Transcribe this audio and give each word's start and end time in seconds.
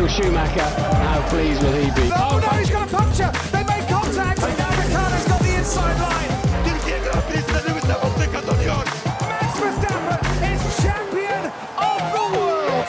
Michael 0.00 0.22
Schumacher, 0.22 0.68
how 1.04 1.20
pleased 1.28 1.62
will 1.62 1.72
he 1.72 1.90
be? 1.90 2.10
Oh 2.14 2.40
no, 2.40 2.48
he's 2.58 2.70
got 2.70 2.88
a 2.88 2.96
puncture. 2.96 3.30
They 3.52 3.64
made 3.64 3.86
contact. 3.86 4.42
And 4.42 4.58
now 4.58 4.70
Ricciardo's 4.80 5.26
got 5.28 5.40
the 5.40 5.54
inside 5.58 5.96
line. 6.00 6.32
Türkiye 6.64 6.98
Grand 6.98 7.22
Prix'sinde 7.28 7.60
Lewis 7.68 7.84
Hamilton 7.84 8.32
kazanıyor. 8.32 8.76
Max 9.30 9.62
Verstappen 9.62 10.54
is 10.54 10.82
champion 10.82 11.44
of 11.78 12.00
the 12.14 12.24
world. 12.34 12.86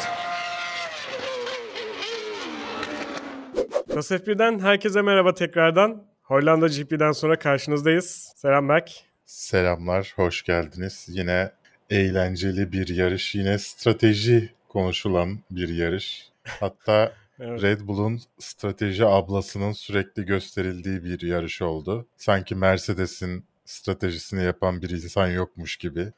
Nasıl 3.96 4.16
F1'den 4.16 4.60
herkese 4.60 5.02
merhaba 5.02 5.34
tekrardan. 5.34 6.04
Hollanda 6.24 6.68
GP'den 6.68 7.12
sonra 7.12 7.40
karşınızdayız. 7.40 8.34
Selam 8.36 8.70
Berk. 8.70 8.92
Selamlar, 9.26 10.14
hoş 10.16 10.44
geldiniz. 10.44 11.06
Yine 11.10 11.52
eğlenceli 11.90 12.72
bir 12.72 12.88
yarış, 12.88 13.36
yine 13.36 13.60
strateji 13.60 14.54
konuşulan 14.70 15.40
bir 15.52 15.70
yarış. 15.70 16.31
Hatta 16.44 17.14
Evet. 17.40 17.62
Red 17.62 17.82
Bull'un 17.82 18.20
strateji 18.40 19.06
ablasının 19.06 19.72
sürekli 19.72 20.26
gösterildiği 20.26 21.04
bir 21.04 21.22
yarış 21.22 21.62
oldu. 21.62 22.08
Sanki 22.18 22.56
Mercedes'in 22.56 23.46
stratejisini 23.72 24.44
yapan 24.44 24.82
bir 24.82 24.90
insan 24.90 25.28
yokmuş 25.28 25.78
gibi. 25.78 26.12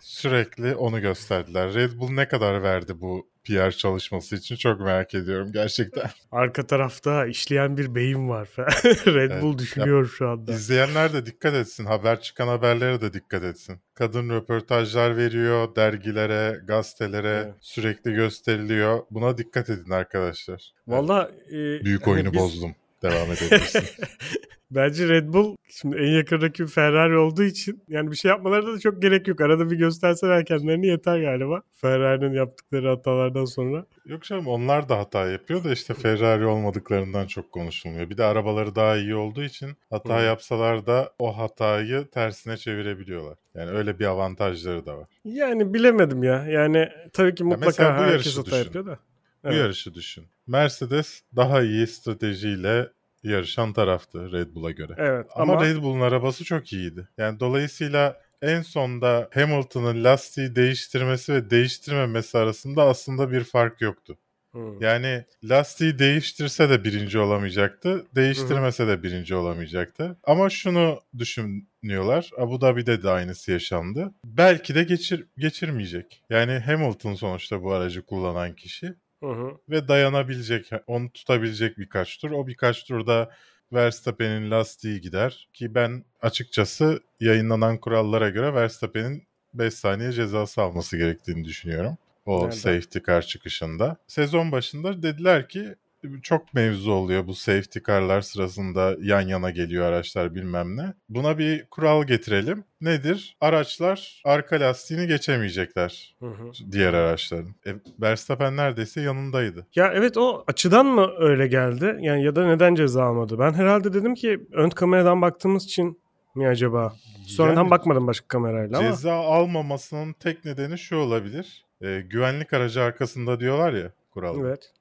Sürekli 0.00 0.74
onu 0.74 1.00
gösterdiler. 1.00 1.74
Red 1.74 1.92
Bull 1.98 2.10
ne 2.10 2.28
kadar 2.28 2.62
verdi 2.62 3.00
bu 3.00 3.28
PR 3.44 3.70
çalışması 3.70 4.36
için 4.36 4.56
çok 4.56 4.80
merak 4.80 5.14
ediyorum 5.14 5.52
gerçekten. 5.52 6.10
Arka 6.32 6.66
tarafta 6.66 7.26
işleyen 7.26 7.76
bir 7.76 7.94
beyin 7.94 8.28
var. 8.28 8.48
Red 9.06 9.30
Evet. 9.30 9.42
Bull 9.42 9.58
düşünüyor 9.58 10.06
şu 10.18 10.28
anda. 10.28 10.52
İzleyenler 10.52 11.12
de 11.12 11.26
dikkat 11.26 11.54
etsin. 11.54 11.84
Haber 11.84 12.20
çıkan 12.20 12.48
haberlere 12.48 13.00
de 13.00 13.12
dikkat 13.12 13.44
etsin. 13.44 13.80
Kadın 13.94 14.30
röportajlar 14.30 15.16
veriyor 15.16 15.76
dergilere, 15.76 16.60
gazetelere 16.66 17.42
Evet. 17.44 17.54
sürekli 17.60 18.12
gösteriliyor. 18.14 19.00
Buna 19.10 19.38
dikkat 19.38 19.70
edin 19.70 19.90
arkadaşlar. 19.90 20.72
Valla 20.86 21.30
e, 21.48 21.84
Büyük 21.84 22.06
hani 22.06 22.14
oyunu 22.14 22.32
biz- 22.32 22.40
bozdum. 22.40 22.74
Devam 23.10 23.32
edebilirsin. 23.32 23.82
Bence 24.70 25.08
Red 25.08 25.28
Bull 25.32 25.56
şimdi 25.68 25.96
en 25.96 26.08
yakın 26.16 26.42
rakip 26.42 26.68
Ferrari 26.68 27.16
olduğu 27.18 27.42
için 27.42 27.82
yani 27.88 28.10
bir 28.10 28.16
şey 28.16 28.28
yapmalarına 28.28 28.72
da 28.74 28.78
çok 28.78 29.02
gerek 29.02 29.28
yok. 29.28 29.40
Arada 29.40 29.70
bir 29.70 29.76
gösterseler 29.76 30.44
kendilerini 30.44 30.86
yeter 30.86 31.20
galiba. 31.20 31.62
Ferrari'nin 31.72 32.34
yaptıkları 32.34 32.88
hatalardan 32.88 33.44
sonra. 33.44 33.86
Yok 34.06 34.22
canım 34.22 34.46
onlar 34.46 34.88
da 34.88 34.98
hata 34.98 35.26
yapıyor 35.30 35.64
da 35.64 35.72
işte 35.72 35.94
Ferrari 35.94 36.46
olmadıklarından 36.46 37.26
çok 37.26 37.52
konuşulmuyor. 37.52 38.10
Bir 38.10 38.16
de 38.18 38.24
arabaları 38.24 38.74
daha 38.74 38.96
iyi 38.96 39.14
olduğu 39.14 39.42
için 39.42 39.70
hata 39.90 40.20
Hı. 40.20 40.24
yapsalar 40.24 40.86
da 40.86 41.12
o 41.18 41.38
hatayı 41.38 42.06
tersine 42.10 42.56
çevirebiliyorlar. 42.56 43.38
Yani 43.54 43.70
öyle 43.70 43.98
bir 43.98 44.04
avantajları 44.04 44.86
da 44.86 44.98
var. 44.98 45.06
Yani 45.24 45.74
bilemedim 45.74 46.22
ya. 46.22 46.46
Yani 46.48 46.88
tabii 47.12 47.34
ki 47.34 47.44
mutlaka 47.44 47.98
bu 47.98 48.02
herkes 48.02 48.38
hata 48.38 48.46
düşün. 48.46 48.56
yapıyor 48.64 48.86
da. 48.86 48.98
Bu 49.44 49.48
Evet. 49.48 49.58
yarışı 49.58 49.94
düşün. 49.94 50.24
Mercedes 50.46 51.22
daha 51.36 51.62
iyi 51.62 51.86
stratejiyle 51.86 52.88
yarışan 53.30 53.72
taraftı 53.72 54.32
Red 54.32 54.54
Bull'a 54.54 54.70
göre. 54.70 54.94
Evet 54.96 55.26
Ama, 55.34 55.52
ama, 55.52 55.64
Red 55.64 55.76
Bull'un 55.76 56.00
arabası 56.00 56.44
çok 56.44 56.72
iyiydi. 56.72 57.08
Yani 57.18 57.40
dolayısıyla 57.40 58.20
en 58.42 58.62
sonda 58.62 59.28
Hamilton'ın 59.34 60.04
lastiği 60.04 60.56
değiştirmesi 60.56 61.32
ve 61.32 61.50
değiştirmemesi 61.50 62.38
arasında 62.38 62.82
aslında 62.82 63.32
bir 63.32 63.44
fark 63.44 63.80
yoktu. 63.80 64.18
Hmm. 64.56 64.80
Yani 64.80 65.24
lastiği 65.44 65.98
değiştirse 65.98 66.70
de 66.70 66.84
birinci 66.84 67.18
olamayacaktı, 67.18 68.06
değiştirmese 68.14 68.86
de 68.86 69.02
birinci 69.02 69.34
olamayacaktı. 69.34 70.16
Ama 70.24 70.50
şunu 70.50 71.00
düşünüyorlar, 71.18 72.30
Abu 72.38 72.60
Dhabi'de 72.60 73.02
de 73.02 73.10
aynısı 73.10 73.52
yaşandı. 73.52 74.14
Belki 74.24 74.74
de 74.74 74.82
geçir, 74.82 75.26
geçirmeyecek. 75.38 76.22
Yani 76.30 76.52
Hamilton 76.58 77.14
sonuçta 77.14 77.62
bu 77.62 77.72
aracı 77.72 78.02
kullanan 78.02 78.54
kişi 78.54 78.94
Hı 79.22 79.30
hı. 79.30 79.56
ve 79.68 79.88
dayanabilecek, 79.88 80.70
onu 80.86 81.10
tutabilecek 81.10 81.78
birkaç 81.78 82.18
tur. 82.18 82.30
O 82.30 82.46
birkaç 82.46 82.84
turda 82.84 83.30
Verstappen'in 83.72 84.50
lastiği 84.50 85.00
gider 85.00 85.48
ki 85.52 85.74
ben 85.74 86.04
açıkçası 86.22 87.00
yayınlanan 87.20 87.78
kurallara 87.78 88.30
göre 88.30 88.54
Verstappen'in 88.54 89.22
5 89.54 89.74
saniye 89.74 90.12
cezası 90.12 90.62
alması 90.62 90.96
gerektiğini 90.96 91.44
düşünüyorum. 91.44 91.98
O 92.26 92.36
Nereden? 92.36 92.50
safety 92.50 92.98
car 93.06 93.22
çıkışında. 93.22 93.96
Sezon 94.06 94.52
başında 94.52 95.02
dediler 95.02 95.48
ki 95.48 95.74
çok 96.22 96.54
mevzu 96.54 96.92
oluyor 96.92 97.26
bu 97.26 97.34
safety 97.34 97.78
car'lar 97.86 98.20
sırasında 98.20 98.96
yan 99.00 99.20
yana 99.20 99.50
geliyor 99.50 99.84
araçlar 99.86 100.34
bilmem 100.34 100.76
ne. 100.76 100.92
Buna 101.08 101.38
bir 101.38 101.66
kural 101.66 102.04
getirelim. 102.04 102.64
Nedir? 102.80 103.36
Araçlar 103.40 104.22
arka 104.24 104.60
lastiğini 104.60 105.06
geçemeyecekler 105.06 106.14
Hı 106.20 106.26
hı. 106.26 106.50
diğer 106.72 106.94
araçların. 106.94 107.54
E, 107.66 107.70
Verstappen 108.00 108.56
neredeyse 108.56 109.00
yanındaydı. 109.00 109.66
Ya 109.74 109.92
evet 109.94 110.16
o 110.16 110.44
açıdan 110.46 110.86
mı 110.86 111.10
öyle 111.18 111.46
geldi? 111.46 111.96
Yani 112.00 112.24
ya 112.24 112.36
da 112.36 112.46
neden 112.46 112.74
ceza 112.74 113.04
almadı? 113.04 113.38
Ben 113.38 113.52
herhalde 113.52 113.92
dedim 113.92 114.14
ki 114.14 114.46
ön 114.52 114.70
kameradan 114.70 115.22
baktığımız 115.22 115.64
için 115.64 116.00
mi 116.34 116.48
acaba? 116.48 116.94
Sonradan 117.26 117.62
Yani 117.62 117.70
bakmadım 117.70 118.06
başka 118.06 118.28
kamerayla 118.28 118.78
ama. 118.78 118.88
Ceza 118.88 119.14
almamasının 119.14 120.12
tek 120.12 120.44
nedeni 120.44 120.78
şu 120.78 120.96
olabilir. 120.96 121.64
E, 121.80 122.00
güvenlik 122.00 122.52
aracı 122.52 122.82
arkasında 122.82 123.40
diyorlar 123.40 123.72
ya 123.72 123.92
kuralda. 124.10 124.48
Evet. 124.48 124.72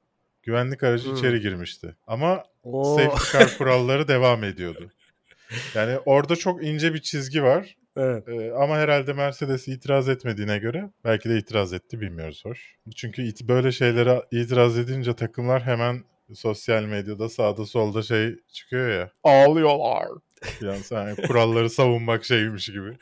Güvenlik 0.46 0.84
aracı 0.84 1.10
Hmm. 1.10 1.16
içeri 1.16 1.42
girmişti. 1.42 1.96
Ama 2.08 2.44
Oo. 2.64 2.98
safety 2.98 3.38
car 3.38 3.50
kuralları 3.58 4.08
devam 4.08 4.44
ediyordu. 4.44 4.92
Yani 5.76 5.98
orada 6.06 6.36
çok 6.36 6.64
ince 6.64 6.94
bir 6.94 7.02
çizgi 7.02 7.44
var. 7.44 7.76
evet. 7.98 8.28
E, 8.28 8.52
ama 8.54 8.78
herhalde 8.78 9.14
Mercedes 9.14 9.68
itiraz 9.68 10.10
etmediğine 10.10 10.58
göre 10.58 10.90
belki 11.04 11.30
de 11.30 11.38
itiraz 11.38 11.74
etti 11.74 12.02
bilmiyoruz 12.02 12.46
hoş. 12.46 12.76
Çünkü 12.96 13.22
it- 13.22 13.44
böyle 13.48 13.72
şeylere 13.72 14.22
itiraz 14.32 14.78
edince 14.80 15.14
takımlar 15.16 15.64
hemen 15.64 16.04
sosyal 16.34 16.84
medyada 16.84 17.30
sağda 17.30 17.66
solda 17.66 18.02
şey 18.02 18.36
çıkıyor 18.54 18.90
ya. 18.90 19.10
Ağlıyorlar. 19.24 20.08
Yani 20.62 20.84
sen 20.84 21.16
kuralları 21.16 21.70
savunmak 21.70 22.26
şeymiş 22.26 22.66
gibi. 22.66 22.98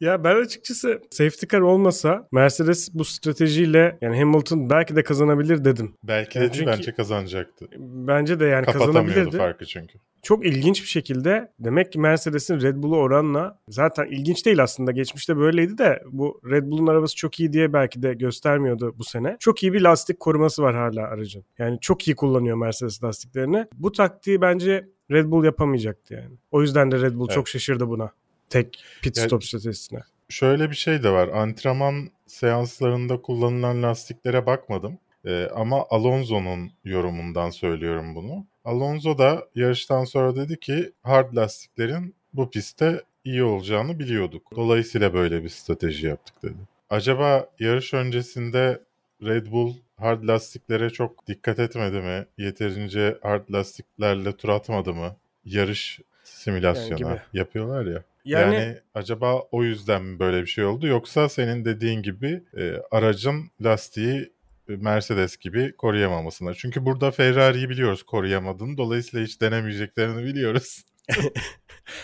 Ya 0.00 0.24
ben 0.24 0.36
açıkçası 0.36 1.02
safety 1.10 1.46
car 1.46 1.60
olmasa 1.60 2.28
Mercedes 2.32 2.94
bu 2.94 3.04
stratejiyle 3.04 3.98
yani 4.00 4.18
Hamilton 4.18 4.70
belki 4.70 4.96
de 4.96 5.02
kazanabilir 5.02 5.64
dedim. 5.64 5.94
Belki 6.04 6.40
de 6.40 6.52
çünkü- 6.52 6.66
bence 6.66 6.94
kazanacaktı. 6.94 7.66
Bence 7.78 8.40
de 8.40 8.44
yani 8.44 8.66
kazanabilirdi. 8.66 9.36
farkı 9.36 9.66
çünkü. 9.66 9.98
Çok 10.22 10.46
ilginç 10.46 10.82
bir 10.82 10.88
şekilde 10.88 11.52
demek 11.58 11.92
ki 11.92 11.98
Mercedes'in 11.98 12.60
Red 12.60 12.76
Bull'u 12.76 12.96
oranla 12.96 13.58
zaten 13.68 14.06
ilginç 14.06 14.46
değil 14.46 14.62
aslında 14.62 14.92
geçmişte 14.92 15.36
böyleydi 15.36 15.78
de 15.78 16.02
bu 16.10 16.40
Red 16.50 16.64
Bull'un 16.64 16.86
arabası 16.86 17.16
çok 17.16 17.40
iyi 17.40 17.52
diye 17.52 17.72
belki 17.72 18.02
de 18.02 18.14
göstermiyordu 18.14 18.94
bu 18.98 19.04
sene. 19.04 19.36
Çok 19.40 19.62
iyi 19.62 19.72
bir 19.72 19.80
lastik 19.80 20.20
koruması 20.20 20.62
var 20.62 20.74
hala 20.74 21.06
aracın. 21.06 21.44
Yani 21.58 21.78
çok 21.80 22.08
iyi 22.08 22.16
kullanıyor 22.16 22.56
Mercedes 22.56 23.04
lastiklerini. 23.04 23.66
Bu 23.74 23.92
taktiği 23.92 24.40
bence 24.40 24.88
Red 25.10 25.30
Bull 25.30 25.44
yapamayacaktı 25.44 26.14
yani. 26.14 26.34
O 26.50 26.62
yüzden 26.62 26.90
de 26.90 27.00
Red 27.00 27.14
Bull 27.14 27.26
Evet. 27.26 27.34
çok 27.34 27.48
şaşırdı 27.48 27.88
buna. 27.88 28.12
Tek 28.50 28.84
pit 29.02 29.16
Yani- 29.16 29.26
stop 29.26 29.44
stratejisine. 29.44 30.00
Şöyle 30.28 30.70
bir 30.70 30.76
şey 30.76 31.02
de 31.02 31.10
var. 31.10 31.28
Antrenman 31.28 32.10
seanslarında 32.26 33.22
kullanılan 33.22 33.82
lastiklere 33.82 34.46
bakmadım. 34.46 34.98
Ee, 35.24 35.48
ama 35.54 35.86
Alonso'nun 35.90 36.70
yorumundan 36.84 37.50
söylüyorum 37.50 38.14
bunu. 38.14 38.46
Alonso 38.64 39.18
da 39.18 39.46
yarıştan 39.54 40.04
sonra 40.04 40.36
dedi 40.36 40.60
ki 40.60 40.92
hard 41.02 41.36
lastiklerin 41.36 42.14
bu 42.34 42.50
pistte 42.50 43.02
iyi 43.24 43.42
olacağını 43.42 43.98
biliyorduk. 43.98 44.42
Dolayısıyla 44.56 45.14
böyle 45.14 45.42
bir 45.44 45.48
strateji 45.48 46.06
yaptık 46.06 46.42
dedi. 46.42 46.56
Acaba 46.90 47.50
yarış 47.58 47.94
öncesinde 47.94 48.82
Red 49.22 49.46
Bull 49.52 49.74
hard 50.00 50.28
lastiklere 50.28 50.90
çok 50.90 51.26
dikkat 51.26 51.58
etmedi 51.58 52.00
mi? 52.00 52.26
Yeterince 52.38 53.18
hard 53.22 53.52
lastiklerle 53.52 54.36
tur 54.36 54.48
atmadı 54.48 54.94
mı? 54.94 55.16
Yarış 55.44 56.00
simülasyonu 56.24 56.96
gibi. 56.96 57.20
yapıyorlar 57.32 57.86
ya. 57.86 58.02
Yani, 58.24 58.54
Yani, 58.54 58.76
acaba 58.94 59.40
o 59.40 59.64
yüzden 59.64 60.02
mi 60.02 60.18
böyle 60.18 60.42
bir 60.42 60.46
şey 60.46 60.64
oldu 60.64 60.86
yoksa 60.86 61.28
senin 61.28 61.64
dediğin 61.64 62.02
gibi 62.02 62.42
e, 62.56 62.74
aracın 62.90 63.50
lastiği 63.60 64.32
e, 64.68 64.76
Mercedes 64.76 65.36
gibi 65.36 65.72
koruyamamasına. 65.72 66.54
Çünkü 66.54 66.84
burada 66.86 67.10
Ferrari'yi 67.10 67.68
biliyoruz 67.68 68.02
koruyamadığını. 68.02 68.76
Dolayısıyla 68.76 69.26
hiç 69.26 69.40
denemeyeceklerini 69.40 70.24
biliyoruz. 70.24 70.84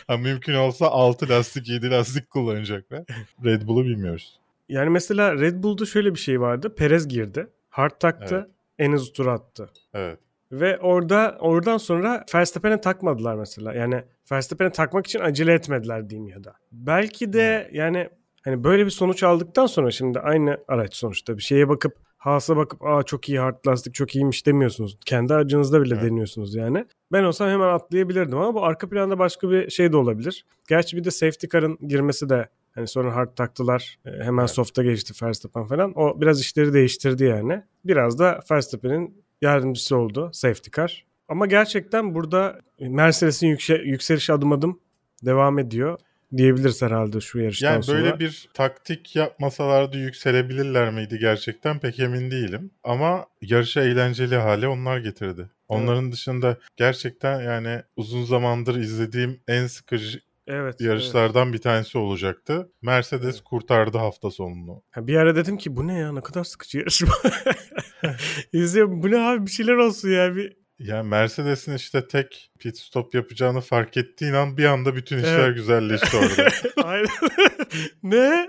ha, 0.06 0.16
mümkün 0.16 0.54
olsa 0.54 0.86
6 0.86 1.28
lastik 1.28 1.68
7 1.68 1.90
lastik 1.90 2.30
kullanacaklar. 2.30 3.04
Red 3.44 3.62
Bull'u 3.62 3.84
bilmiyoruz. 3.84 4.38
yani 4.68 4.90
mesela 4.90 5.34
Red 5.34 5.62
Bull'da 5.62 5.86
şöyle 5.86 6.14
bir 6.14 6.20
şey 6.20 6.40
vardı. 6.40 6.74
Perez 6.74 7.08
girdi. 7.08 7.46
Hard 7.76 8.00
taktı. 8.00 8.34
Evet. 8.34 8.56
En 8.78 8.92
hızlı 8.92 9.12
tur 9.12 9.26
attı. 9.26 9.70
Evet. 9.94 10.18
Ve 10.52 10.78
orada 10.78 11.36
oradan 11.40 11.76
sonra 11.76 12.24
Verstappen'e 12.34 12.80
takmadılar 12.80 13.34
mesela. 13.34 13.74
Yani 13.74 14.04
Verstappen'e 14.32 14.70
takmak 14.70 15.06
için 15.06 15.20
acele 15.20 15.52
etmediler 15.52 16.10
diyeyim 16.10 16.28
ya 16.28 16.44
da. 16.44 16.54
Belki 16.72 17.32
de 17.32 17.70
yani 17.72 18.08
hani 18.44 18.64
böyle 18.64 18.84
bir 18.84 18.90
sonuç 18.90 19.22
aldıktan 19.22 19.66
sonra 19.66 19.90
şimdi 19.90 20.20
aynı 20.20 20.58
araç 20.68 20.94
sonuçta 20.94 21.36
bir 21.36 21.42
şeye 21.42 21.68
bakıp 21.68 21.96
Haas'a 22.16 22.56
bakıp 22.56 22.84
aa 22.84 23.02
çok 23.02 23.28
iyi 23.28 23.38
hard 23.38 23.66
lastik 23.66 23.94
çok 23.94 24.16
iyiymiş 24.16 24.46
demiyorsunuz. 24.46 24.98
Kendi 25.06 25.34
aracınızda 25.34 25.82
bile 25.82 25.94
Evet. 25.94 26.04
deniyorsunuz 26.04 26.54
yani. 26.54 26.86
Ben 27.12 27.24
olsam 27.24 27.48
hemen 27.48 27.68
atlayabilirdim 27.68 28.38
ama 28.38 28.54
bu 28.54 28.64
arka 28.64 28.88
planda 28.88 29.18
başka 29.18 29.50
bir 29.50 29.70
şey 29.70 29.92
de 29.92 29.96
olabilir. 29.96 30.44
Gerçi 30.68 30.96
bir 30.96 31.04
de 31.04 31.10
safety 31.10 31.46
car'ın 31.52 31.78
girmesi 31.88 32.28
de 32.28 32.48
hani 32.76 32.88
sonra 32.88 33.16
hard 33.16 33.34
taktılar. 33.36 33.98
e, 34.06 34.10
Hemen 34.10 34.42
Evet. 34.42 34.50
soft'a 34.50 34.82
geçti 34.82 35.14
Verstappen 35.26 35.66
falan. 35.66 35.92
O 35.98 36.20
biraz 36.20 36.40
işleri 36.40 36.72
değiştirdi 36.72 37.24
yani. 37.24 37.62
Biraz 37.84 38.18
da 38.18 38.40
Verstappen'in 38.50 39.24
yardımcısı 39.42 39.96
oldu 39.96 40.30
safety 40.32 40.70
car. 40.76 41.04
Ama 41.28 41.46
gerçekten 41.46 42.14
burada 42.14 42.60
Mercedes'in 42.80 43.46
yükse- 43.48 43.82
yükseliş 43.84 44.30
adım 44.30 44.52
adım 44.52 44.80
devam 45.24 45.58
ediyor 45.58 45.98
diyebiliriz 46.36 46.82
herhalde 46.82 47.20
şu 47.20 47.38
yarıştan 47.38 47.72
Yani 47.72 47.82
sonra. 47.82 47.98
böyle 47.98 48.18
bir 48.18 48.48
taktik 48.54 49.16
yapmasalardı 49.16 49.98
yükselebilirler 49.98 50.90
miydi 50.92 51.18
gerçekten 51.20 51.78
pek 51.78 51.98
emin 52.00 52.30
değilim. 52.30 52.70
Ama 52.84 53.26
yarışı 53.42 53.80
eğlenceli 53.80 54.36
hale 54.36 54.68
onlar 54.68 54.98
getirdi. 54.98 55.50
Onların 55.68 56.12
dışında 56.12 56.56
gerçekten 56.76 57.40
yani 57.40 57.82
uzun 57.96 58.24
zamandır 58.24 58.76
izlediğim 58.76 59.40
en 59.48 59.66
sıkıcı 59.66 60.20
evet, 60.46 60.62
evet. 60.62 60.80
yarışlardan 60.80 61.52
bir 61.52 61.58
tanesi 61.58 61.98
olacaktı. 61.98 62.72
Mercedes 62.82 63.40
kurtardı 63.40 63.98
hafta 63.98 64.30
sonunu. 64.30 64.82
Ha, 64.90 65.06
Bir 65.06 65.16
ara 65.16 65.36
dedim 65.36 65.56
ki 65.56 65.76
bu 65.76 65.86
ne 65.86 65.98
ya 65.98 66.12
ne 66.12 66.20
kadar 66.20 66.44
sıkıcı 66.44 66.78
yarışma. 66.78 67.12
İzliyorum 68.52 69.02
bu 69.02 69.10
ne 69.10 69.18
abi 69.18 69.46
bir 69.46 69.50
şeyler 69.50 69.74
olsun 69.74 70.08
ya. 70.08 70.36
Bir... 70.36 70.56
Yani 70.78 71.08
Mercedes'in 71.08 71.74
işte 71.74 72.08
tek 72.08 72.50
pit 72.58 72.78
stop 72.78 73.14
yapacağını 73.14 73.60
fark 73.60 73.96
ettiğin 73.96 74.32
an 74.32 74.56
bir 74.56 74.64
anda 74.64 74.96
bütün 74.96 75.16
işler 75.18 75.38
Evet. 75.38 75.56
güzelleşti 75.56 76.16
orada. 76.16 76.48
Aynen. 76.84 77.08
ne? 78.02 78.48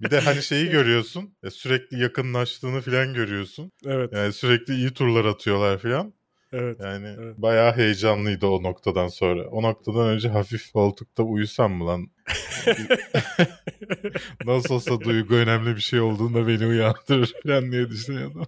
bir 0.00 0.10
de 0.10 0.20
hani 0.20 0.42
şeyi 0.42 0.70
görüyorsun. 0.70 1.34
e, 1.42 1.50
Sürekli 1.50 2.02
yakınlaştığını 2.02 2.80
falan 2.80 3.14
görüyorsun. 3.14 3.72
evet. 3.86 4.12
Yani 4.12 4.32
sürekli 4.32 4.74
iyi 4.74 4.90
turlar 4.90 5.24
atıyorlar 5.24 5.78
falan. 5.78 6.14
Evet. 6.52 6.80
Yani 6.80 7.08
Evet. 7.20 7.38
bayağı 7.38 7.76
heyecanlıydı 7.76 8.46
o 8.46 8.62
noktadan 8.62 9.08
sonra. 9.08 9.48
O 9.48 9.62
noktadan 9.62 10.08
önce 10.08 10.28
hafif 10.28 10.72
koltukta 10.72 11.22
uyusam 11.22 11.72
mı 11.72 11.86
lan? 11.86 12.06
Nasıl 14.44 14.74
olsa 14.74 15.00
duygu 15.00 15.34
önemli 15.34 15.76
bir 15.76 15.80
şey 15.80 16.00
olduğunda 16.00 16.48
beni 16.48 16.66
uyandırır 16.66 17.34
falan 17.46 17.72
diye 17.72 17.90
düşünüyordum. 17.90 18.42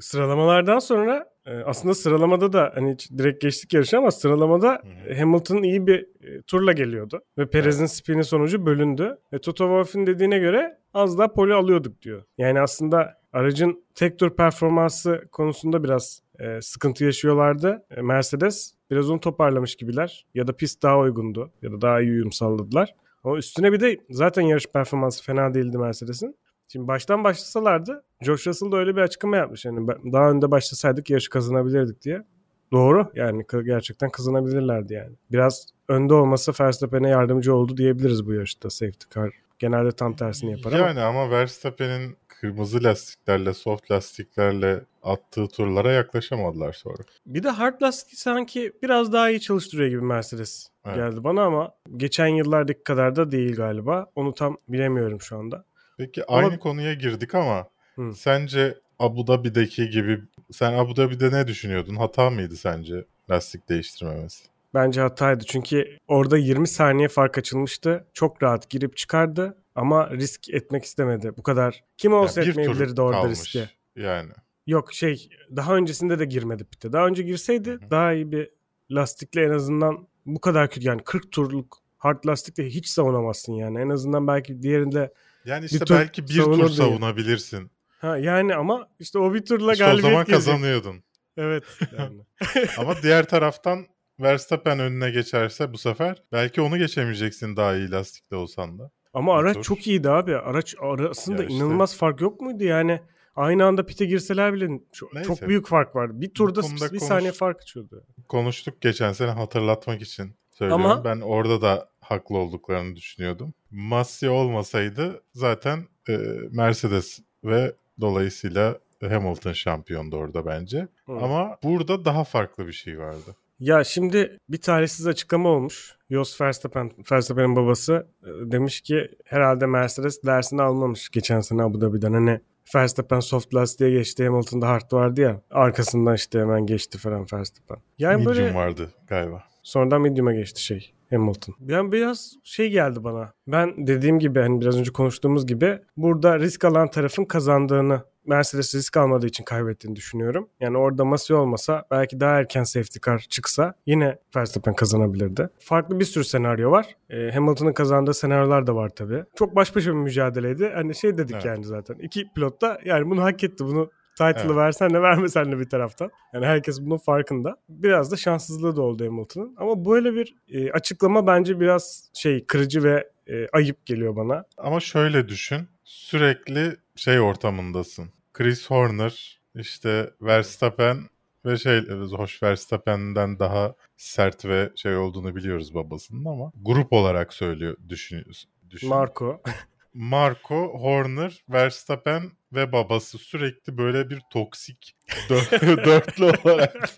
Sıralamalardan 0.00 0.78
sonra 0.78 1.26
e, 1.46 1.56
aslında 1.56 1.94
sıralamada 1.94 2.52
da 2.52 2.72
hani 2.74 2.96
direkt 3.18 3.42
geçtik 3.42 3.74
yarışı 3.74 3.98
ama 3.98 4.10
sıralamada. 4.10 4.82
Hamilton 5.18 5.62
iyi 5.62 5.86
bir 5.86 6.00
e, 6.00 6.42
turla 6.42 6.72
geliyordu. 6.72 7.22
Ve 7.38 7.50
Perez'in 7.50 7.86
spini 7.86 8.24
sonucu 8.24 8.66
bölündü. 8.66 9.18
Ve 9.32 9.38
Toto 9.40 9.64
Wolff'in 9.64 10.06
dediğine 10.06 10.38
göre 10.38 10.78
az 10.94 11.18
daha 11.18 11.32
poli 11.32 11.54
alıyorduk 11.54 12.02
diyor. 12.02 12.22
Yani 12.38 12.60
aslında 12.60 13.14
aracın 13.32 13.84
tek 13.94 14.18
tur 14.18 14.36
performansı 14.36 15.28
konusunda 15.32 15.84
biraz 15.84 16.23
e, 16.38 16.60
sıkıntı 16.62 17.04
yaşıyorlardı. 17.04 17.86
E, 17.96 18.02
Mercedes 18.02 18.74
biraz 18.90 19.10
onu 19.10 19.20
toparlamış 19.20 19.76
gibiler. 19.76 20.26
Ya 20.34 20.46
da 20.46 20.56
pist 20.56 20.82
daha 20.82 20.98
uygundu. 20.98 21.50
Ya 21.62 21.72
da 21.72 21.80
daha 21.80 22.00
iyi 22.00 22.10
uyum 22.10 22.32
sağladılar. 22.32 22.94
Ama 23.24 23.36
üstüne 23.36 23.72
bir 23.72 23.80
de 23.80 23.98
zaten 24.10 24.42
yarış 24.42 24.66
performansı 24.66 25.24
fena 25.24 25.54
değildi 25.54 25.78
Mercedes'in. 25.78 26.36
Şimdi 26.68 26.88
baştan 26.88 27.24
başlasalardı 27.24 28.04
George 28.22 28.42
Russell 28.46 28.72
da 28.72 28.76
öyle 28.76 28.96
bir 28.96 29.00
açıklama 29.00 29.36
yapmış. 29.36 29.64
Yani 29.64 29.88
daha 29.88 30.30
önde 30.30 30.50
başlasaydık 30.50 31.10
yarışı 31.10 31.30
kazanabilirdik 31.30 32.02
diye. 32.02 32.24
Doğru 32.72 33.10
yani 33.14 33.44
gerçekten 33.64 34.10
kazanabilirlerdi 34.10 34.94
yani. 34.94 35.16
Biraz 35.32 35.66
önde 35.88 36.14
olması 36.14 36.52
Verstappen'e 36.60 37.08
yardımcı 37.08 37.54
oldu 37.54 37.76
diyebiliriz 37.76 38.26
bu 38.26 38.34
yarışta 38.34 38.70
safety 38.70 39.06
car. 39.14 39.30
Genelde 39.58 39.92
tam 39.92 40.16
tersini 40.16 40.50
yapar 40.50 40.72
ama. 40.72 40.86
Yani 40.86 41.00
ama 41.00 41.30
Verstappen'in 41.30 42.16
kırmızı 42.44 42.84
lastiklerle, 42.84 43.54
soft 43.54 43.90
lastiklerle 43.90 44.80
attığı 45.02 45.48
turlara 45.48 45.92
yaklaşamadılar 45.92 46.72
sonra. 46.72 46.96
Bir 47.26 47.42
de 47.42 47.48
hard 47.50 47.82
lastik 47.82 48.18
sanki 48.18 48.72
biraz 48.82 49.12
daha 49.12 49.30
iyi 49.30 49.40
çalıştırıyor 49.40 49.88
gibi 49.88 50.00
Mercedes 50.00 50.68
Evet. 50.86 50.96
geldi 50.96 51.24
bana 51.24 51.42
ama 51.42 51.72
geçen 51.96 52.26
yıllardaki 52.26 52.82
kadar 52.82 53.16
da 53.16 53.30
değil 53.30 53.56
galiba. 53.56 54.06
Onu 54.16 54.34
tam 54.34 54.56
bilemiyorum 54.68 55.20
şu 55.20 55.38
anda. 55.38 55.64
Peki 55.98 56.24
Ama- 56.26 56.38
aynı 56.38 56.58
konuya 56.58 56.94
girdik 56.94 57.34
ama 57.34 57.68
Hı. 57.96 58.14
sence 58.14 58.74
Abu 58.98 59.26
Dhabi'deki 59.26 59.90
gibi 59.90 60.20
sen 60.52 60.72
Abu 60.72 60.96
Dhabi'de 60.96 61.32
ne 61.32 61.46
düşünüyordun? 61.46 61.96
Hata 61.96 62.30
mıydı 62.30 62.56
sence 62.56 63.04
lastik 63.30 63.68
değiştirmemesi? 63.68 64.44
Bence 64.74 65.00
hataydı. 65.00 65.44
Çünkü 65.44 65.98
orada 66.08 66.38
20 66.38 66.68
saniye 66.68 67.08
fark 67.08 67.38
açılmıştı. 67.38 68.04
Çok 68.14 68.42
rahat 68.42 68.70
girip 68.70 68.96
çıkardı 68.96 69.56
ama 69.74 70.10
risk 70.10 70.48
etmek 70.50 70.84
istemedi. 70.84 71.32
Bu 71.36 71.42
kadar. 71.42 71.84
Kim 71.96 72.12
olsa 72.12 72.40
Yani 72.40 72.46
bir 72.46 72.50
etmeyebilirdi 72.50 73.00
orada 73.00 73.20
kalmış. 73.20 73.38
riski. 73.38 73.68
Yani. 73.96 74.30
Yok 74.66 74.92
şey 74.92 75.28
daha 75.56 75.76
öncesinde 75.76 76.18
de 76.18 76.24
girmedi 76.24 76.64
pitte. 76.64 76.92
Daha 76.92 77.06
önce 77.06 77.22
girseydi 77.22 77.70
Hı 77.70 77.74
hı. 77.74 77.90
daha 77.90 78.12
iyi 78.12 78.32
bir 78.32 78.50
lastikle 78.90 79.42
en 79.44 79.50
azından 79.50 80.08
bu 80.26 80.40
kadar 80.40 80.70
kötü 80.70 80.86
yani 80.86 81.02
40 81.04 81.32
turluk 81.32 81.78
hard 81.98 82.24
lastikle 82.26 82.66
hiç 82.66 82.86
savunamazsın 82.88 83.52
yani. 83.52 83.80
En 83.80 83.88
azından 83.88 84.26
belki 84.26 84.62
diğerinde 84.62 85.12
Yani 85.44 85.64
işte 85.64 85.78
tur 85.78 85.94
belki 85.94 86.22
bir 86.28 86.34
tur 86.42 86.56
diye. 86.58 86.68
savunabilirsin. 86.68 87.70
ha 87.98 88.16
yani 88.18 88.54
ama 88.54 88.88
işte 89.00 89.18
o 89.18 89.34
bir 89.34 89.44
turla 89.44 89.72
İşte 89.72 89.84
o 89.84 89.86
galibiyet 89.88 90.12
zaman 90.12 90.26
gelecek. 90.26 90.34
kazanıyordun. 90.46 91.02
Evet. 91.36 91.64
Yani. 91.98 92.20
Ama 92.78 92.94
diğer 93.02 93.28
taraftan 93.28 93.86
Verstappen 94.20 94.78
önüne 94.78 95.10
geçerse 95.10 95.72
bu 95.72 95.78
sefer 95.78 96.22
belki 96.32 96.60
onu 96.60 96.78
geçemeyeceksin 96.78 97.56
daha 97.56 97.76
iyi 97.76 97.90
lastikle 97.90 98.36
olsan 98.36 98.78
da. 98.78 98.90
Ama 99.14 99.34
araç 99.34 99.62
çok 99.62 99.86
iyiydi 99.86 100.10
abi. 100.10 100.36
Araç 100.36 100.74
arasında 100.80 101.36
Ya 101.42 101.48
işte. 101.48 101.54
inanılmaz 101.54 101.96
fark 101.96 102.20
yok 102.20 102.40
muydu 102.40 102.64
yani? 102.64 103.00
Aynı 103.36 103.64
anda 103.64 103.86
pite 103.86 104.04
girseler 104.06 104.52
bile 104.54 104.68
çok, 104.92 105.14
Neyse. 105.14 105.26
çok 105.28 105.48
büyük 105.48 105.66
fark 105.66 105.96
vardı. 105.96 106.12
Bir 106.16 106.30
turda 106.34 106.62
bir 106.62 106.78
konuş- 106.78 107.02
saniye 107.02 107.32
fark 107.32 107.60
açıyordu. 107.62 108.04
Konuştuk 108.28 108.80
geçen 108.80 109.12
sene 109.12 109.30
hatırlatmak 109.30 110.02
için 110.02 110.34
söylüyorum. 110.50 110.84
Ama- 110.86 111.04
Ben 111.04 111.20
orada 111.20 111.62
da 111.62 111.88
haklı 112.00 112.36
olduklarını 112.38 112.96
düşünüyordum. 112.96 113.54
Masi 113.70 114.28
olmasaydı 114.28 115.22
zaten 115.32 115.84
e, 116.08 116.18
Mercedes 116.50 117.20
ve 117.44 117.74
dolayısıyla 118.00 118.78
Hamilton 119.00 119.52
şampiyondu 119.52 120.16
orada 120.16 120.46
bence. 120.46 120.88
Hı. 121.06 121.12
Ama 121.12 121.58
burada 121.62 122.04
daha 122.04 122.24
farklı 122.24 122.66
bir 122.66 122.72
şey 122.72 122.98
vardı. 122.98 123.36
Ya 123.58 123.84
şimdi 123.84 124.38
bir 124.48 124.60
talihsiz 124.60 125.06
açıklama 125.06 125.48
olmuş. 125.48 125.96
Jos 126.10 126.40
Verstappen, 126.40 126.90
Verstappen'in 127.12 127.56
babası 127.56 128.06
e, 128.22 128.28
demiş 128.52 128.80
ki 128.80 129.08
herhalde 129.24 129.66
Mercedes 129.66 130.22
dersini 130.24 130.62
almamış 130.62 131.08
geçen 131.08 131.40
sene 131.40 131.62
Abu 131.62 131.80
Dhabi'den. 131.80 132.12
Hani 132.12 132.40
Verstappen 132.74 133.20
soft 133.20 133.54
lastiğe 133.54 133.90
geçti 133.90 134.24
Hamilton'da 134.24 134.68
hard 134.68 134.92
vardı 134.92 135.20
ya. 135.20 135.40
Arkasından 135.50 136.14
işte 136.14 136.40
hemen 136.40 136.66
geçti 136.66 136.98
falan 136.98 137.26
Verstappen. 137.32 137.78
Yani 137.98 138.16
Medium 138.16 138.36
böyle 138.36 138.54
vardı 138.54 138.90
galiba. 139.08 139.44
Sonradan 139.64 140.00
medium'a 140.00 140.34
geçti 140.34 140.62
şey 140.62 140.92
Hamilton. 141.10 141.54
Yani 141.66 141.92
biraz 141.92 142.34
şey 142.42 142.70
geldi 142.70 143.04
bana. 143.04 143.32
Ben 143.46 143.86
dediğim 143.86 144.18
gibi 144.18 144.40
hani 144.40 144.60
biraz 144.60 144.78
önce 144.78 144.92
konuştuğumuz 144.92 145.46
gibi 145.46 145.78
burada 145.96 146.38
risk 146.38 146.64
alan 146.64 146.90
tarafın 146.90 147.24
kazandığını 147.24 148.02
Mercedes 148.26 148.74
risk 148.74 148.96
almadığı 148.96 149.26
için 149.26 149.44
kaybettiğini 149.44 149.96
düşünüyorum. 149.96 150.48
Yani 150.60 150.78
orada 150.78 151.04
Masi 151.04 151.34
olmasa 151.34 151.84
belki 151.90 152.20
daha 152.20 152.38
erken 152.40 152.64
safety 152.64 152.98
car 153.06 153.18
çıksa 153.18 153.74
yine 153.86 154.18
Verstappen 154.36 154.74
kazanabilirdi. 154.74 155.48
Farklı 155.58 156.00
bir 156.00 156.04
sürü 156.04 156.24
senaryo 156.24 156.70
var. 156.70 156.96
Ee, 157.10 157.30
Hamilton'ın 157.34 157.72
kazandığı 157.72 158.14
senaryolar 158.14 158.66
da 158.66 158.74
var 158.74 158.88
tabii. 158.88 159.24
Çok 159.34 159.56
baş 159.56 159.76
başa 159.76 159.90
bir 159.90 159.96
mücadeleydi. 159.96 160.72
Hani 160.74 160.94
şey 160.94 161.18
dedik 161.18 161.34
Evet. 161.34 161.44
yani 161.44 161.64
zaten. 161.64 161.96
İki 162.00 162.28
pilot 162.34 162.62
da 162.62 162.80
yani 162.84 163.10
bunu 163.10 163.22
hak 163.22 163.44
etti. 163.44 163.64
Bunu 163.64 163.90
title'ı 164.14 164.46
Evet. 164.46 164.56
versen 164.56 164.94
de 164.94 165.02
vermesen 165.02 165.52
de 165.52 165.58
bir 165.58 165.68
taraftan. 165.68 166.10
Yani 166.32 166.46
herkes 166.46 166.80
bunun 166.80 166.96
farkında. 166.96 167.56
Biraz 167.68 168.12
da 168.12 168.16
şanssızlığı 168.16 168.76
da 168.76 168.82
oldu 168.82 169.04
Hamilton'ın. 169.06 169.54
Ama 169.56 169.84
böyle 169.84 170.14
bir 170.14 170.34
e, 170.48 170.72
açıklama 170.72 171.26
bence 171.26 171.60
biraz 171.60 172.10
şey 172.12 172.46
kırıcı 172.46 172.82
ve 172.84 173.08
e, 173.26 173.48
ayıp 173.52 173.86
geliyor 173.86 174.16
bana. 174.16 174.44
Ama 174.58 174.80
şöyle 174.80 175.28
düşün. 175.28 175.68
Sürekli 175.84 176.76
şey 176.96 177.20
ortamındasın. 177.20 178.10
Chris 178.32 178.70
Horner, 178.70 179.40
işte 179.54 180.10
Verstappen 180.22 180.98
ve 181.46 181.56
şey 181.56 181.80
hoş 182.16 182.42
Verstappen'den 182.42 183.38
daha 183.38 183.74
sert 183.96 184.44
ve 184.44 184.70
şey 184.76 184.96
olduğunu 184.96 185.36
biliyoruz 185.36 185.74
babasının 185.74 186.24
ama 186.24 186.52
grup 186.62 186.92
olarak 186.92 187.32
söylüyor 187.32 187.76
düşünüyorsun. 187.88 188.50
Düşün. 188.70 188.88
Marco. 188.88 189.42
Marco, 189.94 190.78
Horner, 190.78 191.44
Verstappen 191.48 192.30
ve 192.54 192.72
babası 192.72 193.18
sürekli 193.18 193.78
böyle 193.78 194.10
bir 194.10 194.20
toksik 194.32 194.96
dö- 195.28 195.84
dörtlü 195.84 196.24
olarak. 196.24 196.90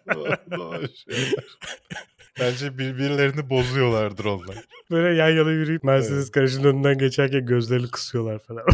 Bence 2.41 2.79
birbirlerini 2.79 3.51
bozuyorlardır 3.51 4.25
onlar. 4.25 4.57
Böyle 4.91 5.17
yan 5.17 5.29
yana 5.31 5.51
yürüyüp 5.51 5.85
Mercedes 5.85 6.31
garajının 6.31 6.65
önünden 6.65 6.99
geçerken 6.99 7.47
gözlerini 7.47 7.91
kısıyorlar 7.91 8.39
falan. 8.39 8.65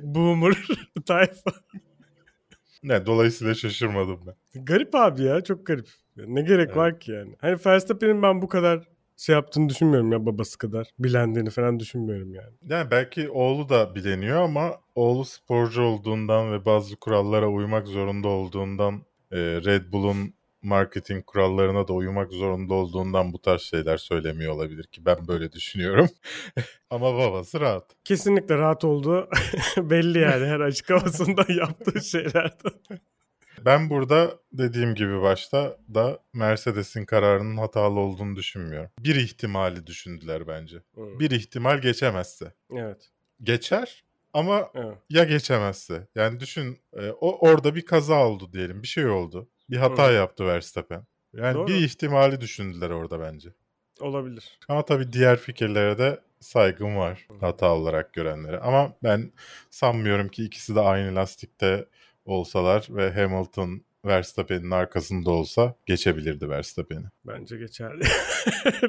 Boomer 0.02 0.54
tayfa. 1.06 1.50
Ne 2.82 3.06
dolayısıyla 3.06 3.54
şaşırmadım 3.54 4.20
ben. 4.26 4.64
Garip 4.64 4.94
abi 4.94 5.22
ya 5.22 5.40
çok 5.40 5.66
garip. 5.66 5.86
Ne 6.16 6.42
gerek 6.42 6.66
Evet. 6.66 6.76
var 6.76 7.00
ki 7.00 7.12
yani. 7.12 7.34
Hani 7.40 7.58
Verstappen'in 7.66 8.22
ben 8.22 8.42
bu 8.42 8.48
kadar 8.48 8.88
şey 9.16 9.34
yaptığını 9.34 9.68
düşünmüyorum 9.68 10.12
ya 10.12 10.26
babası 10.26 10.58
kadar. 10.58 10.90
Bilendiğini 10.98 11.50
falan 11.50 11.80
düşünmüyorum 11.80 12.34
yani. 12.34 12.52
Yani 12.68 12.90
belki 12.90 13.30
oğlu 13.30 13.68
da 13.68 13.94
bileniyor 13.94 14.42
ama 14.42 14.78
oğlu 14.94 15.24
sporcu 15.24 15.82
olduğundan 15.82 16.52
ve 16.52 16.64
bazı 16.64 16.96
kurallara 16.96 17.48
uymak 17.48 17.88
zorunda 17.88 18.28
olduğundan 18.28 18.94
e, 19.32 19.38
Red 19.38 19.92
Bull'un 19.92 20.34
marketing 20.62 21.26
kurallarına 21.26 21.88
da 21.88 21.92
uymak 21.92 22.32
zorunda 22.32 22.74
olduğundan 22.74 23.32
bu 23.32 23.38
tarz 23.42 23.62
şeyler 23.62 23.96
söylemiyor 23.96 24.52
olabilir 24.52 24.84
ki 24.84 25.06
ben 25.06 25.28
böyle 25.28 25.52
düşünüyorum. 25.52 26.08
Ama 26.90 27.14
babası 27.14 27.60
rahat. 27.60 27.84
Kesinlikle 28.04 28.58
rahat 28.58 28.84
olduğu 28.84 29.28
belli 29.76 30.18
yani 30.18 30.46
her 30.46 30.60
açık 30.60 30.90
havasında 30.90 31.46
yaptığı 31.48 32.04
şeylerden. 32.04 32.72
Ben 33.64 33.90
burada 33.90 34.38
dediğim 34.52 34.94
gibi 34.94 35.22
başta 35.22 35.76
da 35.94 36.18
Mercedes'in 36.32 37.04
kararının 37.04 37.56
hatalı 37.56 38.00
olduğunu 38.00 38.36
düşünmüyorum. 38.36 38.90
Bir 38.98 39.14
ihtimali 39.16 39.86
düşündüler 39.86 40.46
bence. 40.48 40.82
Bir 40.96 41.30
ihtimal 41.30 41.80
geçemezse. 41.80 42.52
Evet. 42.70 43.10
Geçer 43.42 44.04
ama 44.32 44.70
evet. 44.74 44.98
ya 45.10 45.24
geçemezse. 45.24 46.08
Yani 46.14 46.40
düşün 46.40 46.78
e, 46.92 47.10
o 47.10 47.48
orada 47.48 47.74
bir 47.74 47.86
kaza 47.86 48.26
oldu 48.26 48.52
diyelim. 48.52 48.82
Bir 48.82 48.88
şey 48.88 49.06
oldu. 49.06 49.48
Bir 49.70 49.76
hata 49.76 50.08
Hı. 50.08 50.12
yaptı 50.12 50.46
Verstappen. 50.46 51.04
Yani 51.32 51.54
Doğru. 51.54 51.68
bir 51.68 51.74
ihtimali 51.74 52.40
düşündüler 52.40 52.90
orada 52.90 53.20
bence. 53.20 53.48
Olabilir. 54.00 54.58
Ama 54.68 54.84
tabii 54.84 55.12
diğer 55.12 55.36
fikirlere 55.36 55.98
de 55.98 56.20
saygım 56.40 56.96
var 56.96 57.26
hata 57.40 57.74
olarak 57.74 58.12
görenlere. 58.12 58.58
Ama 58.58 58.92
ben 59.02 59.32
sanmıyorum 59.70 60.28
ki 60.28 60.44
ikisi 60.44 60.74
de 60.74 60.80
aynı 60.80 61.14
lastikte 61.14 61.86
olsalar 62.24 62.86
ve 62.90 63.12
Hamilton 63.12 63.82
Verstappen'in 64.04 64.70
arkasında 64.70 65.30
olsa 65.30 65.74
geçebilirdi 65.86 66.48
Verstappen'i. 66.48 67.06
Bence 67.26 67.56
geçerdi. 67.56 68.04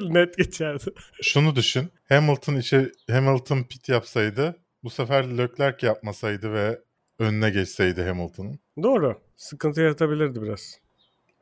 Net 0.02 0.36
geçerdi. 0.36 0.84
Şunu 1.22 1.56
düşün. 1.56 1.88
Hamilton 2.08 2.56
içi 2.56 2.92
Hamilton 3.10 3.62
pit 3.62 3.88
yapsaydı 3.88 4.56
bu 4.84 4.90
sefer 4.90 5.38
Leclerc 5.38 5.86
yapmasaydı 5.86 6.52
ve 6.52 6.80
önüne 7.18 7.50
geçseydi 7.50 8.02
Hamilton'ın. 8.02 8.58
Doğru. 8.82 9.20
Sıkıntı 9.36 9.80
yaratabilirdi 9.80 10.42
biraz. 10.42 10.80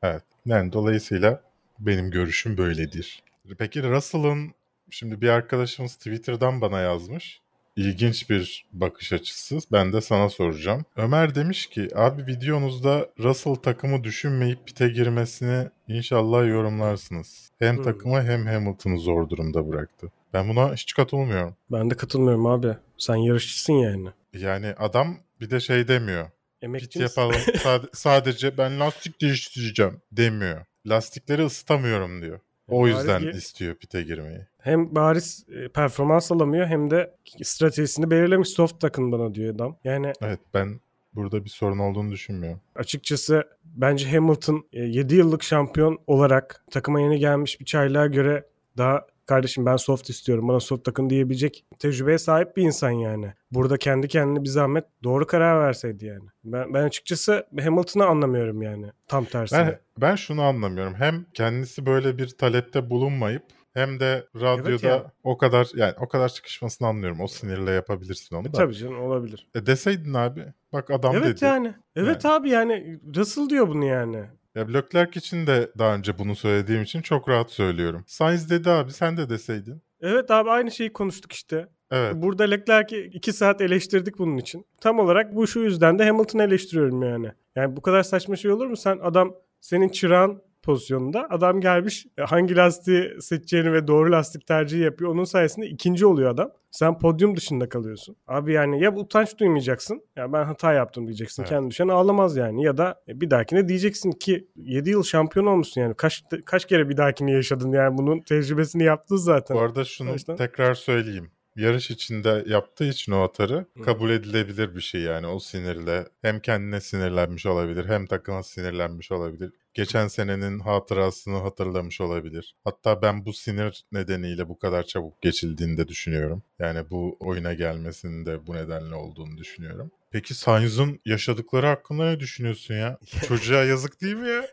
Evet. 0.02 0.22
Yani 0.46 0.72
dolayısıyla 0.72 1.42
benim 1.78 2.10
görüşüm 2.10 2.56
böyledir. 2.56 3.22
Peki 3.58 3.82
Russell'ın 3.82 4.54
şimdi 4.90 5.20
bir 5.20 5.28
arkadaşımız 5.28 5.96
Twitter'dan 5.96 6.60
bana 6.60 6.80
yazmış. 6.80 7.40
İlginç 7.76 8.30
bir 8.30 8.66
bakış 8.72 9.12
açısı. 9.12 9.58
Ben 9.72 9.92
de 9.92 10.00
sana 10.00 10.28
soracağım. 10.28 10.84
Ömer 10.96 11.34
demiş 11.34 11.66
ki 11.66 11.88
abi 11.94 12.26
videonuzda 12.26 13.08
Russell 13.20 13.54
takımı 13.54 14.04
düşünmeyip 14.04 14.66
pite 14.66 14.88
girmesini 14.88 15.68
inşallah 15.88 16.48
yorumlarsınız. 16.48 17.50
Hem 17.58 17.76
Hmm. 17.76 17.84
takımı 17.84 18.22
hem 18.22 18.46
Hamilton'ı 18.46 18.98
zor 18.98 19.28
durumda 19.28 19.68
bıraktı. 19.68 20.12
Ben 20.32 20.48
buna 20.48 20.72
hiç 20.74 20.92
katılmıyorum. 20.94 21.56
Ben 21.72 21.90
de 21.90 21.94
katılmıyorum 21.96 22.46
abi. 22.46 22.76
Sen 22.98 23.16
yarışçısın 23.16 23.72
yani. 23.72 24.08
Yani 24.32 24.66
adam 24.78 25.16
bir 25.40 25.50
de 25.50 25.60
şey 25.60 25.88
demiyor. 25.88 26.30
Emekçi 26.62 26.98
yapalım 26.98 27.36
sade- 27.62 27.88
sadece 27.92 28.58
ben 28.58 28.80
lastik 28.80 29.20
değiştireceğim 29.20 30.00
demiyor. 30.12 30.64
Lastikleri 30.86 31.44
ısıtamıyorum 31.44 32.22
diyor. 32.22 32.40
O 32.68 32.82
Bariz 32.82 32.96
yüzden 32.98 33.22
bir- 33.22 33.34
istiyor 33.34 33.74
pite 33.74 34.02
girmeyi. 34.02 34.46
Hem 34.58 34.94
bariz 34.94 35.46
e, 35.48 35.68
performans 35.68 36.32
alamıyor 36.32 36.66
hem 36.66 36.90
de 36.90 37.14
stratejisini 37.42 38.10
belirlemiş 38.10 38.48
soft 38.48 38.80
takın 38.80 39.12
bana 39.12 39.34
diyor 39.34 39.54
adam. 39.54 39.76
Yani 39.84 40.12
Evet 40.22 40.40
ben 40.54 40.80
burada 41.14 41.44
bir 41.44 41.50
sorun 41.50 41.78
olduğunu 41.78 42.10
düşünmüyorum. 42.12 42.60
açıkçası 42.76 43.44
bence 43.64 44.10
Hamilton 44.10 44.66
7 44.72 45.14
yıllık 45.14 45.42
şampiyon 45.42 45.98
olarak 46.06 46.64
takıma 46.70 47.00
yeni 47.00 47.18
gelmiş 47.18 47.60
bir 47.60 47.64
çaylığa 47.64 48.06
göre 48.06 48.46
daha 48.78 49.06
kardeşim 49.26 49.66
ben 49.66 49.76
soft 49.76 50.10
istiyorum 50.10 50.48
bana 50.48 50.60
soft 50.60 50.84
takın 50.84 51.10
diyebilecek 51.10 51.64
tecrübeye 51.78 52.18
sahip 52.18 52.56
bir 52.56 52.62
insan 52.62 52.90
yani. 52.90 53.32
Burada 53.50 53.76
kendi 53.76 54.08
kendine 54.08 54.42
bir 54.42 54.48
zahmet 54.48 54.84
doğru 55.04 55.26
karar 55.26 55.66
verseydi 55.66 56.06
yani. 56.06 56.24
Ben, 56.44 56.74
ben 56.74 56.82
açıkçası 56.84 57.46
Hamilton'ı 57.60 58.06
anlamıyorum 58.06 58.62
yani 58.62 58.86
tam 59.08 59.24
tersine. 59.24 59.58
Ben 59.58 59.78
ben 60.00 60.16
şunu 60.16 60.42
anlamıyorum. 60.42 60.94
Hem 60.94 61.26
kendisi 61.34 61.86
böyle 61.86 62.18
bir 62.18 62.28
talepte 62.28 62.90
bulunmayıp 62.90 63.42
hem 63.74 64.00
de 64.00 64.26
radyoda 64.40 64.86
ya. 64.86 65.12
o 65.24 65.38
kadar 65.38 65.70
yani 65.74 65.94
o 66.00 66.08
kadar 66.08 66.28
çıkışmasını 66.28 66.88
anlıyorum. 66.88 67.20
O 67.20 67.26
sinirle 67.26 67.70
yapabilirsin 67.70 68.36
onu 68.36 68.48
E, 68.48 68.52
da. 68.52 68.56
tabii 68.58 68.74
canım 68.74 69.00
olabilir. 69.02 69.46
E 69.54 69.66
deseydin 69.66 70.14
abi. 70.14 70.44
Bak 70.72 70.90
adam 70.90 71.16
evet 71.16 71.36
dedi. 71.36 71.44
yani. 71.44 71.74
Evet 71.96 72.26
abi 72.26 72.50
yani 72.50 73.00
Russell 73.16 73.48
diyor 73.48 73.68
bunu 73.68 73.84
yani. 73.84 74.24
Ya 74.54 74.66
Leclerc 74.68 75.18
için 75.18 75.46
de 75.46 75.70
daha 75.78 75.94
önce 75.94 76.18
bunu 76.18 76.36
söylediğim 76.36 76.82
için 76.82 77.02
çok 77.02 77.28
rahat 77.28 77.50
söylüyorum. 77.50 78.04
Sainz 78.06 78.50
dedi 78.50 78.70
abi 78.70 78.92
sen 78.92 79.16
de 79.16 79.28
deseydin. 79.28 79.82
Evet 80.00 80.30
abi 80.30 80.50
aynı 80.50 80.70
şeyi 80.70 80.92
konuştuk 80.92 81.32
işte. 81.32 81.68
Evet. 81.90 82.14
Burada 82.16 82.44
Leclerc'i 82.44 83.10
2 83.12 83.32
saat 83.32 83.60
eleştirdik 83.60 84.18
bunun 84.18 84.36
için. 84.36 84.66
Tam 84.80 84.98
olarak 84.98 85.34
bu 85.34 85.46
şu 85.46 85.60
yüzden 85.60 85.98
de 85.98 86.04
Hamilton'ı 86.04 86.42
eleştiriyorum 86.42 87.02
yani. 87.02 87.32
Yani 87.56 87.76
bu 87.76 87.82
kadar 87.82 88.02
saçma 88.02 88.36
şey 88.36 88.50
olur 88.50 88.66
mu? 88.66 88.76
Sen 88.76 88.98
adam 89.02 89.34
senin 89.60 89.88
çırağın 89.88 90.42
pozisyonunda 90.64 91.26
adam 91.30 91.60
gelmiş 91.60 92.06
e, 92.18 92.22
hangi 92.22 92.56
lastiği 92.56 93.20
seçeceğini 93.20 93.72
ve 93.72 93.86
doğru 93.86 94.12
lastik 94.12 94.46
tercihi 94.46 94.82
yapıyor. 94.82 95.10
Onun 95.10 95.24
sayesinde 95.24 95.66
ikinci 95.66 96.06
oluyor 96.06 96.30
adam. 96.30 96.50
Sen 96.70 96.98
podyum 96.98 97.36
dışında 97.36 97.68
kalıyorsun. 97.68 98.16
Abi 98.26 98.52
yani 98.52 98.82
ya 98.82 98.94
utanç 98.94 99.38
duymayacaksın. 99.38 100.02
Ya 100.16 100.32
ben 100.32 100.44
hata 100.44 100.72
yaptım 100.72 101.06
diyeceksin. 101.06 101.42
Evet. 101.42 101.50
Kendi 101.50 101.70
düşen 101.70 101.88
ağlamaz 101.88 102.36
yani. 102.36 102.64
Ya 102.64 102.76
da 102.76 103.02
bir 103.08 103.30
dahakine 103.30 103.68
diyeceksin 103.68 104.10
ki 104.12 104.48
7 104.56 104.90
yıl 104.90 105.02
şampiyon 105.02 105.46
olmuşsun 105.46 105.80
yani. 105.80 105.94
Kaç 105.94 106.22
kaç 106.44 106.66
kere 106.66 106.88
bir 106.88 106.96
dahakini 106.96 107.32
yaşadın 107.32 107.72
yani 107.72 107.98
bunun 107.98 108.20
tecrübesini 108.20 108.84
yaptın 108.84 109.16
zaten. 109.16 109.56
Bu 109.56 109.60
arada 109.60 109.84
şunu 109.84 110.12
yüzden- 110.12 110.36
tekrar 110.36 110.74
söyleyeyim. 110.74 111.30
Yarış 111.56 111.90
içinde 111.90 112.44
yaptığı 112.46 112.84
için 112.84 113.12
o 113.12 113.22
atarı 113.22 113.66
Hı. 113.76 113.82
kabul 113.82 114.10
edilebilir 114.10 114.74
bir 114.74 114.80
şey 114.80 115.00
yani 115.00 115.26
o 115.26 115.38
sinirle. 115.38 116.08
Hem 116.22 116.40
kendine 116.40 116.80
sinirlenmiş 116.80 117.46
olabilir 117.46 117.86
hem 117.88 118.06
takıma 118.06 118.42
sinirlenmiş 118.42 119.12
olabilir. 119.12 119.52
Geçen 119.74 120.08
senenin 120.08 120.58
hatırasını 120.58 121.36
hatırlamış 121.36 122.00
olabilir. 122.00 122.56
Hatta 122.64 123.02
ben 123.02 123.24
bu 123.24 123.32
sinir 123.32 123.84
nedeniyle 123.92 124.48
bu 124.48 124.58
kadar 124.58 124.82
çabuk 124.82 125.22
geçildiğini 125.22 125.76
de 125.78 125.88
düşünüyorum. 125.88 126.42
Yani 126.58 126.90
bu 126.90 127.16
oyuna 127.20 127.54
gelmesinin 127.54 128.26
de 128.26 128.46
bu 128.46 128.54
nedenle 128.54 128.94
olduğunu 128.94 129.38
düşünüyorum. 129.38 129.90
Peki 130.10 130.34
Sainz'ın 130.34 131.00
yaşadıkları 131.04 131.66
hakkında 131.66 132.10
ne 132.10 132.20
düşünüyorsun 132.20 132.74
ya? 132.74 132.98
Çocuğa 133.28 133.64
yazık 133.64 134.00
değil 134.00 134.16
mi 134.16 134.28
ya? 134.28 134.46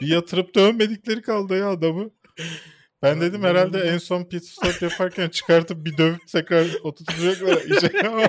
bir 0.00 0.06
yatırıp 0.06 0.54
dövmedikleri 0.54 1.22
kaldı 1.22 1.58
ya 1.58 1.68
adamı. 1.70 2.10
Ben 3.04 3.20
dedim 3.20 3.42
herhalde 3.42 3.80
en 3.80 3.98
son 3.98 4.24
pit 4.24 4.44
stop 4.44 4.82
yaparken 4.82 5.28
çıkartıp 5.28 5.84
bir 5.84 5.96
dövüp 5.96 6.26
tekrar 6.26 6.66
oturtacaklar 6.82 7.62
işe 7.76 8.08
ama. 8.08 8.28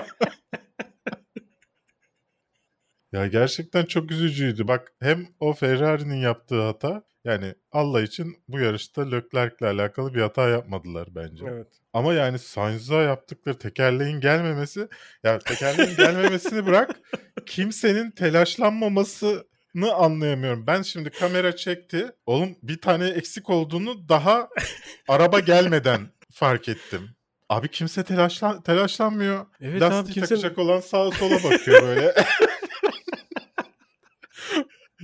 ya 3.12 3.26
gerçekten 3.26 3.84
çok 3.84 4.10
üzücüydü. 4.10 4.68
Bak 4.68 4.92
hem 5.00 5.26
o 5.40 5.52
Ferrari'nin 5.52 6.20
yaptığı 6.20 6.62
hata 6.62 7.02
yani 7.24 7.54
Allah 7.72 8.02
için 8.02 8.36
bu 8.48 8.58
yarışta 8.58 9.10
Leclerc'le 9.10 9.62
alakalı 9.62 10.14
bir 10.14 10.20
hata 10.20 10.48
yapmadılar 10.48 11.08
bence. 11.14 11.44
Evet. 11.48 11.68
Ama 11.92 12.14
yani 12.14 12.38
Sainz'a 12.38 13.02
yaptıkları 13.02 13.58
tekerleğin 13.58 14.20
gelmemesi 14.20 14.88
ya 15.24 15.38
tekerleğin 15.38 15.96
gelmemesini 15.96 16.66
bırak 16.66 17.00
kimsenin 17.46 18.10
telaşlanmamasını 18.10 19.44
anlayamıyorum. 19.84 20.66
Ben 20.66 20.82
şimdi 20.82 21.10
kamera 21.10 21.56
çekti. 21.56 22.12
Oğlum 22.26 22.56
bir 22.62 22.80
tane 22.80 23.08
eksik 23.08 23.50
olduğunu 23.50 24.08
daha 24.08 24.48
araba 25.08 25.40
gelmeden 25.40 26.00
fark 26.32 26.68
ettim. 26.68 27.10
Abi 27.48 27.68
kimse 27.70 28.04
telaşlan 28.04 28.62
telaşlanmıyor. 28.62 29.46
Evet 29.60 29.82
abi, 29.82 29.94
Lastiği 29.94 30.14
kimse- 30.14 30.28
takacak 30.28 30.58
olan 30.58 30.80
sağa 30.80 31.10
sola 31.10 31.34
bakıyor 31.44 31.82
böyle. 31.82 32.14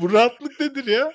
Bu 0.00 0.12
rahatlık 0.12 0.60
nedir 0.60 0.86
ya? 0.86 1.12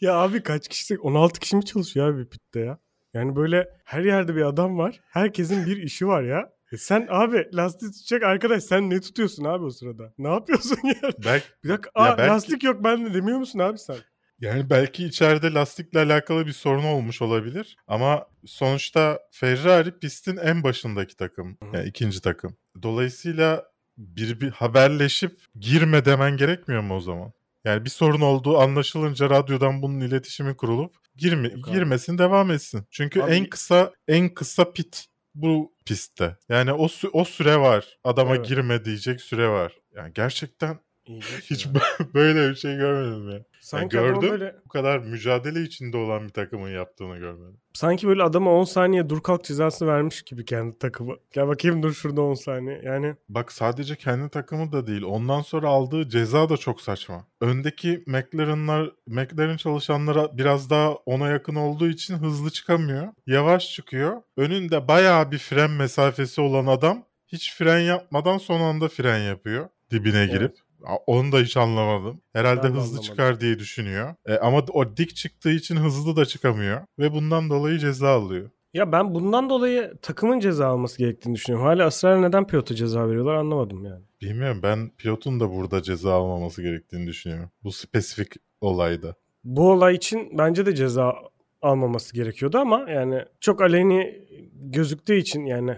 Ya 0.00 0.14
abi 0.14 0.42
kaç 0.42 0.68
kişi 0.68 0.98
16 0.98 1.40
kişi 1.40 1.56
mi 1.56 1.64
çalışıyor 1.64 2.14
abi 2.14 2.28
pitte 2.28 2.60
ya? 2.60 2.78
Yani 3.14 3.36
böyle 3.36 3.68
her 3.84 4.02
yerde 4.02 4.34
bir 4.36 4.42
adam 4.42 4.78
var. 4.78 5.00
Herkesin 5.08 5.66
bir 5.66 5.76
işi 5.76 6.06
var 6.06 6.22
ya. 6.22 6.55
E 6.72 6.76
sen 6.76 7.06
abi 7.10 7.48
lastik 7.52 7.92
tutacak 7.94 8.22
arkadaş 8.22 8.62
sen 8.64 8.90
ne 8.90 9.00
tutuyorsun 9.00 9.44
abi 9.44 9.64
o 9.64 9.70
sırada? 9.70 10.12
Ne 10.18 10.28
yapıyorsun 10.28 10.78
ya? 10.84 11.10
Belki, 11.24 11.46
Bir 11.64 11.68
dakika 11.68 11.90
Ya 11.96 12.02
aa, 12.12 12.18
belki- 12.18 12.30
lastik 12.30 12.62
yok 12.64 12.84
bende 12.84 13.14
demiyor 13.14 13.38
musun 13.38 13.58
abi 13.58 13.78
sen? 13.78 13.96
Yani 14.40 14.70
belki 14.70 15.04
içeride 15.04 15.52
lastikle 15.52 15.98
alakalı 15.98 16.46
bir 16.46 16.52
sorun 16.52 16.84
olmuş 16.84 17.22
olabilir. 17.22 17.76
Ama 17.86 18.26
sonuçta 18.46 19.18
Ferrari 19.30 19.98
pistin 19.98 20.36
en 20.36 20.62
başındaki 20.62 21.16
takım. 21.16 21.50
Hı. 21.62 21.76
Yani 21.76 21.88
ikinci 21.88 22.20
takım. 22.20 22.56
Dolayısıyla 22.82 23.64
bir, 23.98 24.40
bir 24.40 24.50
haberleşip 24.50 25.40
girme 25.60 26.04
demen 26.04 26.36
gerekmiyor 26.36 26.82
mu 26.82 26.96
o 26.96 27.00
zaman? 27.00 27.32
Yani 27.64 27.84
bir 27.84 27.90
sorun 27.90 28.20
olduğu 28.20 28.58
anlaşılınca 28.58 29.30
radyodan 29.30 29.82
bunun 29.82 30.00
iletişimi 30.00 30.56
kurulup 30.56 30.94
girme, 31.16 31.48
girmesin 31.48 32.18
devam 32.18 32.50
etsin. 32.50 32.84
Çünkü 32.90 33.22
Abi- 33.22 33.32
en 33.32 33.46
kısa 33.46 33.92
en 34.08 34.34
kısa 34.34 34.72
pit 34.72 35.06
bu 35.36 35.72
pistte. 35.86 36.36
Yani 36.48 36.72
o 36.72 36.86
sü- 36.86 37.10
o 37.12 37.24
süre 37.24 37.58
var. 37.58 37.98
Adama 38.04 38.36
Evet. 38.36 38.46
girme 38.48 38.84
diyecek 38.84 39.20
süre 39.20 39.48
var. 39.48 39.72
Yani 39.96 40.12
gerçekten 40.14 40.78
İlginç 41.06 41.50
Hiç 41.50 41.66
ya. 41.66 41.72
böyle 42.14 42.50
bir 42.50 42.54
şey 42.54 42.76
görmedim 42.76 43.30
ya. 43.30 43.38
sanki 43.60 43.96
Yani 43.96 44.06
gördüm. 44.06 44.30
böyle 44.30 44.56
Bu 44.64 44.68
kadar 44.68 44.98
mücadele 44.98 45.62
içinde 45.62 45.96
olan 45.96 46.24
bir 46.24 46.28
takımın 46.28 46.68
yaptığını 46.70 47.18
görmedim. 47.18 47.56
sanki 47.74 48.08
böyle 48.08 48.22
adama 48.22 48.50
10 48.52 48.64
saniye 48.64 49.08
dur 49.08 49.20
kalk 49.22 49.44
cezası 49.44 49.86
vermiş 49.86 50.22
gibi 50.22 50.44
kendi 50.44 50.78
takımı. 50.78 51.14
Gel 51.32 51.48
bakayım 51.48 51.82
dur 51.82 51.92
şurada 51.92 52.22
10 52.22 52.34
saniye. 52.34 52.80
Yani 52.84 53.14
Bak 53.28 53.52
sadece 53.52 53.96
kendi 53.96 54.28
takımı 54.28 54.72
da 54.72 54.86
değil. 54.86 55.02
Ondan 55.02 55.40
sonra 55.40 55.68
aldığı 55.68 56.08
ceza 56.08 56.48
da 56.48 56.56
çok 56.56 56.80
saçma. 56.80 57.26
Öndeki 57.40 58.04
McLaren'lar, 58.06 58.90
McLaren 59.06 59.56
çalışanlara 59.56 60.38
biraz 60.38 60.70
daha 60.70 60.92
ona 60.94 61.28
yakın 61.28 61.54
olduğu 61.54 61.88
için 61.88 62.14
hızlı 62.14 62.50
çıkamıyor. 62.50 63.08
Yavaş 63.26 63.72
çıkıyor. 63.72 64.22
Önünde 64.36 64.88
bayağı 64.88 65.30
bir 65.30 65.38
fren 65.38 65.70
mesafesi 65.70 66.40
olan 66.40 66.66
adam 66.66 67.04
hiç 67.28 67.54
fren 67.54 67.80
yapmadan 67.80 68.38
son 68.38 68.60
anda 68.60 68.88
fren 68.88 69.18
yapıyor. 69.18 69.68
Dibine 69.90 70.26
girip. 70.26 70.52
A- 70.52 70.65
Onu 71.06 71.32
da 71.32 71.38
hiç 71.40 71.56
anlamadım. 71.56 72.20
Herhalde 72.32 72.62
Ben 72.62 72.68
hızlı 72.68 72.80
anlamadım. 72.80 73.02
çıkar 73.02 73.40
diye 73.40 73.58
düşünüyor. 73.58 74.14
E, 74.26 74.34
ama 74.34 74.58
o 74.72 74.96
dik 74.96 75.16
çıktığı 75.16 75.50
için 75.50 75.76
hızlı 75.76 76.16
da 76.16 76.26
çıkamıyor. 76.26 76.80
Ve 76.98 77.12
bundan 77.12 77.50
dolayı 77.50 77.78
ceza 77.78 78.08
alıyor. 78.08 78.50
ya 78.74 78.92
ben 78.92 79.14
bundan 79.14 79.50
dolayı 79.50 79.92
takımın 80.02 80.40
ceza 80.40 80.66
alması 80.66 80.98
gerektiğini 80.98 81.34
düşünüyorum. 81.34 81.66
Hala 81.66 81.86
ısrarla 81.86 82.28
neden 82.28 82.46
pilota 82.46 82.74
ceza 82.74 83.08
veriyorlar 83.08 83.34
anlamadım 83.34 83.84
yani. 83.84 84.02
Bilmiyorum 84.22 84.60
ben 84.62 84.90
pilotun 84.98 85.40
da 85.40 85.50
burada 85.52 85.82
ceza 85.82 86.12
almaması 86.14 86.62
gerektiğini 86.62 87.06
düşünüyorum. 87.06 87.50
Bu 87.64 87.72
spesifik 87.72 88.32
olayda. 88.60 89.14
Bu 89.44 89.70
olay 89.72 89.94
için 89.94 90.38
bence 90.38 90.66
de 90.66 90.74
ceza 90.74 91.14
almaması 91.62 92.14
gerekiyordu 92.14 92.58
ama 92.58 92.90
yani 92.90 93.24
çok 93.40 93.62
aleni 93.62 94.24
gözüktüğü 94.52 95.16
için 95.16 95.44
yani 95.44 95.76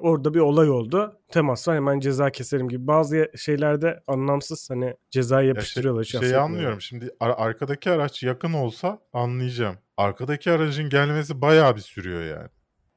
orada 0.00 0.34
bir 0.34 0.40
olay 0.40 0.70
oldu. 0.70 1.20
Temas 1.28 1.68
var 1.68 1.76
hemen 1.76 2.00
ceza 2.00 2.30
keserim 2.30 2.68
gibi. 2.68 2.86
Bazı 2.86 3.30
şeylerde 3.36 4.02
anlamsız 4.06 4.70
hani 4.70 4.94
cezayı 5.10 5.46
Ya 5.46 5.48
yapıştırıyorlar. 5.48 6.04
hiç 6.04 6.10
Şeyi 6.10 6.18
affetmiyorlar. 6.18 6.50
anlıyorum. 6.50 6.80
Şimdi 6.80 7.10
ar- 7.20 7.34
arkadaki 7.46 7.90
araç 7.90 8.22
yakın 8.22 8.52
olsa 8.52 8.98
anlayacağım. 9.12 9.76
Arkadaki 9.96 10.50
aracın 10.50 10.88
gelmesi 10.88 11.40
bayağı 11.40 11.76
bir 11.76 11.80
sürüyor 11.80 12.22
yani. 12.36 12.48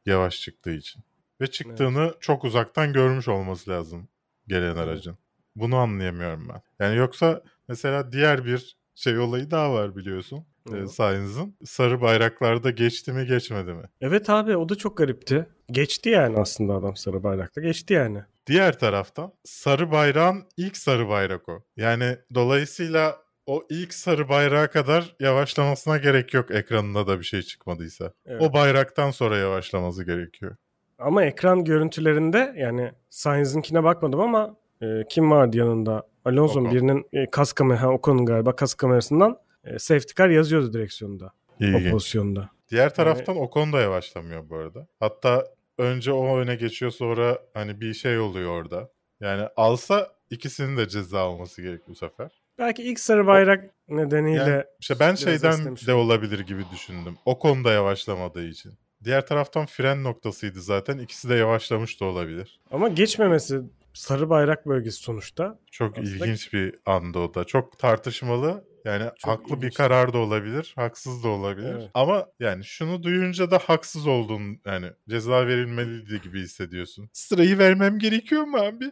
Yavaş 0.06 0.42
çıktığı 0.42 0.72
için. 0.72 1.04
Ve 1.42 1.48
çıktığını 1.48 2.14
çok 2.20 2.44
uzaktan 2.44 2.94
görmüş 2.94 3.28
olması 3.28 3.72
lazım 3.72 4.08
gelen 4.48 4.76
aracın. 4.78 5.18
Bunu 5.56 5.76
anlayamıyorum 5.76 6.50
ben. 6.50 6.62
Yani 6.86 6.96
yoksa 6.98 7.42
mesela 7.68 8.12
diğer 8.12 8.46
bir 8.46 8.78
şey 8.96 9.20
olayı 9.20 9.52
daha 9.52 9.74
var 9.74 9.96
biliyorsun. 9.96 10.46
E. 10.74 10.88
Sainz'ın. 10.88 11.56
Sarı 11.66 12.02
bayraklarda 12.02 12.70
geçti 12.70 13.14
mi 13.14 13.26
geçmedi 13.26 13.74
mi? 13.74 13.84
Evet 14.02 14.30
abi 14.30 14.58
o 14.58 14.70
da 14.70 14.76
çok 14.76 14.98
garipti. 14.98 15.48
Geçti 15.72 16.10
yani 16.10 16.40
aslında 16.40 16.74
adam 16.74 16.96
sarı 16.96 17.24
bayrakta. 17.24 17.62
Geçti 17.62 17.94
yani. 17.94 18.20
Diğer 18.48 18.80
taraftan 18.80 19.34
sarı 19.44 19.92
bayrağın 19.92 20.44
ilk 20.58 20.78
sarı 20.78 21.10
bayrak 21.10 21.50
o. 21.50 21.64
Yani 21.78 22.18
dolayısıyla 22.34 23.18
o 23.46 23.64
ilk 23.70 23.94
sarı 23.94 24.30
bayrağa 24.30 24.68
kadar 24.70 25.16
yavaşlamasına 25.20 25.98
gerek 25.98 26.34
yok 26.34 26.52
ekranında 26.52 27.08
da 27.08 27.20
bir 27.20 27.24
şey 27.24 27.42
çıkmadıysa. 27.42 28.12
Evet. 28.26 28.42
O 28.42 28.54
bayraktan 28.54 29.12
sonra 29.12 29.38
yavaşlaması 29.38 30.04
gerekiyor. 30.04 30.56
Ama 31.00 31.24
ekran 31.24 31.64
görüntülerinde 31.64 32.54
yani 32.58 32.92
Sainz'inkine 33.10 33.84
bakmadım 33.84 34.20
ama 34.20 34.56
e, 34.82 34.86
kim 35.10 35.32
vardı 35.32 35.58
yanında? 35.58 36.04
Alonso'nun 36.26 36.72
birinin 36.72 37.06
e, 37.14 37.26
kas 37.26 37.54
kamera, 37.54 37.82
ha, 37.82 37.90
Ocon'un 37.90 38.26
galiba 38.26 38.56
kas 38.56 38.74
kamerasından 38.74 39.38
e, 39.64 39.80
safety 39.80 40.14
car 40.18 40.30
yazıyordu 40.30 40.74
direksiyonda. 40.74 41.34
O 41.62 41.64
İlginç. 41.64 41.92
pozisyonda. 41.92 42.50
Diğer 42.72 42.96
taraftan 42.96 43.38
Ocon 43.38 43.74
da 43.74 43.82
yavaşlamıyor 43.82 44.50
bu 44.50 44.56
arada. 44.56 44.88
Hatta 45.00 45.48
önce 45.78 46.12
o 46.12 46.38
öne 46.38 46.56
geçiyor 46.56 46.92
sonra 46.92 47.40
hani 47.54 47.82
bir 47.82 47.94
şey 47.94 48.20
oluyor 48.20 48.52
orada. 48.52 48.90
Yani 49.20 49.48
alsa 49.58 50.12
ikisinin 50.30 50.78
de 50.78 50.88
ceza 50.90 51.20
alması 51.22 51.62
gerek 51.62 51.82
bu 51.88 51.96
sefer. 51.96 52.42
Belki 52.58 52.84
ilk 52.84 53.00
sarı 53.00 53.28
bayrak 53.28 53.70
nedeniyle 53.88 54.42
Yani 54.44 54.64
işte 54.80 55.00
ben 55.00 55.16
şeyden 55.16 55.52
istemiş. 55.52 55.88
de 55.88 55.94
olabilir 55.94 56.40
gibi 56.40 56.64
düşündüm. 56.74 57.18
Ocon 57.26 57.64
da 57.64 57.72
yavaşlamadığı 57.72 58.46
için. 58.48 58.74
Diğer 59.04 59.28
taraftan 59.28 59.66
fren 59.66 60.04
noktasıydı 60.04 60.62
zaten. 60.62 60.98
İkisi 60.98 61.30
de 61.30 61.36
yavaşlamış 61.36 62.02
da 62.02 62.06
olabilir. 62.06 62.60
ama 62.72 62.88
geçmemesi 62.88 63.62
sarı 63.94 64.30
bayrak 64.30 64.66
bölgesi 64.68 64.98
sonuçta. 64.98 65.60
Çok 65.72 65.98
Aslında- 65.98 66.26
ilginç 66.26 66.54
bir 66.54 66.76
andı 66.86 67.20
o 67.20 67.34
da. 67.34 67.44
Çok 67.44 67.80
tartışmalı. 67.80 68.64
Yani 68.86 69.10
Çok 69.18 69.32
haklı 69.32 69.56
bir 69.56 69.58
ilginç. 69.58 69.74
karar 69.74 70.14
da 70.14 70.18
olabilir, 70.18 70.74
haksız 70.76 71.24
da 71.24 71.28
olabilir. 71.28 71.74
Evet. 71.74 71.90
Ama 71.94 72.28
yani 72.40 72.66
şunu 72.66 73.04
duyunca 73.04 73.52
da 73.52 73.58
haksız 73.58 74.08
olduğun 74.08 74.62
yani 74.66 74.88
ceza 75.10 75.48
verilmeliydi 75.48 76.22
gibi 76.22 76.42
hissediyorsun. 76.42 77.10
Sırayı 77.14 77.58
vermem 77.58 78.00
gerekiyor 78.00 78.44
mu 78.44 78.58
abi? 78.58 78.92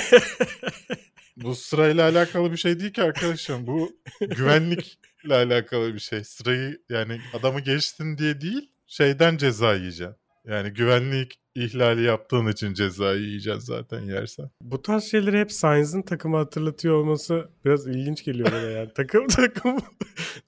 Bu 1.38 1.56
sırayla 1.56 2.10
alakalı 2.10 2.52
bir 2.52 2.58
şey 2.58 2.80
değil 2.80 2.94
ki 2.94 3.04
arkadaşım. 3.04 3.68
Bu 3.68 3.92
güvenlikle 4.22 5.36
alakalı 5.36 5.94
bir 5.94 6.00
şey. 6.00 6.24
Sırayı 6.24 6.82
yani 6.90 7.22
adamı 7.34 7.60
geçtin 7.60 8.18
diye 8.18 8.42
değil, 8.42 8.72
şeyden 8.88 9.38
ceza 9.38 9.76
yiyeceksin. 9.76 10.16
Yani 10.46 10.70
güvenlik 10.70 11.40
ihlali 11.56 12.04
yaptığın 12.04 12.48
için 12.48 12.74
cezayı 12.74 13.22
yiyeceksin 13.22 13.60
zaten 13.60 14.02
yersen. 14.02 14.50
Bu 14.62 14.82
tarz 14.82 15.04
şeyleri 15.04 15.40
hep 15.40 15.52
Sainz'in 15.52 16.02
takımı 16.02 16.38
hatırlatıyor 16.38 16.96
olması 16.96 17.50
biraz 17.66 17.88
ilginç 17.88 18.24
geliyor 18.24 18.52
bana 18.52 18.70
yani. 18.70 18.90
Takım 18.96 19.28
takım 19.36 19.78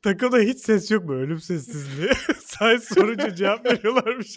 takımda 0.02 0.38
hiç 0.38 0.58
ses 0.58 0.92
yok 0.92 1.06
mu? 1.06 1.14
Ölüm 1.14 1.40
sessizliği. 1.40 2.10
Sainz 2.40 2.84
sorunca 2.84 3.36
cevap 3.36 3.66
veriyorlarmış. 3.66 4.36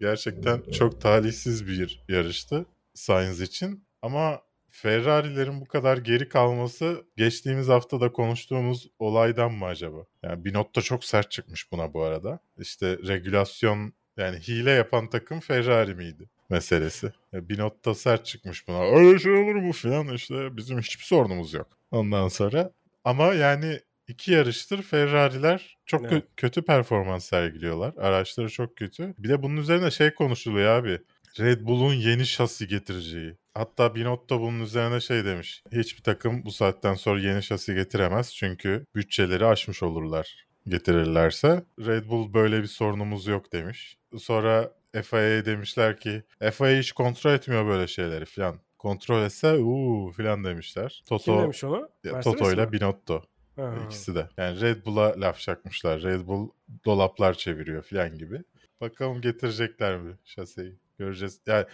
Gerçekten 0.00 0.62
çok 0.72 1.00
talihsiz 1.00 1.66
bir 1.66 2.04
yarıştı 2.08 2.66
Sainz 2.94 3.40
için. 3.40 3.84
Ama 4.02 4.42
Ferrari'lerin 4.70 5.60
bu 5.60 5.66
kadar 5.66 5.96
geri 5.96 6.28
kalması 6.28 7.04
geçtiğimiz 7.16 7.68
hafta 7.68 8.00
da 8.00 8.12
konuştuğumuz 8.12 8.88
olaydan 8.98 9.52
mı 9.52 9.64
acaba? 9.64 10.06
Yani 10.22 10.44
Binotto 10.44 10.80
çok 10.80 11.04
sert 11.04 11.30
çıkmış 11.30 11.72
buna 11.72 11.94
bu 11.94 12.02
arada. 12.02 12.40
İşte 12.58 12.98
regülasyon 13.06 13.92
yani 14.16 14.38
hile 14.38 14.70
yapan 14.70 15.10
takım 15.10 15.40
Ferrari 15.40 15.94
miydi 15.94 16.28
meselesi. 16.50 17.12
Ya 17.32 17.48
Binotto 17.48 17.94
sert 17.94 18.26
çıkmış 18.26 18.68
buna. 18.68 18.82
Öyle 18.82 19.18
şey 19.18 19.32
olur 19.32 19.54
mu 19.54 19.72
falan 19.72 20.08
işte 20.08 20.56
bizim 20.56 20.78
hiçbir 20.78 21.04
sorunumuz 21.04 21.54
yok. 21.54 21.68
Ondan 21.90 22.28
sonra 22.28 22.72
ama 23.04 23.34
yani 23.34 23.80
iki 24.08 24.32
yarıştır 24.32 24.82
Ferrari'ler 24.82 25.76
çok 25.86 26.02
kö- 26.02 26.12
Evet. 26.12 26.24
kötü 26.36 26.62
performans 26.62 27.24
sergiliyorlar. 27.24 27.94
Araçları 27.96 28.48
çok 28.50 28.76
kötü. 28.76 29.14
Bir 29.18 29.28
de 29.28 29.42
bunun 29.42 29.56
üzerine 29.56 29.90
şey 29.90 30.14
konuşuluyor 30.14 30.68
abi. 30.74 30.98
Red 31.40 31.60
Bull'un 31.60 31.94
yeni 31.94 32.26
şasi 32.26 32.68
getireceği. 32.68 33.36
Hatta 33.54 33.94
Binotto 33.94 34.40
bunun 34.40 34.60
üzerine 34.60 35.00
şey 35.00 35.24
demiş. 35.24 35.62
Hiçbir 35.72 36.02
takım 36.02 36.44
bu 36.44 36.50
saatten 36.52 36.94
sonra 36.94 37.20
yeni 37.20 37.42
şasi 37.42 37.74
getiremez. 37.74 38.34
Çünkü 38.34 38.86
bütçeleri 38.94 39.46
aşmış 39.46 39.82
olurlar 39.82 40.46
getirirlerse. 40.68 41.64
Red 41.78 42.08
Bull 42.08 42.34
böyle 42.34 42.62
bir 42.62 42.66
sorunumuz 42.66 43.26
yok 43.26 43.52
demiş. 43.52 43.96
Sonra 44.18 44.72
FIA'ya 45.02 45.44
demişler 45.44 46.00
ki 46.00 46.22
FIA 46.52 46.78
hiç 46.78 46.92
kontrol 46.92 47.32
etmiyor 47.32 47.66
böyle 47.66 47.86
şeyleri 47.86 48.24
falan. 48.24 48.56
Kontrol 48.78 49.22
etse 49.22 49.52
uuu 49.54 50.12
falan 50.12 50.44
demişler. 50.44 51.02
Kim 51.08 51.18
Toto, 51.18 51.42
demiş 51.42 51.64
onu? 51.64 51.88
Mercedes 52.04 52.24
Toto 52.24 52.52
ile? 52.52 52.72
Binotto. 52.72 53.22
Ha. 53.56 53.74
İkisi 53.86 54.14
de. 54.14 54.28
Yani 54.36 54.60
Red 54.60 54.84
Bull'a 54.86 55.20
laf 55.20 55.38
çakmışlar. 55.40 56.02
Red 56.02 56.26
Bull 56.26 56.50
dolaplar 56.84 57.34
çeviriyor 57.34 57.82
falan 57.82 58.18
gibi. 58.18 58.42
Bakalım 58.80 59.20
getirecekler 59.20 59.96
mi 59.96 60.16
şaseyi? 60.24 60.76
Göreceğiz. 60.98 61.40
Yani 61.46 61.64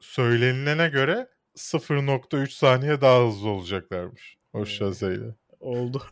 söylenilene 0.00 0.88
göre 0.88 1.28
0.3 1.56 2.50
saniye 2.50 3.00
daha 3.00 3.26
hızlı 3.28 3.48
olacaklarmış. 3.48 4.36
O 4.52 4.58
Evet. 4.58 4.68
şaseyle. 4.68 5.24
Oldu. 5.60 6.02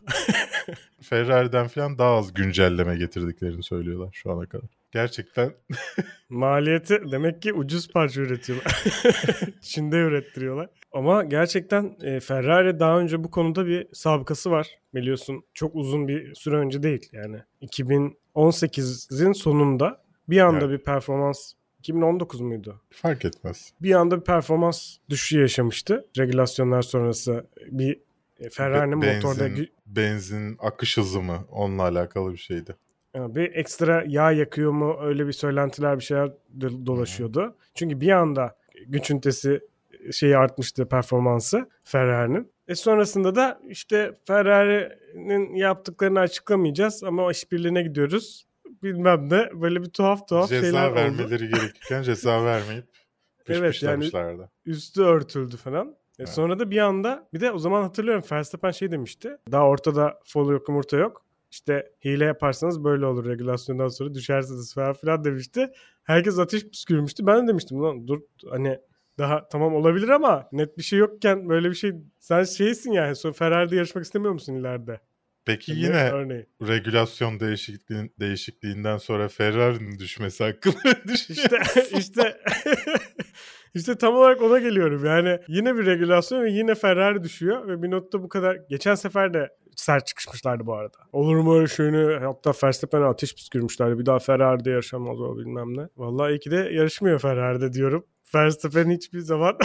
Ferrari'den 1.01 1.67
falan 1.67 1.97
daha 1.97 2.15
az 2.17 2.33
güncelleme 2.33 2.95
getirdiklerini 2.97 3.63
söylüyorlar 3.63 4.09
şu 4.13 4.31
ana 4.31 4.45
kadar. 4.45 4.69
Gerçekten 4.91 5.53
Maliyeti 6.29 6.99
demek 7.11 7.41
ki 7.41 7.53
ucuz 7.53 7.87
parça 7.91 8.21
üretiyorlar. 8.21 8.83
Çin'de 9.61 9.97
ürettiriyorlar. 9.97 10.69
Ama 10.91 11.23
gerçekten 11.23 11.95
e, 12.01 12.19
Ferrari 12.19 12.79
daha 12.79 12.99
önce 12.99 13.23
bu 13.23 13.31
konuda 13.31 13.65
bir 13.67 13.87
sabıkası 13.93 14.51
var. 14.51 14.67
Biliyorsun 14.95 15.43
çok 15.53 15.75
uzun 15.75 16.07
bir 16.07 16.35
süre 16.35 16.55
önce 16.55 16.83
değil. 16.83 17.09
Yani 17.11 17.37
2018'in 17.61 19.31
sonunda 19.33 20.01
bir 20.29 20.39
anda 20.39 20.65
Evet. 20.65 20.79
bir 20.79 20.83
performans 20.85 21.53
2019 21.79 22.41
muydu? 22.41 22.81
fark 22.89 23.25
etmez. 23.25 23.73
Bir 23.81 23.93
anda 23.93 24.19
bir 24.19 24.25
performans 24.25 24.97
düşüşü 25.09 25.39
yaşamıştı. 25.39 26.05
Regülasyonlar 26.17 26.81
sonrası 26.81 27.47
bir 27.71 27.99
e, 28.39 28.49
Ferrari'nin 28.49 29.01
Be- 29.01 29.15
motorda 29.15 29.39
benzin, 29.49 29.63
gü- 29.63 29.69
benzin 29.85 30.57
akış 30.59 30.97
hızı 30.97 31.21
mı? 31.21 31.45
Onunla 31.51 31.81
alakalı 31.83 32.31
bir 32.31 32.37
şeydi. 32.37 32.75
Yani 33.15 33.35
bir 33.35 33.55
ekstra 33.55 34.03
yağ 34.07 34.31
yakıyor 34.31 34.71
mu 34.71 34.97
öyle 35.01 35.27
bir 35.27 35.31
söylentiler 35.31 35.99
bir 35.99 36.03
şeyler 36.03 36.31
do- 36.57 36.85
dolaşıyordu. 36.85 37.55
Çünkü 37.75 38.01
bir 38.01 38.11
anda 38.11 38.57
güç 38.87 39.11
ünitesi 39.11 39.61
şeyi 40.11 40.37
artmıştı 40.37 40.87
performansı 40.89 41.69
Ferrari'nin. 41.83 42.51
E 42.67 42.75
sonrasında 42.75 43.35
da 43.35 43.59
işte 43.69 44.17
Ferrari'nin 44.27 45.55
yaptıklarını 45.55 46.19
açıklamayacağız 46.19 47.03
ama 47.03 47.31
işbirliğine 47.31 47.81
gidiyoruz. 47.83 48.47
Bilmem 48.83 49.29
ne 49.29 49.49
böyle 49.61 49.81
bir 49.81 49.89
tuhaf 49.89 50.27
tuhaf 50.27 50.49
şeyler 50.49 50.63
ceza 50.63 50.87
oldu. 50.87 50.95
vermeleri 50.95 51.49
gerekirken 51.49 52.01
ceza 52.01 52.45
vermeyip 52.45 52.85
Evet, 53.49 53.83
yani-. 53.83 54.09
Üstü 54.65 55.01
örtüldü 55.01 55.57
falan. 55.57 55.95
E 56.19 56.25
sonra 56.25 56.59
da 56.59 56.71
bir 56.71 56.77
anda 56.77 57.27
bir 57.33 57.39
de 57.39 57.51
o 57.51 57.59
zaman 57.59 57.81
hatırlıyorum 57.81 58.23
Verstappen 58.31 58.71
şey 58.71 58.91
demişti. 58.91 59.37
Daha 59.51 59.67
ortada 59.67 60.19
fol 60.25 60.51
yok 60.51 60.69
yumurta 60.69 60.97
yok. 60.97 61.25
İşte 61.51 61.91
hile 62.05 62.25
yaparsanız 62.25 62.83
böyle 62.83 63.05
olur 63.05 63.25
regülasyondan 63.29 63.87
sonra 63.87 64.13
düşersiniz 64.13 64.73
falan 64.73 64.93
filan 64.93 65.23
demişti. 65.23 65.69
Herkes 66.03 66.39
ateş 66.39 66.63
püskürmüştü. 66.63 67.25
Ben 67.25 67.43
de 67.43 67.47
demiştim 67.47 67.83
lan 67.83 68.07
dur 68.07 68.19
hani 68.49 68.79
daha 69.17 69.47
tamam 69.49 69.75
olabilir 69.75 70.09
ama 70.09 70.49
net 70.51 70.77
bir 70.77 70.83
şey 70.83 70.99
yokken 70.99 71.49
böyle 71.49 71.69
bir 71.69 71.75
şey 71.75 71.91
sen 72.19 72.43
şeysin 72.43 72.91
yani 72.91 73.15
sonra 73.15 73.33
Ferrari'de 73.33 73.75
yarışmak 73.75 74.05
istemiyor 74.05 74.33
musun 74.33 74.53
ileride? 74.55 74.99
Peki 75.45 75.71
Yani 75.71 75.83
yine 75.83 76.09
örneğin. 76.11 76.47
regülasyon 76.67 77.39
değişikliğin, 77.39 78.13
değişikliğinden 78.19 78.97
sonra 78.97 79.27
Ferrari'nin 79.27 79.99
düşmesi 79.99 80.43
hakkında 80.43 81.03
düşünüyorsun? 81.07 81.57
İşte 81.57 81.97
işte 81.97 82.37
işte 83.77 83.97
tam 83.97 84.15
olarak 84.15 84.41
ona 84.41 84.59
geliyorum. 84.59 85.05
Yani 85.05 85.39
yine 85.47 85.75
bir 85.75 85.85
regülasyon 85.85 86.43
ve 86.43 86.51
yine 86.51 86.75
Ferrari 86.75 87.23
düşüyor 87.23 87.67
ve 87.67 87.83
bir 87.83 87.91
notta 87.91 88.23
bu 88.23 88.29
kadar 88.29 88.55
geçen 88.69 88.95
sefer 88.95 89.33
de 89.33 89.49
sert 89.75 90.07
çıkışmışlardı 90.07 90.65
bu 90.65 90.73
arada. 90.75 90.97
Olur 91.13 91.35
mu 91.35 91.55
öyle 91.55 91.67
şeyini 91.67 92.25
hatta 92.25 92.51
Verstappen'e 92.63 93.05
ateş 93.05 93.35
püskürmüşlerdi. 93.35 93.99
Bir 93.99 94.05
daha 94.05 94.19
Ferrari'de 94.19 94.69
yaşamaz 94.69 95.21
o 95.21 95.37
bilmem 95.37 95.77
ne. 95.77 95.87
Vallahi 95.97 96.31
iyi 96.31 96.39
ki 96.39 96.51
de 96.51 96.55
yarışmıyor 96.55 97.19
Ferrari'de 97.19 97.73
diyorum. 97.73 98.05
Verstappen 98.35 98.91
hiçbir 98.91 99.19
zaman 99.19 99.57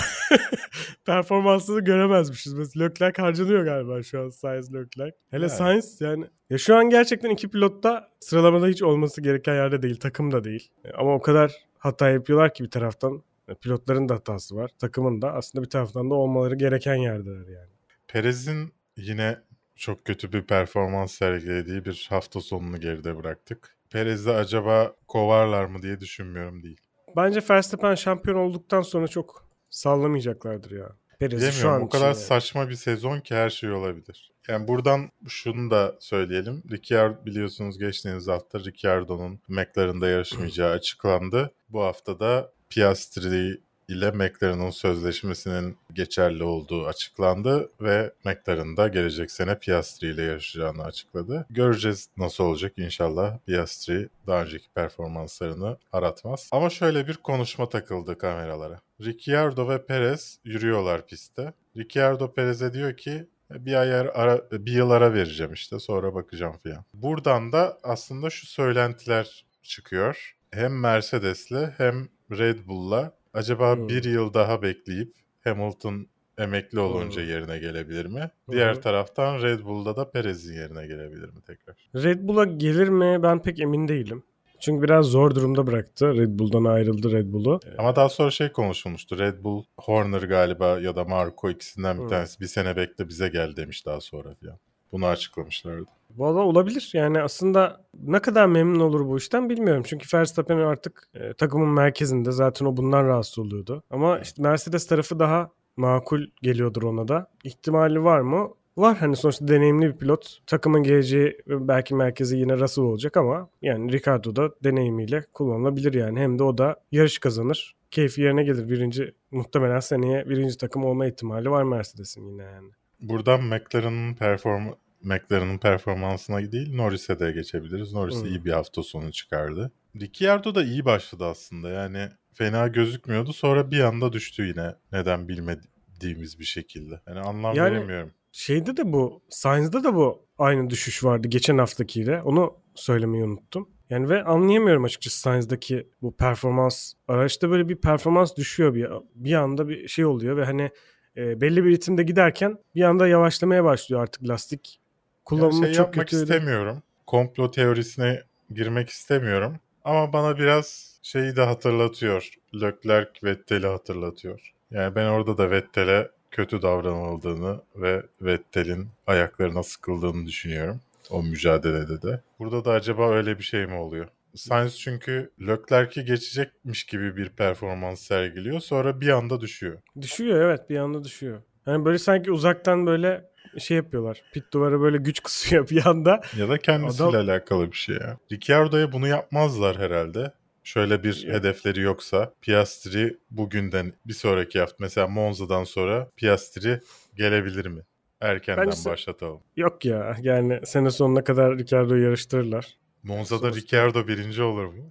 performansını 1.07 1.81
göremezmişiz. 1.81 2.55
Mesela 2.55 2.85
Leclerc 2.85 3.23
harcanıyor 3.23 3.65
galiba 3.65 4.03
şu 4.03 4.21
an 4.21 4.29
Sainz 4.29 4.75
Leclerc. 4.75 5.17
Hele 5.31 5.43
Yani. 5.43 5.51
Sainz 5.51 6.01
yani 6.01 6.25
ya 6.51 6.59
şu 6.59 6.77
an 6.77 6.91
gerçekten 6.91 7.31
iki 7.31 7.51
pilot 7.51 7.83
da 7.83 8.09
sıralamada 8.21 8.67
hiç 8.67 8.83
olması 8.83 9.21
gereken 9.21 9.55
yerde 9.55 9.83
değil. 9.83 9.97
Takım 10.01 10.33
da 10.33 10.45
değil. 10.45 10.69
Ama 10.95 11.15
o 11.15 11.21
kadar 11.21 11.53
hata 11.79 12.09
yapıyorlar 12.09 12.55
ki 12.55 12.65
bir 12.65 12.71
taraftan. 12.71 13.23
E, 13.53 13.55
Pilotların 13.55 14.09
da 14.09 14.15
hatası 14.15 14.57
var. 14.57 14.71
Takımın 14.79 15.23
da 15.23 15.33
aslında 15.33 15.65
bir 15.65 15.71
taraftan 15.71 16.11
da 16.11 16.15
olmaları 16.15 16.55
gereken 16.55 16.95
yerdeler 16.95 17.49
yani. 17.49 17.71
Perez'in 18.09 18.73
yine 18.97 19.39
çok 19.77 20.05
kötü 20.05 20.33
bir 20.33 20.43
performans 20.43 21.13
sergilediği 21.13 21.85
bir 21.85 22.07
hafta 22.11 22.41
sonunu 22.41 22.81
geride 22.81 23.17
bıraktık. 23.17 23.77
Perez'i 23.91 24.31
acaba 24.31 24.97
kovarlar 25.09 25.65
mı 25.65 25.83
diye 25.83 26.01
düşünmüyorum 26.01 26.63
değil. 26.63 26.81
Bence 27.17 27.41
Verstappen 27.51 27.95
şampiyon 27.95 28.37
olduktan 28.37 28.83
sonra 28.83 29.09
çok 29.09 29.49
sallamayacaklardır 29.71 30.71
ya. 30.71 30.93
Perez'i 31.19 31.53
şu 31.53 31.69
an 31.69 31.83
o 31.83 31.89
kadar 31.89 32.11
için 32.11 32.21
yani. 32.21 32.27
saçma 32.27 32.69
bir 32.69 32.75
sezon 32.75 33.21
ki 33.21 33.35
her 33.35 33.51
şey 33.51 33.73
olabilir. 33.73 34.33
Yani 34.49 34.69
buradan 34.69 35.11
şunu 35.29 35.71
da 35.71 35.97
söyleyelim. 36.01 36.63
Ricciardo 36.71 37.27
biliyorsunuz 37.27 37.79
geçtiğimiz 37.79 38.29
hafta 38.29 38.61
Ricciardo'nun 38.61 39.41
McLaren'da 39.49 40.09
yarışmayacağı 40.09 40.73
açıklandı. 40.73 41.55
Bu 41.69 41.83
hafta 41.83 42.21
da 42.21 42.53
Piastri 42.75 43.61
ile 43.89 44.11
McLaren'ın 44.11 44.71
sözleşmesinin 44.71 45.77
geçerli 45.93 46.45
olduğu 46.45 46.87
açıklandı 46.87 47.71
ve 47.81 48.13
McLaren 48.25 48.77
da 48.77 48.89
gelecek 48.89 49.31
sene 49.31 49.59
Piastri 49.59 50.07
ile 50.07 50.23
yarışacağını 50.23 50.85
açıkladı. 50.85 51.47
Göreceğiz 51.51 52.09
nasıl 52.17 52.45
olacak 52.45 52.73
inşallah 52.77 53.39
Piastri 53.47 54.09
daha 54.27 54.43
önceki 54.43 54.69
performanslarını 54.75 55.77
aratmaz. 55.93 56.49
Ama 56.53 56.71
şöyle 56.71 57.09
bir 57.09 57.15
konuşma 57.15 57.69
takıldı 57.69 58.19
kameralara. 58.19 58.81
Ricciardo 59.01 59.69
ve 59.69 59.87
Perez 59.87 60.39
yürüyorlar 60.45 61.07
pistte. 61.07 61.53
Ricciardo 61.77 62.35
Perez'e 62.35 62.73
diyor 62.73 62.97
ki 62.97 63.27
bir 63.51 63.75
ay 63.75 63.95
ara, 63.95 64.51
bir 64.51 64.73
yıl 64.73 64.91
ara 64.91 65.15
vereceğim 65.15 65.53
işte 65.53 65.79
sonra 65.79 66.15
bakacağım 66.15 66.57
filan. 66.63 66.85
Buradan 66.95 67.53
da 67.53 67.79
aslında 67.83 68.31
şu 68.31 68.47
söylentiler 68.47 69.45
çıkıyor. 69.63 70.37
Hem 70.51 70.81
Mercedes'le 70.81 71.71
hem 71.79 72.09
Red 72.39 72.59
Bull'la 72.67 73.13
acaba 73.35 73.77
Hmm. 73.77 73.89
bir 73.89 74.05
yıl 74.05 74.35
daha 74.35 74.63
bekleyip 74.63 75.13
Hamilton 75.45 76.07
emekli 76.39 76.81
olunca 76.81 77.23
Hmm. 77.23 77.29
yerine 77.29 77.59
gelebilir 77.59 78.07
mi? 78.07 78.21
Hı 78.47 78.53
Diğer 78.53 78.83
taraftan 78.83 79.43
Red 79.43 79.61
Bull'da 79.65 79.97
da 79.97 80.11
Perez'in 80.11 80.55
yerine 80.55 80.87
gelebilir 80.87 81.29
mi 81.29 81.43
tekrar? 81.47 81.77
Red 81.95 82.19
Bull'a 82.29 82.45
gelir 82.45 82.89
mi 82.89 83.23
ben 83.23 83.43
pek 83.43 83.61
emin 83.61 83.89
değilim. 83.89 84.23
Çünkü 84.61 84.83
biraz 84.83 85.07
zor 85.07 85.35
durumda 85.35 85.67
bıraktı. 85.67 86.15
Red 86.17 86.39
Bull'dan 86.39 86.65
ayrıldı 86.65 87.13
Red 87.13 87.33
Bull'u. 87.33 87.61
Ama 87.79 87.97
daha 87.97 88.09
sonra 88.09 88.31
şey 88.31 88.53
konuşulmuştu. 88.53 89.19
Red 89.19 89.45
Bull, 89.45 89.65
Horner 89.81 90.23
galiba 90.23 90.79
ya 90.81 90.97
da 90.97 91.05
Marco 91.05 91.51
ikisinden 91.51 91.99
bir 91.99 92.05
Hı. 92.05 92.09
tanesi 92.09 92.41
bir 92.41 92.47
sene 92.47 92.77
bekle 92.77 93.09
bize 93.09 93.29
gel 93.29 93.57
demiş 93.57 93.87
daha 93.87 94.01
sonra 94.01 94.35
filan. 94.35 94.59
Bunu 94.93 95.07
açıklamışlardı. 95.07 95.87
Valla 96.17 96.41
olabilir. 96.41 96.91
Yani 96.95 97.23
aslında 97.23 97.85
ne 98.03 98.19
kadar 98.19 98.47
memnun 98.47 98.81
olur 98.81 99.07
bu 99.09 99.19
işten 99.19 99.49
bilmiyorum. 99.49 99.83
Çünkü 99.87 100.17
Verstappen 100.19 100.57
artık 100.57 101.09
e, 101.15 101.35
takımın 101.35 101.69
merkezinde. 101.69 102.33
Zaten 102.33 102.67
o 102.67 102.77
bundan 102.77 103.07
rahatsız 103.07 103.39
oluyordu. 103.39 103.83
Ama 103.91 104.19
işte 104.19 104.43
Mercedes 104.43 104.87
tarafı 104.87 105.19
daha 105.19 105.51
makul 105.77 106.23
geliyordur 106.43 106.83
ona 106.83 107.09
da. 107.09 107.31
İhtimali 107.45 108.05
var 108.05 108.21
mı? 108.21 108.49
Var 108.77 108.97
hani 108.97 109.17
sonuçta 109.17 109.49
deneyimli 109.49 109.87
bir 109.87 109.97
pilot. 109.97 110.39
Takımın 110.47 110.83
geleceği 110.83 111.39
belki 111.47 111.95
merkezi 111.95 112.37
yine 112.37 112.59
Russell 112.59 112.85
olacak 112.85 113.17
ama 113.17 113.49
yani 113.63 113.93
Ricardo 113.93 114.37
da 114.37 114.51
deneyimiyle 114.65 115.25
kullanılabilir 115.33 115.95
yani. 115.95 116.21
Hem 116.21 116.39
de 116.39 116.43
o 116.43 116.59
da 116.59 116.77
yarış 116.93 117.19
kazanır. 117.19 117.77
Keyfi 117.91 118.23
yerine 118.23 118.43
gelir. 118.45 118.69
Birinci 118.69 119.15
muhtemelen 119.31 119.81
seneye 119.81 120.29
birinci 120.29 120.59
takım 120.59 120.85
olma 120.85 121.07
ihtimali 121.07 121.51
var 121.51 121.63
Mercedes'in 121.63 122.27
yine 122.27 122.43
yani. 122.43 122.71
Buradan 123.03 123.43
McLaren'ın 123.45 124.15
perform 124.15 124.67
McLaren'ın 125.03 125.59
performansına 125.59 126.53
değil 126.53 126.75
Norris'e 126.75 127.19
de 127.19 127.33
geçebiliriz. 127.33 127.93
Norris 127.93 128.21
Hmm. 128.21 128.27
iyi 128.27 128.45
bir 128.45 128.53
hafta 128.53 128.83
sonu 128.83 129.13
çıkardı. 129.13 129.73
Ricciardo 130.01 130.55
da 130.55 130.65
iyi 130.65 130.85
başladı 130.85 131.25
aslında. 131.25 131.71
Yani 131.71 132.09
fena 132.35 132.69
gözükmüyordu. 132.69 133.33
Sonra 133.33 133.71
bir 133.71 133.81
anda 133.81 134.13
düştü 134.13 134.47
yine. 134.47 134.75
Neden 134.93 135.29
bilmediğimiz 135.29 136.39
bir 136.39 136.45
şekilde. 136.45 137.01
Yani 137.09 137.21
anlam 137.21 137.55
Yani- 137.55 137.75
veremiyorum. 137.77 138.11
Şeyde 138.35 138.77
de 138.77 138.93
bu, 138.93 139.23
Sainz'da 139.29 139.85
da 139.85 139.95
bu 139.95 140.27
aynı 140.39 140.71
düşüş 140.71 141.05
vardı 141.05 141.29
geçen 141.29 141.59
haftakiyle. 141.59 142.23
Onu 142.23 142.57
söylemeyi 142.75 143.25
unuttum. 143.25 143.69
Yani 143.91 144.09
ve 144.09 144.25
anlayamıyorum 144.25 144.85
açıkçası 144.85 145.21
Sainz'daki 145.21 145.89
bu 146.03 146.17
performans. 146.17 146.93
Araçta 147.09 147.51
böyle 147.51 147.69
bir 147.69 147.77
performans 147.77 148.37
düşüyor 148.37 148.75
bir, 148.75 148.89
bir 149.15 149.35
anda 149.35 149.69
bir 149.69 149.89
şey 149.89 150.05
oluyor 150.05 150.37
ve 150.37 150.45
hani 150.45 150.71
e, 151.17 151.41
belli 151.41 151.65
bir 151.65 151.71
ritimde 151.71 152.03
giderken 152.03 152.59
bir 152.75 152.83
anda 152.83 153.09
yavaşlamaya 153.09 153.65
başlıyor 153.65 154.03
artık 154.03 154.29
lastik. 154.29 154.81
Kullanımı 155.25 155.65
şey 155.65 155.75
çok 155.75 155.87
yapmak 155.87 156.09
kötü. 156.09 156.23
istemiyorum. 156.23 156.83
Komplo 157.07 157.51
teorisine 157.51 158.23
girmek 158.55 158.89
istemiyorum. 158.89 159.57
Ama 159.85 160.13
bana 160.13 160.39
biraz 160.39 160.99
şeyi 161.03 161.37
de 161.37 161.43
hatırlatıyor. 161.43 162.31
Leclerc 162.55 163.11
Vettel'i 163.25 163.67
hatırlatıyor. 163.67 164.53
Yani 164.71 164.95
ben 164.95 165.07
orada 165.07 165.39
da 165.39 165.51
Vettel'e 165.51 166.11
kötü 166.31 166.63
davranıldığını 166.63 167.61
ve 167.77 168.03
Vettel'in 168.23 168.89
ayaklarına 169.07 169.63
sıkıldığını 169.63 170.27
düşünüyorum. 170.27 170.81
O 171.11 171.23
mücadelede 171.23 172.03
de. 172.03 172.21
Burada 172.39 172.65
da 172.65 172.73
acaba 172.73 173.11
öyle 173.11 173.39
bir 173.39 173.45
şey 173.45 173.67
mi 173.67 173.75
oluyor? 173.75 174.09
Sainz 174.35 174.79
çünkü 174.79 175.31
Leclerc'i 175.41 176.05
geçecekmiş 176.05 176.85
gibi 176.85 177.17
bir 177.17 177.29
performans 177.29 178.01
sergiliyor. 178.01 178.61
Sonra 178.61 179.01
bir 179.01 179.09
anda 179.09 179.41
düşüyor. 179.41 179.79
Düşüyor 180.01 180.41
evet 180.41 180.71
bir 180.71 180.77
anda 180.77 181.05
düşüyor. 181.05 181.43
Yani 181.67 181.85
böyle 181.85 181.99
sanki 181.99 182.33
uzaktan 182.33 182.87
böyle 182.87 183.25
şey 183.59 183.77
yapıyorlar. 183.77 184.23
Pit 184.33 184.45
duvara 184.53 184.81
böyle 184.81 184.97
güç 184.97 185.23
kısıyor 185.23 185.69
bir 185.69 185.87
anda. 185.87 186.21
Ya 186.37 186.49
da 186.49 186.59
kendisiyle 186.59 187.09
Adam- 187.09 187.21
alakalı 187.21 187.73
bir 187.73 187.77
şey 187.77 187.95
ya. 187.97 188.19
Ricciardo'ya 188.33 188.93
bunu 188.93 189.09
yapmazlar 189.09 189.79
herhalde. 189.79 190.33
Şöyle 190.65 191.03
bir 191.03 191.27
Yok. 191.27 191.35
hedefleri 191.35 191.81
yoksa 191.81 192.33
Piastri 192.43 193.19
bugünden 193.31 193.93
bir 194.07 194.13
sonraki 194.13 194.61
hafta 194.61 194.77
mesela 194.79 195.07
Monza'dan 195.09 195.65
sonra 195.65 196.09
Piastri 196.17 196.81
gelebilir 197.17 197.67
mi? 197.67 197.81
Erkenden 198.21 198.67
Bence- 198.67 198.91
başlatalım. 198.91 199.41
Yok 199.57 199.85
ya 199.85 200.17
yani 200.21 200.61
sene 200.65 200.91
sonuna 200.91 201.25
kadar 201.25 201.59
Ricardo'yu 201.59 202.03
yarıştırırlar. 202.05 202.77
Monza'da 203.03 203.39
Sonuçta- 203.41 203.61
Ricciardo 203.61 204.09
birinci 204.09 204.43
olur 204.43 204.65
mu? 204.67 204.91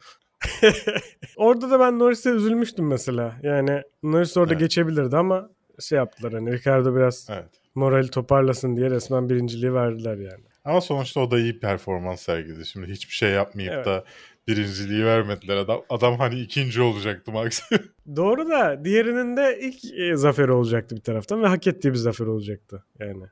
Orada 1.35 1.71
da 1.71 1.79
ben 1.79 1.99
Norris'e 1.99 2.29
üzülmüştüm 2.29 2.87
mesela. 2.87 3.35
Yani 3.43 3.81
Norris 4.03 4.37
orada 4.37 4.53
Evet. 4.53 4.59
geçebilirdi 4.61 5.17
ama 5.17 5.49
şey 5.79 5.97
yaptılar 5.97 6.33
hani 6.33 6.51
Ricardo 6.51 6.95
biraz 6.95 7.27
Evet. 7.31 7.49
morali 7.75 8.09
toparlasın 8.09 8.77
diye 8.77 8.89
resmen 8.89 9.29
birinciliği 9.29 9.73
verdiler 9.73 10.15
yani. 10.17 10.43
Ama 10.65 10.81
sonuçta 10.81 11.19
o 11.19 11.31
da 11.31 11.39
iyi 11.39 11.59
performans 11.59 12.21
sergiledi. 12.21 12.65
Şimdi 12.65 12.87
hiçbir 12.91 13.13
şey 13.13 13.29
yapmayıp 13.31 13.73
Evet. 13.73 13.85
da 13.85 14.03
birinciliği 14.47 15.05
vermediler. 15.05 15.57
Adam 15.57 15.81
adam 15.89 16.17
hani 16.17 16.39
ikinci 16.39 16.81
olacaktı 16.81 17.31
maksimum. 17.31 17.83
Doğru 18.15 18.49
da 18.49 18.85
diğerinin 18.85 19.37
de 19.37 19.59
ilk 19.61 19.99
e, 19.99 20.15
zaferi 20.15 20.51
olacaktı 20.51 20.95
bir 20.95 21.01
taraftan 21.01 21.43
ve 21.43 21.47
hak 21.47 21.67
ettiği 21.67 21.89
bir 21.89 21.95
zafer 21.97 22.25
olacaktı 22.25 22.83
yani. 22.99 23.23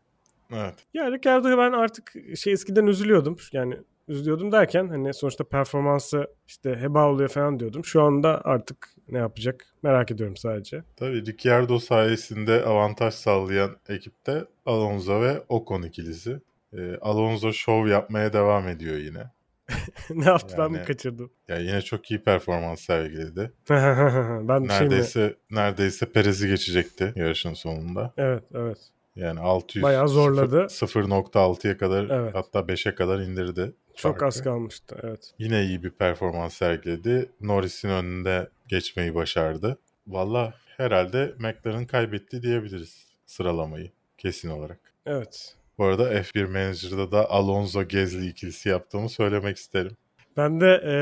evet. 0.54 0.74
Ya 0.94 1.12
Ricardo'ya 1.12 1.58
ben 1.58 1.72
artık 1.72 2.13
şey 2.38 2.54
eskiden 2.54 2.88
üzülüyordum. 2.88 3.38
Yani 3.54 3.78
üzülüyordum 4.10 4.52
derken 4.52 4.88
hani 4.88 5.13
sonuçta 5.13 5.43
performansı 5.43 6.28
işte 6.48 6.76
heba 6.76 7.10
oluyor 7.10 7.30
falan 7.30 7.60
diyordum. 7.60 7.86
Şu 7.86 8.02
anda 8.04 8.41
artık 8.45 8.88
ne 9.12 9.17
yapacak 9.17 9.65
merak 9.84 10.12
ediyorum 10.12 10.38
sadece. 10.38 10.84
Tabii 10.98 11.26
Ricciardo 11.26 11.80
sayesinde 11.80 12.63
avantaj 12.65 13.13
sağlayan 13.13 13.72
ekipte 13.89 14.45
Alonso 14.65 15.22
ve 15.22 15.43
Ocon 15.50 15.82
ikilisi. 15.82 16.39
Ee, 16.78 16.95
Alonso 17.02 17.54
şov 17.54 17.88
yapmaya 17.88 18.34
devam 18.34 18.67
ediyor 18.67 18.98
yine. 18.98 19.24
ne 20.10 20.26
yaptı 20.26 20.56
ben 20.58 20.72
mi 20.72 20.78
Yani- 20.78 20.88
kaçırdım? 20.88 21.32
Ya 21.48 21.58
yine 21.60 21.82
çok 21.82 22.12
iyi 22.12 22.24
performans 22.24 22.82
sergiledi. 22.82 23.52
ben 23.69 24.58
şey 24.58 24.60
mi? 24.60 24.67
Neredeyse 24.67 25.36
neredeyse 25.52 26.06
Perez'i 26.06 26.48
geçecekti 26.48 27.13
yarışın 27.15 27.54
sonunda. 27.54 28.13
Evet 28.17 28.43
evet. 28.54 28.78
Yani 29.15 29.39
600 29.39 29.84
Bayağı 29.84 30.08
zorladı. 30.08 30.58
0- 30.69 30.88
0.6'ya 30.88 31.78
kadar 31.78 32.10
Evet. 32.10 32.36
hatta 32.36 32.60
5'e 32.60 32.95
kadar 32.95 33.19
indirdi. 33.19 33.74
Çok 34.01 34.12
farkı. 34.12 34.25
az 34.25 34.43
kalmıştı 34.43 34.95
evet. 35.03 35.33
Yine 35.39 35.63
iyi 35.63 35.83
bir 35.83 35.89
performans 35.89 36.53
sergiledi. 36.53 37.29
Norris'in 37.41 37.89
önünde 37.89 38.49
geçmeyi 38.67 39.15
başardı. 39.15 39.77
Valla 40.07 40.53
herhalde 40.77 41.33
McLaren 41.38 41.85
kaybetti 41.85 42.43
diyebiliriz 42.43 43.07
sıralamayı 43.25 43.91
kesin 44.17 44.49
olarak. 44.49 44.79
Evet. 45.05 45.55
Bu 45.77 45.85
arada 45.85 46.13
F1 46.13 46.45
Manager'da 46.45 47.12
da 47.12 47.29
Alonso 47.29 47.83
Gezli 47.83 48.27
ikilisi 48.27 48.69
yaptığımı 48.69 49.09
söylemek 49.09 49.57
isterim. 49.57 49.91
Ben 50.38 50.62
de 50.62 50.81
e, 50.85 50.95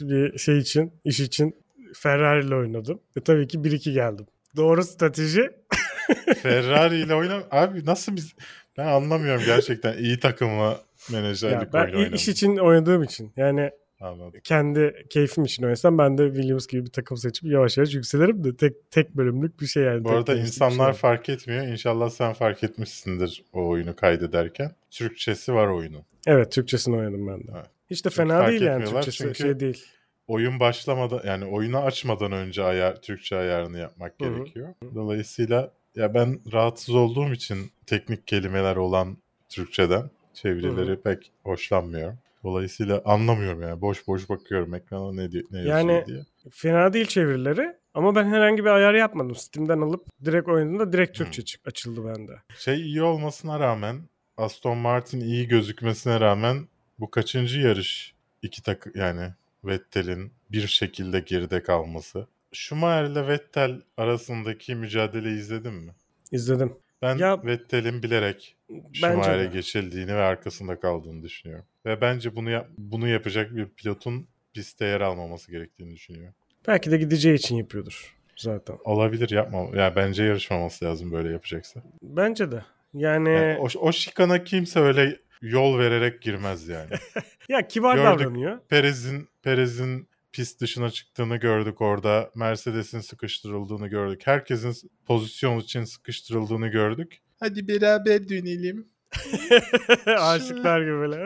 bir 0.00 0.38
şey 0.38 0.58
için, 0.58 0.92
iş 1.04 1.20
için 1.20 1.56
Ferrari 1.94 2.46
ile 2.46 2.54
oynadım. 2.54 3.00
Ve 3.16 3.20
tabii 3.20 3.48
ki 3.48 3.58
1-2 3.58 3.92
geldim. 3.92 4.26
Doğru 4.56 4.84
strateji. 4.84 5.50
Ferrari 6.42 6.96
ile 6.96 7.14
oynan... 7.14 7.42
Abi 7.50 7.86
nasıl 7.86 8.16
biz... 8.16 8.34
Ben 8.78 8.86
anlamıyorum 8.86 9.42
gerçekten 9.46 9.98
iyi 9.98 10.20
takımla 10.20 10.80
menajerlik 11.10 11.60
Ya 11.62 11.72
ben 11.72 11.92
oyunu 11.92 12.14
iş 12.14 12.28
için 12.28 12.56
oynadığım 12.56 13.02
için. 13.02 13.32
Yani 13.36 13.70
Anladım. 14.00 14.40
kendi 14.44 15.06
keyfim 15.10 15.44
için 15.44 15.64
oynasam 15.64 15.98
ben 15.98 16.18
de 16.18 16.26
Williams 16.26 16.66
gibi 16.66 16.86
bir 16.86 16.90
takım 16.90 17.16
seçip 17.16 17.44
yavaş 17.44 17.76
yavaş 17.76 17.94
yükselirim 17.94 18.44
de 18.44 18.56
tek 18.56 18.90
tek 18.90 19.16
bölümlük 19.16 19.60
bir 19.60 19.66
şey 19.66 19.82
yani. 19.82 20.04
Bu 20.04 20.10
arada 20.10 20.34
insanlar 20.34 20.92
şey. 20.92 21.00
fark 21.00 21.28
etmiyor. 21.28 21.66
İnşallah 21.66 22.10
sen 22.10 22.32
fark 22.32 22.64
etmişsindir 22.64 23.44
o 23.52 23.68
oyunu 23.68 23.96
kaydederken. 23.96 24.72
Türkçesi 24.90 25.54
var 25.54 25.66
oyunun. 25.68 26.02
Evet 26.26 26.52
Türkçesini 26.52 26.96
oynadım 26.96 27.26
ben 27.28 27.38
de. 27.40 27.52
Evet. 27.56 27.66
Hiç 27.90 28.04
de 28.04 28.10
Çünkü 28.10 28.16
fena 28.28 28.48
değil 28.48 28.62
yani 28.62 28.84
Türkçesi 28.84 29.18
çünkü- 29.18 29.34
şey 29.34 29.60
değil. 29.60 29.84
oyun 30.26 30.60
başlamadan 30.60 31.20
yani 31.26 31.44
oyunu 31.44 31.78
açmadan 31.78 32.32
önce 32.32 32.62
ayar, 32.64 33.02
Türkçe 33.02 33.36
ayarını 33.36 33.78
yapmak 33.78 34.14
Hı 34.20 34.24
hı. 34.24 34.28
gerekiyor. 34.28 34.68
Dolayısıyla 34.94 35.70
ya 35.96 36.14
ben 36.14 36.40
rahatsız 36.52 36.94
olduğum 36.94 37.32
için 37.32 37.58
teknik 37.86 38.26
kelimeler 38.26 38.76
olan 38.76 39.16
Türkçeden 39.48 40.10
çevirileri 40.34 41.00
pek 41.00 41.32
hoşlanmıyorum. 41.44 42.18
Dolayısıyla 42.44 43.02
anlamıyorum 43.04 43.62
yani. 43.62 43.80
Boş 43.80 44.06
boş 44.08 44.28
bakıyorum 44.28 44.74
ekrana 44.74 45.12
ne, 45.12 45.32
di- 45.32 45.44
ne 45.50 45.58
yazıyor 45.58 45.76
Yani- 45.78 46.04
diye. 46.06 46.24
Fena 46.50 46.92
değil 46.92 47.06
çevirileri 47.06 47.76
ama 47.94 48.14
ben 48.14 48.24
herhangi 48.28 48.64
bir 48.64 48.70
ayar 48.70 48.94
yapmadım. 48.94 49.34
Steam'den 49.34 49.80
alıp 49.80 50.06
direkt 50.24 50.48
oynadığımda 50.48 50.92
direkt 50.92 51.18
Hmm. 51.18 51.24
Türkçe 51.24 51.44
çık- 51.44 51.66
açıldı 51.66 52.00
bende. 52.06 52.32
Şey 52.58 52.80
iyi 52.80 53.02
olmasına 53.02 53.60
rağmen 53.60 53.96
Aston 54.36 54.78
Martin 54.78 55.20
iyi 55.20 55.48
gözükmesine 55.48 56.20
rağmen 56.20 56.68
bu 56.98 57.10
kaçıncı 57.10 57.60
yarış 57.60 58.14
iki 58.42 58.62
takı 58.62 58.98
yani 58.98 59.28
Vettel'in 59.64 60.32
bir 60.52 60.66
şekilde 60.66 61.20
geride 61.20 61.62
kalması. 61.62 62.26
Schumacher 62.52 63.04
ile 63.10 63.26
Vettel 63.28 63.80
arasındaki 63.96 64.74
mücadeleyi 64.74 65.38
izledin 65.38 65.74
mi? 65.74 65.92
İzledim. 66.32 66.72
Ben 67.02 67.16
Ya- 67.18 67.44
Vettel'in 67.44 68.02
bilerek 68.02 68.56
Schumacher'e 68.92 69.46
geçildiğini 69.46 70.14
ve 70.16 70.22
arkasında 70.22 70.80
kaldığını 70.80 71.22
düşünüyorum. 71.22 71.64
Ve 71.86 72.00
bence 72.00 72.36
bunu 72.36 72.50
yap- 72.50 72.68
bunu 72.78 73.08
yapacak 73.08 73.56
bir 73.56 73.66
pilotun 73.68 74.26
pistte 74.54 74.84
yer 74.84 75.00
almaması 75.00 75.50
gerektiğini 75.50 75.94
düşünüyorum. 75.94 76.34
Belki 76.68 76.90
de 76.90 76.96
gideceği 76.98 77.34
için 77.34 77.56
yapıyordur 77.56 78.16
zaten. 78.36 78.76
Olabilir 78.84 79.30
yapma. 79.30 79.76
Ya 79.78 79.96
bence 79.96 80.24
yarışmaması 80.24 80.84
lazım 80.84 81.12
böyle 81.12 81.32
yapacaksa. 81.32 81.82
Bence 82.02 82.52
de. 82.52 82.64
Yani, 82.94 83.28
Yani 83.30 83.58
o, 83.58 83.68
o 83.78 83.92
şikana 83.92 84.44
kimse 84.44 84.80
öyle 84.80 85.16
yol 85.42 85.78
vererek 85.78 86.22
girmez 86.22 86.68
yani. 86.68 86.90
ya 87.48 87.68
kibar 87.68 87.96
Gördük. 87.96 88.20
davranıyor. 88.20 88.58
Perez'in 88.68 89.28
Perez'in 89.42 90.08
pist 90.32 90.60
dışına 90.60 90.90
çıktığını 90.90 91.36
gördük 91.36 91.80
orada. 91.80 92.30
Mercedes'in 92.34 93.00
sıkıştırıldığını 93.00 93.88
gördük. 93.88 94.20
Herkesin 94.24 94.90
pozisyon 95.06 95.58
için 95.60 95.84
sıkıştırıldığını 95.84 96.68
gördük. 96.68 97.18
Hadi 97.40 97.68
beraber 97.68 98.28
dönelim. 98.28 98.88
Aşıklar 100.18 100.80
gibi 100.80 100.90
böyle. 100.90 101.16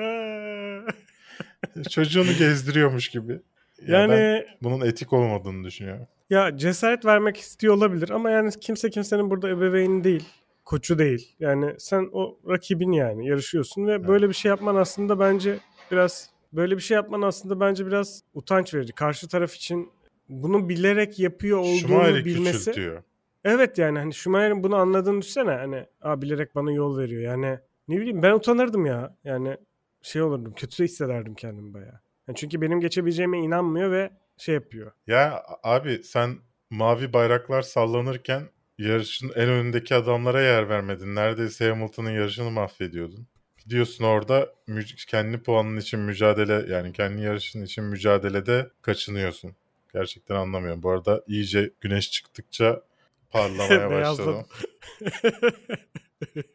Çocuğunu 1.91 2.33
gezdiriyormuş 2.39 3.09
gibi. 3.09 3.33
Ya 3.87 3.99
Yani 4.01 4.13
ben 4.13 4.45
bunun 4.63 4.87
etik 4.87 5.13
olmadığını 5.13 5.65
düşünüyorum. 5.65 6.07
ya 6.31 6.57
cesaret 6.57 7.05
vermek 7.05 7.37
istiyor 7.37 7.75
olabilir 7.75 8.11
ama 8.11 8.31
yani 8.31 8.51
kimse 8.61 8.91
kimsenin 8.91 9.31
burada 9.31 9.49
ebeveyni 9.49 10.05
değil. 10.05 10.25
Koçu 10.65 10.99
değil. 10.99 11.35
Yani 11.41 11.75
sen 11.79 12.09
o 12.13 12.39
rakibin 12.49 12.93
yani 12.93 13.29
yarışıyorsun 13.29 13.87
ve 13.87 14.09
böyle 14.09 14.29
bir 14.29 14.35
şey 14.35 14.49
yapman 14.49 14.77
aslında 14.77 15.19
bence 15.21 15.59
biraz 15.91 16.31
böyle 16.57 16.77
bir 16.77 16.83
şey 16.83 16.95
yapman 16.95 17.23
aslında 17.23 17.61
bence 17.61 17.87
biraz 17.87 18.23
utanç 18.35 18.75
verici. 18.75 18.93
Karşı 18.93 19.29
taraf 19.29 19.55
için 19.55 19.93
bunu 20.29 20.69
bilerek 20.69 21.19
yapıyor 21.19 21.59
olduğunu 21.59 21.79
Schumacher'i 21.79 22.25
bilmesi. 22.25 22.59
küçültüyor. 22.59 23.03
Evet 23.45 23.79
yani 23.79 23.99
hani 23.99 24.15
Schumacher'in 24.15 24.63
bunu 24.63 24.77
anladığını 24.77 25.21
düşünsene. 25.21 25.51
Hani 25.51 25.87
Aa, 26.03 26.23
bilerek 26.23 26.55
bana 26.55 26.73
yol 26.73 26.99
veriyor. 26.99 27.23
Yani 27.23 27.59
ne 27.89 27.97
bileyim 27.97 28.23
ben 28.23 28.33
utanırdım 28.33 28.87
ya. 28.87 29.17
Yani 29.25 29.57
şey 30.03 30.23
olurdum. 30.23 30.53
Kötü 30.53 30.85
hissederdim 30.85 31.35
kendimi 31.35 31.75
bayağı. 31.75 32.01
Yani 32.29 32.37
çünkü 32.37 32.61
benim 32.61 32.81
geçebileceğime 32.81 33.39
inanmıyor 33.39 33.91
ve 33.91 34.11
şey 34.37 34.55
yapıyor. 34.55 34.93
Ya 35.07 35.43
abi 35.63 36.03
sen 36.05 36.37
mavi 36.71 37.13
bayraklar 37.13 37.63
sallanırken 37.63 38.43
yarışın 38.79 39.33
en 39.35 39.49
önündeki 39.49 39.95
adamlara 39.95 40.43
yer 40.43 40.69
vermedin. 40.69 41.15
Neredeyse 41.15 41.69
Hamilton'ın 41.69 42.11
yarışını 42.11 42.51
mahvediyordun. 42.51 43.27
Gidiyorsun 43.67 44.05
orada 44.05 44.53
kendi 45.07 45.39
puanın 45.43 45.77
için 45.77 46.01
mücadele 46.01 46.73
yani 46.75 46.93
kendi 46.93 47.23
yarışın 47.23 47.63
için 47.63 47.85
mücadelede 47.85 48.71
kaçınıyorsun. 48.83 49.57
Gerçekten 49.93 50.35
anlamıyorum. 50.35 50.83
Bu 50.83 50.91
arada 50.91 51.23
iyice 51.27 51.71
güneş 51.81 52.11
çıktıkça 52.11 52.83
parlamaya 53.31 53.91
başladım. 53.91 54.47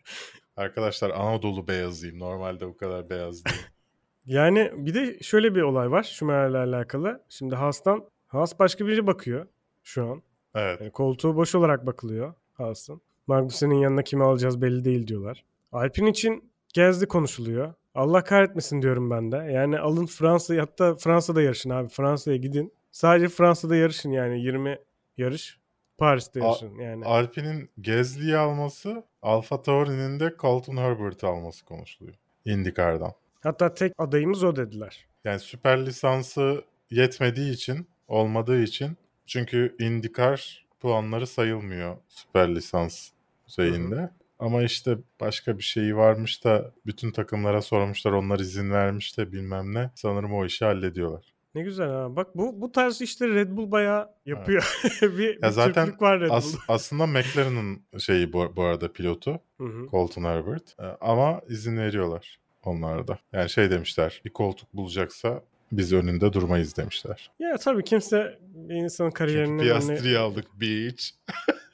Arkadaşlar 0.56 1.10
Anadolu 1.10 1.68
beyazıyım. 1.68 2.20
Normalde 2.20 2.68
bu 2.68 2.78
kadar 2.78 3.10
beyaz 3.10 3.46
değilim. 3.46 3.60
yani 4.26 4.72
bir 4.76 4.94
de 4.94 5.20
şöyle 5.20 5.56
bir 5.56 5.62
olay 5.62 5.92
var 5.92 6.04
Schumacher'le 6.04 6.56
alakalı. 6.56 7.24
Şimdi 7.30 7.56
Haas'tan 7.56 8.06
Haas 8.28 8.60
başka 8.60 8.88
biri 8.88 9.08
bakıyor 9.08 9.48
şu 9.84 10.06
an. 10.06 10.22
Evet. 10.56 10.82
Yani 10.82 10.92
koltuğu 10.92 11.36
boş 11.36 11.56
olarak 11.56 11.86
bakılıyor 11.86 12.34
Haas'ın. 12.54 13.02
Magnussen'in 13.28 13.76
yanına 13.76 14.04
kimi 14.04 14.24
alacağız 14.24 14.62
belli 14.62 14.86
değil 14.86 15.08
diyorlar. 15.08 15.44
Alpin 15.72 16.06
için 16.06 16.51
Gezdi 16.74 17.08
konuşuluyor. 17.08 17.74
Allah 17.96 18.24
kahretmesin 18.24 18.82
diyorum 18.82 19.10
ben 19.12 19.32
de. 19.32 19.38
Yani 19.38 19.80
alın 19.80 20.06
Fransa'yı 20.06 20.60
hatta 20.60 20.96
Fransa'da 20.96 21.42
yarışın 21.42 21.70
abi. 21.70 21.90
Fransa'ya 21.90 22.38
gidin. 22.38 22.74
Sadece 22.92 23.28
Fransa'da 23.28 23.76
yarışın 23.76 24.12
yani 24.12 24.42
20 24.42 24.80
yarış. 25.18 25.60
Paris'te 25.98 26.42
A- 26.42 26.46
yarışın 26.46 26.80
yani. 26.80 27.06
Alpine'in 27.06 27.70
Gezli'yi 27.82 28.38
alması, 28.38 29.04
Alfa 29.22 29.62
Tauri'nin 29.62 30.20
de 30.20 30.36
Colton 30.40 30.78
Herbert'ı 30.78 31.28
alması 31.28 31.66
konuşuluyor. 31.66 32.16
IndyCar'dan. 32.46 33.14
Hatta 33.44 33.74
tek 33.74 33.94
adayımız 33.98 34.44
o 34.44 34.56
dediler. 34.56 35.06
Yani 35.24 35.40
süper 35.40 35.86
lisansı 35.86 36.64
yetmediği 36.92 37.54
için, 37.54 37.88
olmadığı 38.08 38.62
için 38.62 38.98
çünkü 39.26 39.76
IndyCar 39.80 40.66
puanları 40.80 41.28
sayılmıyor 41.28 41.98
süper 42.08 42.56
lisans 42.56 43.10
şeyinde. 43.48 44.10
Ama 44.42 44.64
işte 44.64 44.98
başka 45.20 45.58
bir 45.58 45.64
şeyi 45.64 45.96
varmış 45.96 46.44
da 46.44 46.72
bütün 46.86 47.12
takımlara 47.12 47.62
sormuşlar 47.62 48.12
onlar 48.12 48.40
izin 48.40 48.72
vermiş 48.72 49.18
de 49.18 49.32
bilmem 49.32 49.74
ne. 49.74 49.92
Sanırım 49.96 50.34
o 50.34 50.46
işi 50.46 50.66
hallediyorlar. 50.66 51.34
Ne 51.56 51.62
güzel 51.62 51.90
ha. 51.90 52.16
Bak 52.16 52.38
bu 52.38 52.62
bu 52.62 52.72
tarz 52.72 53.02
işleri 53.02 53.36
Red 53.36 53.50
Bull 53.58 53.72
bayağı 53.72 54.10
yapıyor. 54.26 54.80
bir, 55.02 55.18
bir 55.18 55.40
Ya 55.44 55.52
zaten 55.52 55.86
Türklük 55.86 56.02
var 56.02 56.20
Red 56.20 56.30
Bull. 56.30 56.36
As- 56.36 56.56
aslında 56.68 57.06
McLaren'ın 57.08 57.82
şeyi 58.00 58.34
bu, 58.34 58.54
bu 58.56 58.64
arada 58.64 58.92
pilotu 58.94 59.40
Hı 59.58 59.64
hı. 59.64 59.88
Colton 59.92 60.24
Herbert. 60.24 60.76
Ama 61.02 61.42
izin 61.50 61.78
veriyorlar 61.78 62.40
onlara 62.64 63.08
da. 63.08 63.20
Yani 63.34 63.50
şey 63.50 63.72
demişler 63.72 64.22
bir 64.26 64.30
koltuk 64.30 64.74
bulacaksa 64.74 65.42
biz 65.72 65.94
önünde 65.94 66.34
durmayız 66.34 66.78
demişler. 66.78 67.32
Ya 67.40 67.58
tabii 67.58 67.84
kimse 67.84 68.40
bir 68.56 68.76
insanın 68.76 69.10
Çünkü 69.10 69.18
kariyerinin 69.18 69.60
önüne- 69.60 69.64
Piastri'yi 69.88 70.18
aldık 70.18 70.46
bitch. 70.62 71.04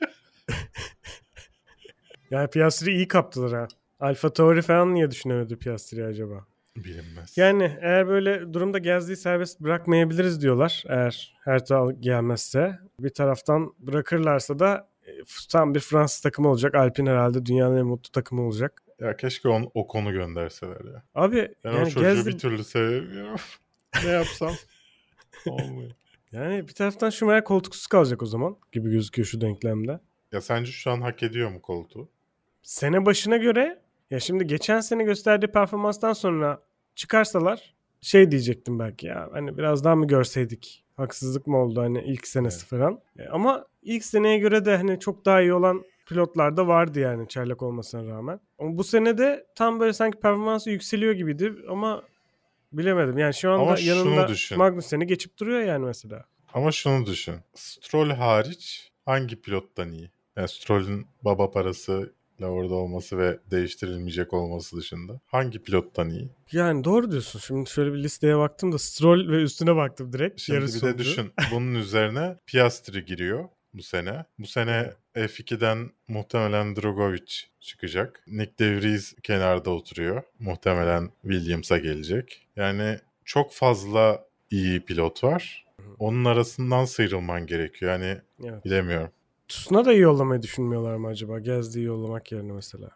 Yani 2.31 2.49
Piastri 2.49 2.91
iyi 2.91 3.07
kaptılar 3.07 3.53
ha. 3.53 3.67
Alfa 3.99 4.33
Tauri 4.33 4.61
falan 4.61 4.93
niye 4.93 5.11
düşünemedi 5.11 5.55
Piastri 5.55 6.05
acaba? 6.05 6.45
Bilinmez. 6.75 7.37
Yani 7.37 7.77
eğer 7.81 8.07
böyle 8.07 8.53
durumda 8.53 8.77
Gezdi'yi 8.77 9.17
serbest 9.17 9.59
bırakmayabiliriz 9.59 10.41
diyorlar. 10.41 10.83
Eğer 10.87 11.37
Herta 11.43 11.91
gelmezse. 11.99 12.79
Bir 12.99 13.09
taraftan 13.09 13.73
bırakırlarsa 13.79 14.59
da 14.59 14.89
e, 15.07 15.11
tam 15.51 15.75
bir 15.75 15.79
Fransız 15.79 16.21
takımı 16.21 16.49
olacak. 16.49 16.75
Alpine 16.75 17.09
herhalde 17.09 17.45
dünyanın 17.45 17.77
en 17.77 17.85
mutlu 17.85 18.11
takımı 18.11 18.41
olacak. 18.41 18.83
Ya 18.99 19.17
keşke 19.17 19.49
on, 19.49 19.71
o 19.73 19.87
konu 19.87 20.11
gönderseler 20.11 20.85
ya. 20.93 21.03
Abi 21.15 21.51
Ben 21.63 21.71
o 21.71 21.75
yani 21.75 21.89
çocuğu 21.89 22.09
Gezdi... 22.09 22.29
bir 22.29 22.37
türlü 22.37 22.63
sevmiyorum. 22.63 23.39
ne 24.05 24.09
yapsam 24.09 24.53
olmuyor. 25.45 25.91
Yani 26.31 26.67
bir 26.67 26.73
taraftan 26.73 27.09
Schumacher 27.09 27.43
koltuksuz 27.43 27.87
kalacak 27.87 28.23
o 28.23 28.25
zaman 28.25 28.57
gibi 28.71 28.91
gözüküyor 28.91 29.25
şu 29.25 29.41
denklemde. 29.41 29.99
Ya 30.31 30.41
sence 30.41 30.71
şu 30.71 30.91
an 30.91 31.01
hak 31.01 31.23
ediyor 31.23 31.49
mu 31.51 31.61
koltuğu? 31.61 32.09
Sene 32.67 33.05
başına 33.05 33.37
göre 33.37 33.79
ya 34.11 34.19
şimdi 34.19 34.47
geçen 34.47 34.79
sene 34.79 35.03
gösterdiği 35.03 35.47
performanstan 35.47 36.13
sonra 36.13 36.61
çıkarsalar 36.95 37.75
şey 38.01 38.31
diyecektim 38.31 38.79
belki 38.79 39.07
ya 39.07 39.29
hani 39.31 39.57
biraz 39.57 39.83
daha 39.83 39.95
mı 39.95 40.07
görseydik 40.07 40.83
haksızlık 40.97 41.47
mı 41.47 41.57
oldu 41.57 41.81
hani 41.81 42.03
ilk 42.03 42.27
senesi 42.27 42.57
Evet. 42.59 42.69
falan. 42.69 42.99
E, 43.19 43.27
Ama 43.27 43.65
ilk 43.81 44.05
seneye 44.05 44.37
göre 44.37 44.65
de 44.65 44.77
hani 44.77 44.99
çok 44.99 45.25
daha 45.25 45.41
iyi 45.41 45.53
olan 45.53 45.83
pilotlar 46.05 46.57
da 46.57 46.67
vardı 46.67 46.99
yani 46.99 47.27
çaylak 47.27 47.61
olmasına 47.63 48.05
rağmen. 48.07 48.39
Ama 48.59 48.77
bu 48.77 48.83
sene 48.83 49.17
de 49.17 49.45
tam 49.55 49.79
böyle 49.79 49.93
sanki 49.93 50.19
performansı 50.19 50.69
yükseliyor 50.69 51.13
gibiydi 51.13 51.53
ama 51.69 52.03
bilemedim. 52.73 53.17
Yani 53.17 53.33
şu 53.33 53.51
anda 53.51 53.61
Ama 53.63 53.79
yanında. 53.79 54.27
Magnussen'i 54.55 55.07
geçip 55.07 55.37
duruyor 55.37 55.61
yani 55.61 55.85
mesela. 55.85 56.25
Ama 56.53 56.71
şunu 56.71 57.05
düşün. 57.05 57.35
Stroll 57.55 58.09
hariç 58.09 58.91
hangi 59.05 59.41
pilottan 59.41 59.91
iyi? 59.91 60.11
Yani 60.35 60.47
Stroll'ün 60.47 61.07
baba 61.21 61.51
parasıyla 61.51 62.16
orada 62.45 62.73
olması 62.73 63.17
ve 63.17 63.39
değiştirilmeyecek 63.51 64.33
olması 64.33 64.77
dışında 64.77 65.19
hangi 65.25 65.59
pilottan 65.63 66.09
iyi? 66.09 66.29
Yani 66.51 66.83
doğru 66.83 67.11
diyorsun. 67.11 67.39
Şimdi 67.39 67.69
şöyle 67.69 67.93
bir 67.93 68.03
listeye 68.03 68.37
baktım 68.37 68.71
da 68.71 68.77
Stroll 68.77 69.31
ve 69.31 69.41
üstüne 69.43 69.75
baktım 69.75 70.13
direkt. 70.13 70.41
Şimdi 70.41 70.59
Yarı 70.59 70.73
bir 70.73 70.81
de 70.81 70.97
düşün. 70.97 71.31
Bunun 71.51 71.75
üzerine 71.75 72.35
Piastri 72.45 73.05
giriyor 73.05 73.45
bu 73.73 73.83
sene. 73.83 74.25
Bu 74.39 74.47
sene 74.47 74.93
F2'den 75.15 75.89
muhtemelen 76.07 76.75
Drogovic 76.75 77.33
çıkacak. 77.59 78.23
Nick 78.27 78.59
De 78.59 78.81
Vries 78.81 79.13
kenarda 79.23 79.69
oturuyor. 79.69 80.23
Muhtemelen 80.39 81.09
Williams'a 81.21 81.77
gelecek. 81.77 82.47
Yani 82.55 82.99
çok 83.25 83.53
fazla 83.53 84.25
iyi 84.51 84.79
pilot 84.79 85.23
var. 85.23 85.65
Onun 85.99 86.25
arasından 86.25 86.85
sıyrılman 86.85 87.45
gerekiyor. 87.45 87.91
Yani 87.91 88.17
Evet. 88.43 88.65
bilemiyorum. 88.65 89.09
Tsuna 89.47 89.85
da 89.85 89.93
yollamayı 89.93 90.41
düşünmüyorlar 90.41 90.95
mı 90.95 91.07
acaba? 91.07 91.39
Gezdi'yi 91.39 91.85
yollamak 91.85 92.31
yerine 92.31 92.51
mesela. 92.51 92.89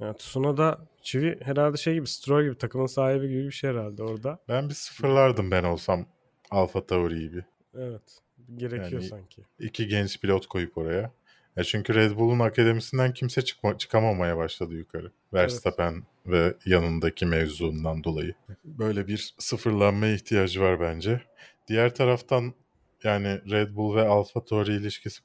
Yani 0.00 0.16
Tsuna 0.16 0.56
da 0.56 0.78
Çivi 1.02 1.38
herhalde 1.42 1.76
şey 1.76 1.94
gibi 1.94 2.06
Stroll 2.06 2.44
gibi 2.44 2.58
takımın 2.58 2.86
sahibi 2.86 3.28
gibi 3.28 3.44
bir 3.46 3.50
şey 3.50 3.70
herhalde 3.70 4.02
orada. 4.02 4.38
Ben 4.48 4.68
bir 4.68 4.74
sıfırlardım 4.74 5.50
ben 5.50 5.64
olsam 5.64 6.06
Alfa 6.50 6.86
Tauri'yi 6.86 7.32
bir. 7.32 7.44
Evet. 7.78 8.18
Gerekiyor 8.56 8.90
Yani- 8.92 9.02
sanki. 9.08 9.42
İki 9.58 9.88
genç 9.88 10.20
pilot 10.20 10.46
koyup 10.46 10.78
oraya. 10.78 11.10
Ya 11.56 11.64
çünkü 11.64 11.94
Red 11.94 12.16
Bull'un 12.16 12.38
akademisinden 12.38 13.14
kimse 13.14 13.42
çıkma, 13.42 13.78
çıkamamaya 13.78 14.36
başladı 14.36 14.74
yukarı. 14.74 15.12
Verstappen 15.34 16.02
ve 16.26 16.54
yanındaki 16.66 17.26
mevzundan 17.26 18.04
dolayı. 18.04 18.34
Böyle 18.64 19.06
bir 19.06 19.34
sıfırlanma 19.38 20.06
ihtiyacı 20.06 20.60
var 20.60 20.80
bence. 20.80 21.22
Diğer 21.68 21.94
taraftan 21.94 22.54
yani 23.04 23.40
Red 23.50 23.74
Bull 23.76 23.96
ve 23.96 24.02
Alfa 24.08 24.44
Tauri 24.44 24.72
ilişkisi 24.72 25.22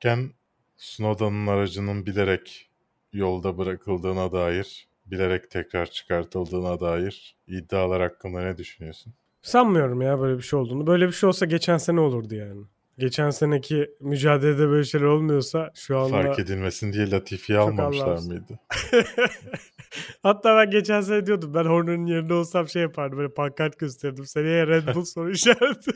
konuşmuşken 0.00 0.34
Snowda'nın 0.76 1.46
aracının 1.46 2.06
bilerek 2.06 2.70
yolda 3.12 3.58
bırakıldığına 3.58 4.32
dair, 4.32 4.88
bilerek 5.06 5.50
tekrar 5.50 5.86
çıkartıldığına 5.86 6.80
dair 6.80 7.36
iddialar 7.46 8.02
hakkında 8.02 8.40
ne 8.40 8.56
düşünüyorsun? 8.56 9.14
Sanmıyorum 9.42 10.02
ya 10.02 10.20
böyle 10.20 10.38
bir 10.38 10.42
şey 10.42 10.58
olduğunu. 10.58 10.86
Böyle 10.86 11.06
bir 11.06 11.12
şey 11.12 11.28
olsa 11.28 11.46
geçen 11.46 11.76
sene 11.78 12.00
olurdu 12.00 12.34
yani. 12.34 12.62
Geçen 12.98 13.30
seneki 13.30 13.90
mücadelede 14.00 14.68
böyle 14.68 14.84
şeyler 14.84 15.06
olmuyorsa 15.06 15.70
şu 15.74 15.98
anda... 15.98 16.10
Fark 16.10 16.38
edilmesin 16.38 16.92
diye 16.92 17.10
Latifi'yi 17.10 17.58
almamışlar 17.58 18.06
Allah'ım. 18.06 18.26
mıydı? 18.26 18.58
Hatta 20.22 20.56
ben 20.56 20.70
geçen 20.70 21.00
sene 21.00 21.26
diyordum 21.26 21.54
ben 21.54 21.64
Horner'ın 21.64 22.06
yerinde 22.06 22.34
olsam 22.34 22.68
şey 22.68 22.82
yapardım 22.82 23.18
böyle 23.18 23.34
pankart 23.34 23.78
gösterirdim. 23.78 24.26
Seneye 24.26 24.66
Red 24.66 24.94
Bull 24.94 25.04
soru 25.04 25.30
işareti. 25.30 25.90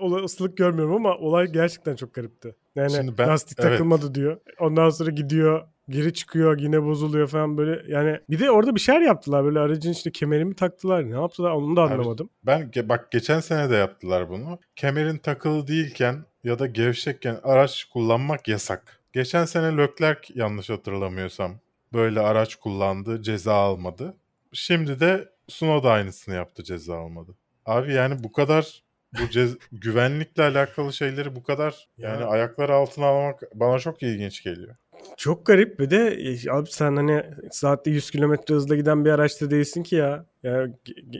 Olasılık 0.00 0.56
görmüyorum 0.56 0.94
ama 0.94 1.16
olay 1.16 1.46
gerçekten 1.46 1.96
çok 1.96 2.14
garipti. 2.14 2.54
Yani 2.76 2.90
Şimdi 2.90 3.18
ben- 3.18 3.28
lastik 3.28 3.58
evet. 3.60 3.70
takılmadı 3.70 4.14
diyor. 4.14 4.40
Ondan 4.60 4.90
sonra 4.90 5.10
gidiyor 5.10 5.66
geri 5.88 6.14
çıkıyor 6.14 6.58
yine 6.60 6.82
bozuluyor 6.84 7.28
falan 7.28 7.56
böyle. 7.58 7.92
Yani 7.92 8.18
bir 8.30 8.38
de 8.38 8.50
orada 8.50 8.74
bir 8.74 8.80
şeyler 8.80 9.00
yaptılar 9.00 9.44
böyle 9.44 9.58
aracın 9.58 9.92
işte 9.92 10.12
kemerimi 10.12 10.54
taktılar. 10.54 11.10
Ne 11.10 11.14
yaptılar 11.14 11.50
onu 11.50 11.76
da 11.76 11.82
Abi, 11.82 11.92
anlamadım. 11.94 12.30
Ben 12.46 12.60
ge- 12.60 12.88
bak 12.88 13.10
geçen 13.12 13.40
sene 13.40 13.70
de 13.70 13.74
yaptılar 13.74 14.28
bunu. 14.28 14.58
Kemerin 14.76 15.18
takılı 15.18 15.66
değilken 15.68 16.24
ya 16.44 16.58
da 16.58 16.66
gevşekken 16.66 17.36
araç 17.42 17.84
kullanmak 17.84 18.48
yasak. 18.48 19.00
Geçen 19.12 19.44
sene 19.44 19.76
Leclerc 19.76 20.20
yanlış 20.34 20.70
hatırlamıyorsam 20.70 21.52
böyle 21.92 22.20
araç 22.20 22.56
kullandı, 22.56 23.22
ceza 23.22 23.54
almadı. 23.54 24.14
Şimdi 24.52 25.00
de 25.00 25.28
Tsunoda 25.48 25.90
aynısını 25.90 26.34
yaptı, 26.34 26.64
ceza 26.64 26.98
almadı. 26.98 27.34
Abi 27.66 27.92
yani 27.92 28.24
bu 28.24 28.32
kadar 28.32 28.82
bu 29.14 29.22
cez- 29.22 29.58
güvenlikle 29.72 30.42
alakalı 30.42 30.92
şeyleri 30.92 31.36
bu 31.36 31.42
kadar 31.42 31.88
Ya. 31.98 32.08
yani 32.10 32.24
ayaklar 32.24 32.68
altına 32.70 33.06
almak 33.06 33.42
bana 33.54 33.78
çok 33.78 34.02
ilginç 34.02 34.42
geliyor. 34.44 34.76
Çok 35.16 35.46
garip 35.46 35.78
bir 35.78 35.90
de 35.90 35.96
e, 36.08 36.50
abi 36.50 36.70
sen 36.70 36.96
hani 36.96 37.24
saatte 37.50 37.90
100 37.90 38.10
kilometre 38.10 38.54
hızla 38.54 38.76
giden 38.76 39.04
bir 39.04 39.10
araçta 39.10 39.50
değilsin 39.50 39.82
ki 39.82 39.96
ya. 39.96 40.26
Ya 40.42 40.66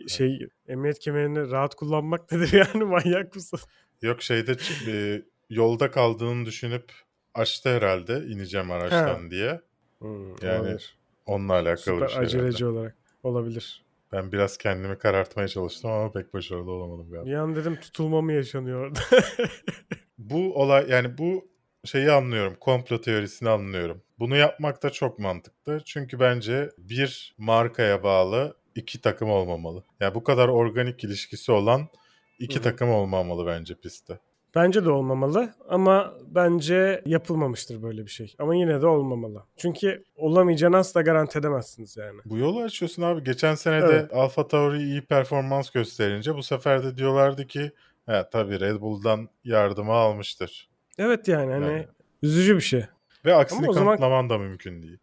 şey 0.08 0.48
emniyet 0.68 0.98
kemerini 0.98 1.50
rahat 1.50 1.74
kullanmak 1.74 2.32
nedir 2.32 2.52
yani 2.52 2.84
manyak 2.84 3.34
mısın? 3.34 3.60
Yok 4.02 4.22
şeyde 4.22 4.56
e, 4.88 5.22
yolda 5.50 5.90
kaldığını 5.90 6.46
düşünüp 6.46 6.92
açtı 7.34 7.68
herhalde 7.76 8.16
ineceğim 8.26 8.70
araçtan 8.70 9.30
diye. 9.30 9.60
Hmm, 9.98 10.28
Yani 10.42 10.58
olabilir. 10.60 10.96
Onunla 11.26 11.52
alakalı 11.52 11.78
Süper 11.78 12.08
bir 12.08 12.12
şey 12.12 12.18
aceleci 12.20 12.64
herhalde. 12.64 12.78
olarak 12.78 12.94
olabilir. 13.22 13.84
Ben 14.12 14.32
biraz 14.32 14.58
kendimi 14.58 14.98
karartmaya 14.98 15.48
çalıştım 15.48 15.90
ama 15.90 16.12
pek 16.12 16.34
başarılı 16.34 16.70
olamadım 16.70 17.10
galiba. 17.10 17.26
Bir 17.26 17.34
an 17.34 17.56
dedim 17.56 17.76
tutulma 17.80 18.22
mı 18.22 18.32
yaşanıyor 18.32 18.86
orada? 18.86 19.00
Bu 20.18 20.54
olay 20.54 20.90
yani 20.90 21.18
bu 21.18 21.48
şeyi 21.84 22.10
anlıyorum. 22.10 22.56
Komplo 22.60 23.00
teorisini 23.00 23.48
anlıyorum. 23.48 24.02
Bunu 24.18 24.36
yapmak 24.36 24.82
da 24.82 24.90
çok 24.90 25.18
mantıklı. 25.18 25.82
Çünkü 25.84 26.20
bence 26.20 26.70
bir 26.78 27.34
markaya 27.38 28.02
bağlı 28.02 28.56
iki 28.74 29.00
takım 29.00 29.30
olmamalı. 29.30 29.84
Yani 30.00 30.14
bu 30.14 30.24
kadar 30.24 30.48
organik 30.48 31.04
ilişkisi 31.04 31.52
olan 31.52 31.88
iki 32.38 32.54
Hı 32.54 32.58
hı. 32.58 32.62
takım 32.62 32.90
olmamalı 32.90 33.46
bence 33.46 33.74
pistte. 33.74 34.18
Bence 34.54 34.84
de 34.84 34.90
olmamalı 34.90 35.54
ama 35.68 36.14
bence 36.26 37.02
yapılmamıştır 37.06 37.82
böyle 37.82 38.02
bir 38.06 38.10
şey. 38.10 38.34
Ama 38.38 38.54
yine 38.54 38.80
de 38.82 38.86
olmamalı. 38.86 39.42
Çünkü 39.56 40.04
olamayacağını 40.16 40.76
asla 40.76 41.02
garanti 41.02 41.38
edemezsiniz 41.38 41.96
yani. 41.96 42.20
Bu 42.24 42.38
yolu 42.38 42.60
açıyorsun 42.62 43.02
abi. 43.02 43.24
Geçen 43.24 43.54
sene 43.54 43.82
de 43.82 43.86
Evet. 43.86 44.14
Alfa 44.14 44.48
Tauri 44.48 44.78
iyi 44.82 45.02
performans 45.02 45.70
gösterince 45.70 46.34
bu 46.34 46.42
sefer 46.42 46.82
de 46.84 46.96
diyorlardı 46.96 47.46
ki 47.46 47.72
he, 48.06 48.24
tabii 48.32 48.60
Red 48.60 48.80
Bull'dan 48.80 49.28
yardımı 49.44 49.92
almıştır. 49.92 50.68
Evet 50.98 51.28
yani 51.28 51.52
hani 51.52 51.64
Yani. 51.66 51.86
üzücü 52.22 52.56
bir 52.56 52.60
şey. 52.60 52.84
Ve 53.24 53.34
aksini 53.34 53.58
Ama 53.58 53.68
o 53.68 53.72
zaman- 53.72 53.86
kanıtlaman 53.96 54.30
da 54.30 54.38
mümkün 54.38 54.82
değil. 54.82 54.98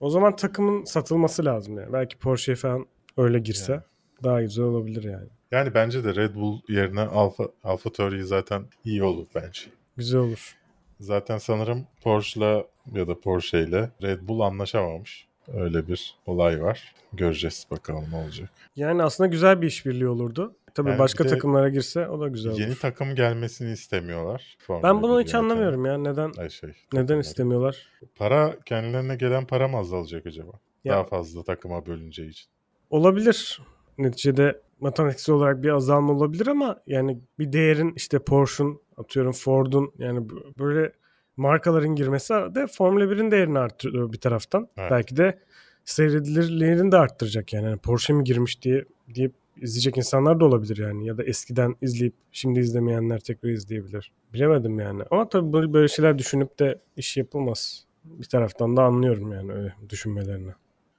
O 0.00 0.10
zaman 0.10 0.36
takımın 0.36 0.84
satılması 0.84 1.44
lazım 1.44 1.78
yani. 1.78 1.92
Belki 1.92 2.18
Porsche 2.18 2.54
falan 2.54 2.86
öyle 3.16 3.38
girse 3.38 3.72
Yani. 3.72 3.82
daha 4.24 4.42
güzel 4.42 4.64
olabilir 4.64 5.04
yani. 5.04 5.28
Yani 5.50 5.74
bence 5.74 6.04
de 6.04 6.14
Red 6.14 6.34
Bull 6.34 6.60
yerine 6.68 7.00
Alfa 7.00 7.48
Alfa 7.64 7.92
Tauri 7.92 8.24
zaten 8.24 8.64
iyi 8.84 9.02
olur 9.04 9.26
bence. 9.34 9.60
Güzel 9.96 10.20
olur. 10.20 10.56
Zaten 11.00 11.38
sanırım 11.38 11.86
Porsche'la 12.02 12.64
ya 12.92 13.08
da 13.08 13.20
Porsche 13.20 13.62
ile 13.62 13.90
Red 14.02 14.20
Bull 14.22 14.40
anlaşamamış. 14.40 15.28
Öyle 15.54 15.88
bir 15.88 16.14
olay 16.26 16.62
var. 16.62 16.94
Göreceğiz 17.12 17.66
bakalım 17.70 18.04
ne 18.12 18.16
olacak. 18.16 18.50
Yani 18.76 19.02
aslında 19.02 19.28
güzel 19.28 19.62
bir 19.62 19.66
işbirliği 19.66 20.08
olurdu. 20.08 20.54
Tabii 20.74 20.88
Yani 20.90 20.98
başka 20.98 21.26
takımlara 21.26 21.68
girse 21.68 22.08
o 22.08 22.20
da 22.20 22.28
güzel 22.28 22.52
olur. 22.52 22.60
Yeni 22.60 22.74
takım 22.74 23.14
gelmesini 23.14 23.72
istemiyorlar. 23.72 24.56
Formula 24.58 24.82
Ben 24.94 25.02
bunu 25.02 25.20
hiç 25.20 25.34
anlamıyorum 25.34 25.84
ya. 25.86 25.98
Neden 25.98 26.32
Ay 26.38 26.50
şey, 26.50 26.70
neden 26.70 27.00
takımları. 27.02 27.20
istemiyorlar? 27.20 27.88
Para 28.16 28.56
kendilerine 28.64 29.16
gelen 29.16 29.46
para 29.46 29.68
mı 29.68 29.76
azalacak 29.76 30.26
acaba? 30.26 30.52
Ya- 30.84 30.92
Daha 30.94 31.04
fazla 31.04 31.42
takıma 31.42 31.86
bölüneceği 31.86 32.30
için. 32.30 32.46
Olabilir. 32.90 33.60
Neticede 33.98 34.60
matematiksel 34.80 35.34
olarak 35.34 35.62
bir 35.62 35.68
azalma 35.68 36.12
olabilir 36.12 36.46
ama 36.46 36.80
yani 36.86 37.18
bir 37.38 37.52
değerin 37.52 37.92
işte 37.96 38.18
Porsche'un 38.18 38.80
atıyorum 38.96 39.32
Ford'un 39.32 39.92
yani 39.98 40.28
böyle 40.58 40.92
markaların 41.36 41.94
girmesi 41.94 42.34
de 42.34 42.66
Formula 42.66 43.04
1'in 43.04 43.30
değerini 43.30 43.58
arttırıyor 43.58 44.12
bir 44.12 44.20
taraftan. 44.20 44.68
Evet. 44.76 44.90
Belki 44.90 45.16
de 45.16 45.38
seyredilirliğini 45.84 46.92
de 46.92 46.96
arttıracak 46.96 47.52
yani. 47.52 47.64
yani 47.64 47.78
Porsche 47.78 48.12
mi 48.12 48.24
girmiş 48.24 48.62
diye 48.62 48.84
deyip 49.14 49.34
izleyecek 49.56 49.96
insanlar 49.96 50.40
da 50.40 50.44
olabilir 50.44 50.76
yani. 50.76 51.06
Ya 51.06 51.18
da 51.18 51.24
eskiden 51.24 51.76
izleyip 51.82 52.14
şimdi 52.32 52.60
izlemeyenler 52.60 53.20
tekrar 53.20 53.50
izleyebilir. 53.50 54.12
Bilemedim 54.32 54.80
yani. 54.80 55.02
Ama 55.10 55.28
tabii 55.28 55.52
böyle, 55.52 55.72
böyle 55.72 55.88
şeyler 55.88 56.18
düşünüp 56.18 56.58
de 56.58 56.80
iş 56.96 57.16
yapılmaz. 57.16 57.84
Bir 58.04 58.24
taraftan 58.24 58.76
da 58.76 58.82
anlıyorum 58.82 59.32
yani 59.32 59.52
öyle 59.52 59.74
düşünmelerini. 59.88 60.50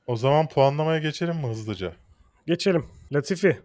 O 0.07 0.15
zaman 0.15 0.47
puanlamaya 0.47 0.99
geçelim 0.99 1.35
mi 1.35 1.47
hızlıca? 1.47 1.93
Geçelim. 2.47 2.85
Latifi 3.13 3.57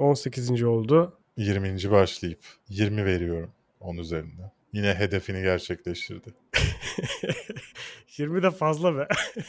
18. 0.00 0.62
oldu. 0.62 1.18
20. 1.36 1.90
başlayıp 1.90 2.40
20 2.68 3.04
veriyorum 3.04 3.50
10 3.80 3.96
üzerinden. 3.96 4.50
Yine 4.72 4.94
hedefini 4.94 5.42
gerçekleştirdi. 5.42 6.34
20 8.16 8.42
de 8.42 8.50
fazla 8.50 8.96
be. 8.96 9.08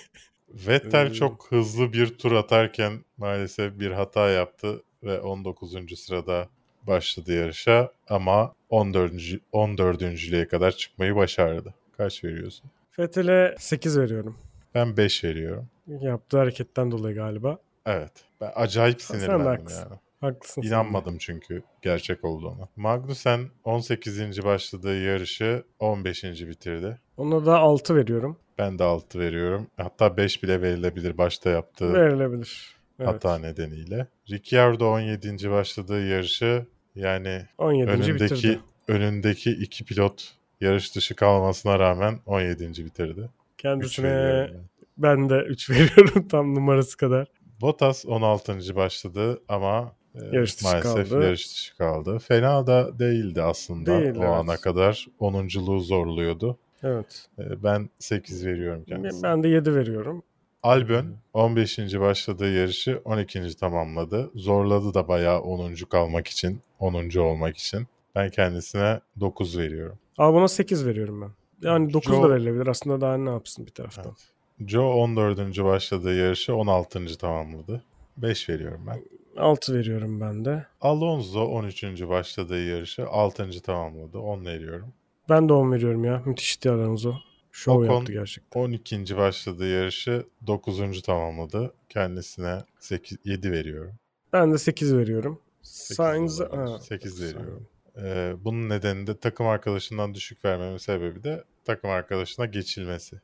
Vettel 0.50 1.06
Ee. 1.06 1.14
çok 1.14 1.52
hızlı 1.52 1.94
bir 1.94 2.18
tur 2.18 2.32
atarken 2.32 3.06
maalesef 3.18 3.80
bir 3.80 3.92
hata 3.92 4.30
yaptı 4.30 4.84
ve 5.04 5.20
19. 5.22 6.00
sırada 6.00 6.48
başladı 6.84 7.34
yarışa 7.34 7.92
ama 8.10 8.54
14. 8.70 9.14
14. 9.52 10.50
kadar 10.50 10.72
çıkmayı 10.72 11.16
başardı. 11.16 11.74
Kaç 11.98 12.24
veriyorsun? 12.24 12.72
Vettel'e 13.00 13.56
8 13.60 14.00
veriyorum. 14.00 14.38
Ben 14.76 14.98
5 14.98 15.24
veriyorum. 15.24 15.68
Yaptığı 15.88 16.38
hareketten 16.38 16.92
dolayı 16.92 17.16
galiba. 17.16 17.58
Evet. 17.86 18.12
Ben 18.42 18.52
acayip 18.56 19.02
sinirlendim 19.02 19.66
yani. 19.70 20.00
Haklısın. 20.22 20.62
İnanmadım 20.62 21.18
çünkü 21.18 21.64
gerçek 21.82 22.24
olduğuna. 22.26 22.68
Magnussen 22.76 23.50
18. 23.64 24.44
başladığı 24.44 25.02
yarışı 25.04 25.64
15. 25.80 26.24
bitirdi. 26.24 27.00
Ona 27.18 27.46
da 27.46 27.58
6 27.60 27.96
veriyorum. 27.96 28.38
Ben 28.58 28.80
de 28.80 28.84
6 28.84 29.20
veriyorum. 29.20 29.68
Hatta 29.78 30.18
5 30.18 30.44
bile 30.44 30.62
verilebilir 30.62 31.18
başta 31.18 31.50
yaptığı 31.50 31.94
Verilebilir. 31.94 32.76
Evet. 33.00 33.10
hata 33.10 33.38
nedeniyle. 33.40 34.08
Ricciardo 34.30 34.92
17. 34.92 35.52
başladığı 35.52 36.08
yarışı 36.08 36.66
yani 36.96 37.46
17. 37.58 37.92
önündeki 37.92 38.34
bitirdi. 38.34 38.60
önündeki 38.88 39.52
iki 39.52 39.86
pilot 39.86 40.34
yarış 40.62 40.96
dışı 40.96 41.16
kalmasına 41.16 41.80
rağmen 41.80 42.20
17. 42.26 42.86
bitirdi. 42.86 43.22
3 43.22 43.30
Kendisine 43.58 44.50
ben. 44.98 45.30
de 45.30 45.36
3 45.36 45.70
veriyorum 45.70 46.28
tam 46.28 46.56
numarası 46.56 46.98
kadar. 46.98 47.28
Bottas 47.62 48.06
16. 48.06 48.76
başladı 48.76 49.42
ama 49.48 49.96
Yarış 50.32 50.56
dışı 50.58 50.66
maalesef 50.66 51.10
kaldı. 51.10 51.24
yarış 51.24 51.52
dışı 51.52 51.78
kaldı. 51.78 52.20
Fena 52.20 52.68
da 52.68 53.00
değildi 53.00 53.42
aslında 53.42 53.92
Değil, 54.00 54.16
o 54.16 54.20
evet. 54.20 54.28
ana 54.30 54.58
kadar. 54.58 55.08
10'unculuğu 55.20 55.80
zorluyordu. 55.80 56.58
Evet. 56.84 57.28
E, 57.40 57.64
ben 57.64 57.90
8 58.00 58.46
veriyorum 58.46 58.84
kendisine. 58.88 59.24
Ben 59.24 59.44
de 59.44 59.48
7 59.48 59.76
veriyorum. 59.76 60.24
Albon 60.64 61.06
15. 61.34 61.80
başladığı 62.00 62.54
yarışı 62.54 63.02
12. 63.06 63.58
tamamladı. 63.58 64.32
Zorladı 64.36 64.94
da 64.94 65.08
bayağı 65.08 65.40
10. 65.40 65.74
kalmak 65.90 66.28
için, 66.28 66.60
10. 66.80 67.18
olmak 67.18 67.58
için. 67.58 67.88
Ben 68.16 68.30
kendisine 68.30 69.00
9 69.20 69.58
veriyorum. 69.58 69.98
Albon'a 70.18 70.48
8 70.48 70.86
veriyorum 70.86 71.22
ben. 71.22 71.30
Yani 71.70 71.94
9 71.94 72.14
Joe- 72.14 72.24
da 72.24 72.30
verilebilir. 72.30 72.68
Aslında 72.68 73.02
daha 73.02 73.18
ne 73.18 73.30
yapsın 73.30 73.66
bir 73.66 73.72
taraftan. 73.72 74.06
Evet. 74.08 74.70
Joe 74.70 74.94
14. 74.94 75.64
başladığı 75.64 76.16
yarışı 76.16 76.56
16. 76.56 77.18
tamamladı. 77.18 77.84
5 78.18 78.50
veriyorum 78.50 78.82
ben. 78.88 79.02
6 79.38 79.74
veriyorum 79.74 80.22
ben 80.22 80.46
de. 80.46 80.66
Alonso 80.82 81.42
13. 81.46 81.84
başladığı 82.10 82.66
yarışı 82.66 83.08
6. 83.08 83.62
tamamladı. 83.62 84.20
10 84.20 84.46
veriyorum. 84.46 84.94
Ben 85.30 85.50
de 85.50 85.54
10 85.54 85.72
veriyorum 85.72 86.04
ya. 86.06 86.24
Müthişti 86.26 86.70
Alonso. 86.72 87.14
Şov 87.52 87.84
Ocon- 87.84 87.94
yaptı 87.94 88.12
gerçekten. 88.14 88.60
12. 88.60 89.18
başladığı 89.18 89.68
yarışı 89.68 90.26
9. 90.48 91.02
tamamladı. 91.02 91.74
Kendisine 91.90 92.60
8, 92.80 93.18
7 93.26 93.52
veriyorum. 93.52 93.94
Ben 94.34 94.54
de 94.54 94.58
8 94.58 94.96
veriyorum. 94.98 95.40
Sekiz 95.62 95.96
Sainz 95.98 96.42
olabilir. 96.42 96.58
ha, 96.72 96.80
Sekiz 96.80 97.22
veriyorum. 97.24 97.68
Sainz. 97.96 98.06
Ee, 98.08 98.34
bunun 98.40 98.70
nedeni 98.70 99.08
de 99.08 99.18
takım 99.18 99.48
arkadaşından 99.48 100.14
düşük 100.14 100.46
vermemin 100.46 100.78
sebebi 100.78 101.24
de 101.24 101.44
takım 101.66 101.90
arkadaşına 101.90 102.46
geçilmesi. 102.46 103.22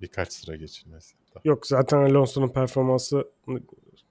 Birkaç 0.00 0.32
sıra 0.32 0.56
geçilmesi. 0.56 1.16
Yok 1.44 1.66
zaten 1.66 1.98
Alonso'nun 1.98 2.48
performansı 2.48 3.28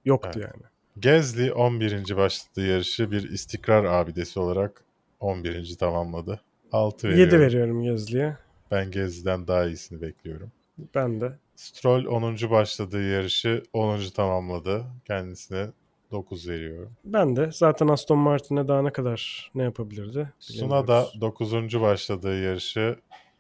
yoktu 0.06 0.30
Evet. 0.36 0.50
yani. 0.54 0.64
Gezli 1.00 1.54
11. 1.54 2.18
başladığı 2.18 2.68
yarışı 2.68 3.12
bir 3.12 3.30
istikrar 3.30 3.84
abidesi 3.84 4.40
olarak 4.40 4.84
11. 5.20 5.76
tamamladı. 5.80 6.42
6 6.72 7.08
veriyorum. 7.08 7.34
7 7.34 7.40
veriyorum 7.40 7.84
Gezli'ye. 7.84 8.38
Ben 8.72 8.92
Gezli'den 8.92 9.48
daha 9.48 9.66
iyisini 9.66 10.02
bekliyorum. 10.02 10.52
Ben 10.96 11.22
de. 11.22 11.32
Stroll 11.56 12.06
10. 12.06 12.36
başladığı 12.52 13.10
yarışı 13.12 13.64
10. 13.74 14.00
tamamladı. 14.16 14.86
Kendisine 15.06 15.68
9 16.12 16.50
veriyorum. 16.50 16.92
Ben 17.06 17.36
de. 17.36 17.50
Zaten 17.52 17.88
Aston 17.88 18.18
Martin'e 18.18 18.68
daha 18.68 18.82
ne 18.82 18.92
kadar 18.92 19.52
ne 19.56 19.64
yapabilirdi? 19.64 20.34
Suna 20.40 20.88
da 20.88 21.06
bilemiyoruz. 21.14 21.22
9. 21.22 21.82
başladığı 21.82 22.42
yarışı 22.44 22.96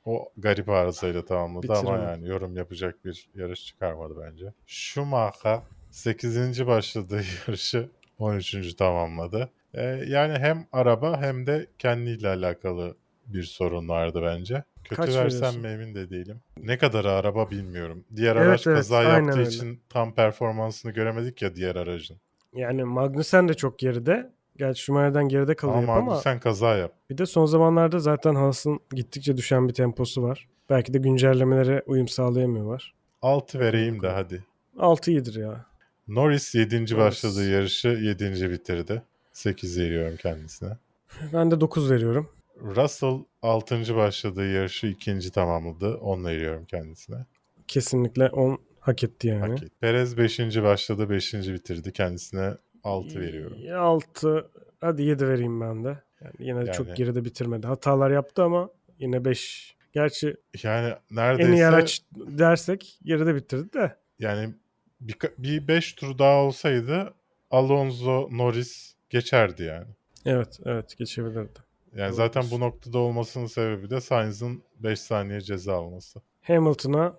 o 0.05 0.29
garip 0.37 0.69
arızayla 0.69 1.25
tamamladı 1.25 1.73
ama 1.73 1.81
Bitiremedi. 1.81 2.11
yani 2.11 2.27
yorum 2.27 2.55
yapacak 2.57 3.05
bir 3.05 3.29
yarış 3.35 3.65
çıkarmadı 3.65 4.13
bence. 4.25 4.53
Schumacher 4.65 5.59
8. 5.95 6.67
başladığı 6.67 7.21
yarışı 7.47 7.89
13. 8.19 8.73
tamamladı. 8.73 9.49
Ee, 9.73 9.81
yani 10.07 10.33
hem 10.39 10.67
araba 10.71 11.21
hem 11.21 11.47
de 11.47 11.67
kendiyle 11.79 12.27
alakalı 12.27 12.95
bir 13.27 13.43
sorun 13.43 13.89
vardı 13.89 14.21
bence. 14.23 14.63
Kötü 14.83 14.95
Kaç 14.95 15.09
versem 15.09 15.25
veriyorsun? 15.41 15.61
mi 15.61 15.67
emin 15.67 15.95
de 15.95 16.09
değilim. 16.09 16.41
Ne 16.63 16.77
kadar 16.77 17.05
araba 17.05 17.51
bilmiyorum. 17.51 18.05
Diğer 18.15 18.35
Evet, 18.35 18.47
araç 18.47 18.67
evet, 18.67 18.77
kaza 18.77 19.03
yaptığı 19.03 19.39
öyle. 19.39 19.49
için 19.49 19.81
tam 19.89 20.15
performansını 20.15 20.91
göremedik 20.91 21.41
ya 21.41 21.55
diğer 21.55 21.75
aracın. 21.75 22.17
Yani 22.53 22.83
Magnussen 22.83 23.47
de 23.49 23.53
çok 23.53 23.79
geride. 23.79 24.31
Gerçi 24.57 24.81
Schumacher'den 24.81 25.27
geride 25.29 25.55
kalıyor 25.55 25.77
Ama 25.83 25.93
ama 25.93 26.01
Magnussen 26.05 26.39
kaza 26.39 26.75
yap. 26.77 26.91
bir 27.09 27.17
de 27.17 27.25
son 27.25 27.45
zamanlarda 27.45 27.99
zaten 27.99 28.35
Haas'ın 28.35 28.79
gittikçe 28.95 29.37
düşen 29.37 29.67
bir 29.67 29.73
temposu 29.73 30.23
var. 30.23 30.47
Belki 30.69 30.93
de 30.93 30.97
güncellemelere 30.97 31.83
uyum 31.85 32.07
sağlayamıyorlar. 32.07 32.93
6 33.21 33.59
vereyim 33.59 34.01
de 34.01 34.09
hadi. 34.09 34.43
6 34.79 35.11
iyidir 35.11 35.35
ya. 35.35 35.65
Norris 36.07 36.55
7. 36.55 36.75
Norris. 36.75 36.95
başladığı 36.97 37.49
yarışı 37.51 37.87
7. 37.87 38.51
bitirdi. 38.51 39.01
8 39.31 39.79
veriyorum 39.79 40.15
kendisine. 40.21 40.69
Ben 41.33 41.51
de 41.51 41.61
9 41.61 41.91
veriyorum. 41.91 42.29
Russell 42.61 43.19
6. 43.41 43.95
başladığı 43.95 44.51
yarışı 44.53 44.87
2. 44.87 45.31
tamamladı. 45.31 45.95
10 45.95 46.25
veriyorum 46.25 46.65
kendisine. 46.65 47.25
Kesinlikle 47.67 48.29
10 48.29 48.59
hak 48.79 49.03
etti 49.03 49.27
yani. 49.27 49.39
Hak 49.51 49.63
etti. 49.63 49.75
Perez 49.81 50.17
5. 50.17 50.39
başladı 50.39 51.09
5. 51.09 51.33
bitirdi. 51.33 51.91
Kendisine 51.93 52.53
6 52.83 53.19
veriyorum. 53.19 53.57
6 53.75 54.47
hadi 54.81 55.03
7 55.03 55.27
vereyim 55.27 55.61
ben 55.61 55.83
de. 55.83 55.99
Yani 56.21 56.33
yine 56.39 56.59
Yani- 56.59 56.71
çok 56.71 56.95
geride 56.95 57.25
bitirmedi. 57.25 57.67
Hatalar 57.67 58.11
yaptı 58.11 58.43
ama 58.43 58.69
yine 58.99 59.25
5. 59.25 59.75
Gerçi 59.93 60.35
Yani 60.63 60.87
en 61.11 61.15
neredeyse 61.15 61.53
iyi 61.53 61.65
araç 61.65 62.01
dersek 62.15 62.99
geride 63.03 63.35
bitirdi 63.35 63.73
de. 63.73 63.95
yani 64.19 64.53
bir, 65.01 65.17
bir 65.37 65.67
5 65.67 65.93
tur 65.93 66.17
daha 66.17 66.37
olsaydı 66.37 67.13
Alonso 67.51 68.29
Norris 68.31 68.95
geçerdi 69.09 69.63
yani. 69.63 69.87
Evet 70.25 70.59
evet 70.65 70.97
geçebilirdi. 70.97 71.59
Yani 71.95 72.07
Doğru 72.09 72.15
zaten 72.15 72.43
bu 72.51 72.59
noktada 72.59 72.97
olmasının 72.97 73.45
sebebi 73.45 73.89
de 73.89 74.01
Sainz'ın 74.01 74.63
5 74.79 74.99
saniye 74.99 75.41
ceza 75.41 75.75
alması. 75.75 76.21
Hamilton'a 76.41 77.15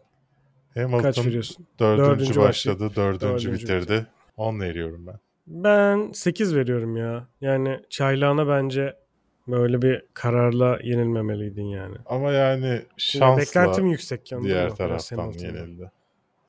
kaç 0.75 0.93
Hamilton 0.93 1.25
veriyorsun? 1.25 1.67
dördüncü 1.79 2.11
Dördüncü 2.11 2.41
başladı, 2.41 2.91
dördüncü, 2.97 3.21
Dördüncü 3.21 3.53
bitirdi. 3.53 4.07
10 4.37 4.61
veriyorum 4.61 5.07
ben. 5.07 5.19
Ben 5.47 6.13
8 6.13 6.57
veriyorum 6.57 6.97
ya. 6.97 7.29
Yani 7.41 7.81
çaylağına 7.91 8.49
bence 8.49 8.97
böyle 9.49 9.83
bir 9.83 10.03
kararla 10.15 10.79
yenilmemeliydin 10.83 11.65
yani. 11.65 11.97
Ama 12.07 12.33
yani 12.33 12.83
şansla 12.97 13.41
beklentim 13.41 13.87
yüksek 13.87 14.33
anladın 14.33 14.49
diğer 14.49 14.71
taraftan 14.75 15.33
yenildi. 15.33 15.91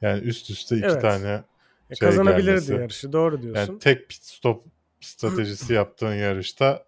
Yani 0.02 0.22
üst 0.24 0.50
üste 0.50 0.78
iki 0.78 0.86
Evet. 0.86 1.02
tane 1.02 1.44
E, 1.90 1.96
şey 1.96 2.10
kazanabilirdi 2.10 2.46
gelmesi. 2.50 2.74
yarışı 2.74 3.14
doğru 3.14 3.42
diyorsun. 3.42 3.60
yani 3.72 3.80
tek 3.80 4.10
pit 4.10 4.24
stop 4.24 4.66
stratejisi 5.02 5.74
yaptığın 5.74 6.14
yarışta 6.14 6.86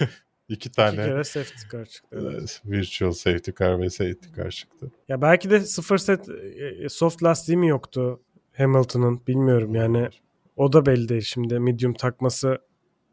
iki 0.00 0.08
İki 0.48 0.70
tane 0.72 0.96
kere 0.96 1.24
safety 1.24 1.62
car 1.72 1.84
çıktı. 1.86 2.30
evet. 2.32 2.60
e, 2.66 2.70
virtual 2.70 3.12
safety 3.12 3.50
car 3.58 3.80
ve 3.80 3.90
safety 3.90 4.28
car 4.36 4.50
çıktı. 4.50 4.90
Ya 5.08 5.22
belki 5.22 5.50
de 5.50 5.60
sıfır 5.60 5.98
set 5.98 6.28
e, 6.28 6.88
soft 6.88 7.22
lastiği 7.22 7.56
mi 7.58 7.68
yoktu 7.68 8.20
Hamilton'ın 8.52 9.26
bilmiyorum 9.26 9.74
yani. 9.74 10.08
O 10.56 10.72
da 10.72 10.86
belli 10.86 11.08
değil 11.08 11.22
şimdi 11.22 11.58
medium 11.58 11.94
takması 11.94 12.58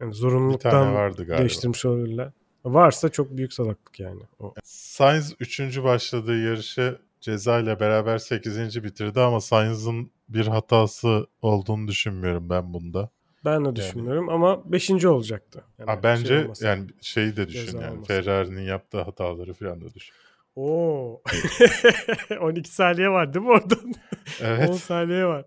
yani 0.00 0.14
zorunluluktan 0.14 1.14
değiştirmiş 1.16 1.84
olabilirler. 1.84 2.32
Varsa 2.64 3.08
çok 3.08 3.36
büyük 3.36 3.52
salaklık 3.52 4.00
yani. 4.00 4.22
O. 4.38 4.54
Sainz 4.64 5.34
3. 5.40 5.60
başladığı 5.82 6.38
yarışı 6.44 6.98
ceza 7.20 7.58
ile 7.60 7.80
beraber 7.80 8.18
8. 8.18 8.84
bitirdi 8.84 9.20
ama 9.20 9.40
Sainz'ın 9.40 10.10
bir 10.28 10.46
hatası 10.46 11.26
olduğunu 11.42 11.88
düşünmüyorum 11.88 12.50
ben 12.50 12.72
bunda. 12.74 13.10
Ben 13.44 13.64
de 13.64 13.76
düşünmüyorum 13.76 14.28
ama 14.28 14.72
5. 14.72 15.04
olacaktı. 15.04 15.64
Yani 15.78 15.86
Ha, 15.90 15.94
şey 15.94 16.02
bence 16.02 16.38
olmasa. 16.44 16.68
yani 16.68 16.86
şeyi 17.00 17.36
de 17.36 17.48
düşün 17.48 17.66
Ceza 17.66 17.78
yani 17.82 17.92
olmasa. 17.92 18.06
Ferrari'nin 18.14 18.62
yaptığı 18.62 19.00
hataları 19.02 19.54
falan 19.54 19.80
da 19.80 19.94
düşün. 19.94 20.14
Oo. 20.56 21.22
12 22.40 22.70
saniye 22.70 23.08
var 23.10 23.34
değil 23.34 23.44
mi 23.46 23.50
oradan? 23.50 23.78
10 23.84 23.94
Evet. 24.44 24.74
saniye 24.74 25.24
var. 25.26 25.44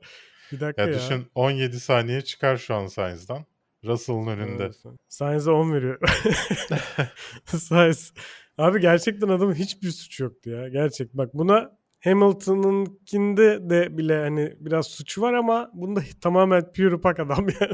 Bir 0.51 0.59
dakika 0.59 0.81
Ya 0.81 0.87
ya. 0.87 0.93
düşün 0.93 1.27
17 1.35 1.79
saniye 1.79 2.21
çıkar 2.21 2.57
şu 2.57 2.75
an 2.75 2.87
Sainz'dan. 2.87 3.45
Russell'ın 3.85 4.27
önünde. 4.27 4.63
Evet. 4.63 4.75
Sainz'e 5.07 5.51
10 5.51 5.73
veriyor. 5.73 5.99
Sainz. 7.45 8.13
Abi 8.61 8.81
gerçekten 8.81 9.27
adamın 9.27 9.53
hiçbir 9.53 9.91
suçu 9.91 10.23
yoktu 10.23 10.49
ya. 10.49 10.67
Gerçek. 10.67 11.13
Bak 11.13 11.33
buna 11.33 11.77
Hamilton'ınkinde 11.99 13.69
de 13.69 13.97
bile 13.97 14.19
hani 14.19 14.53
biraz 14.59 14.87
suçu 14.87 15.21
var 15.21 15.33
ama 15.33 15.71
bunda 15.73 16.01
tamamen 16.21 16.71
pure 16.71 16.97
pak 16.97 17.19
adam 17.19 17.47
yani. 17.61 17.73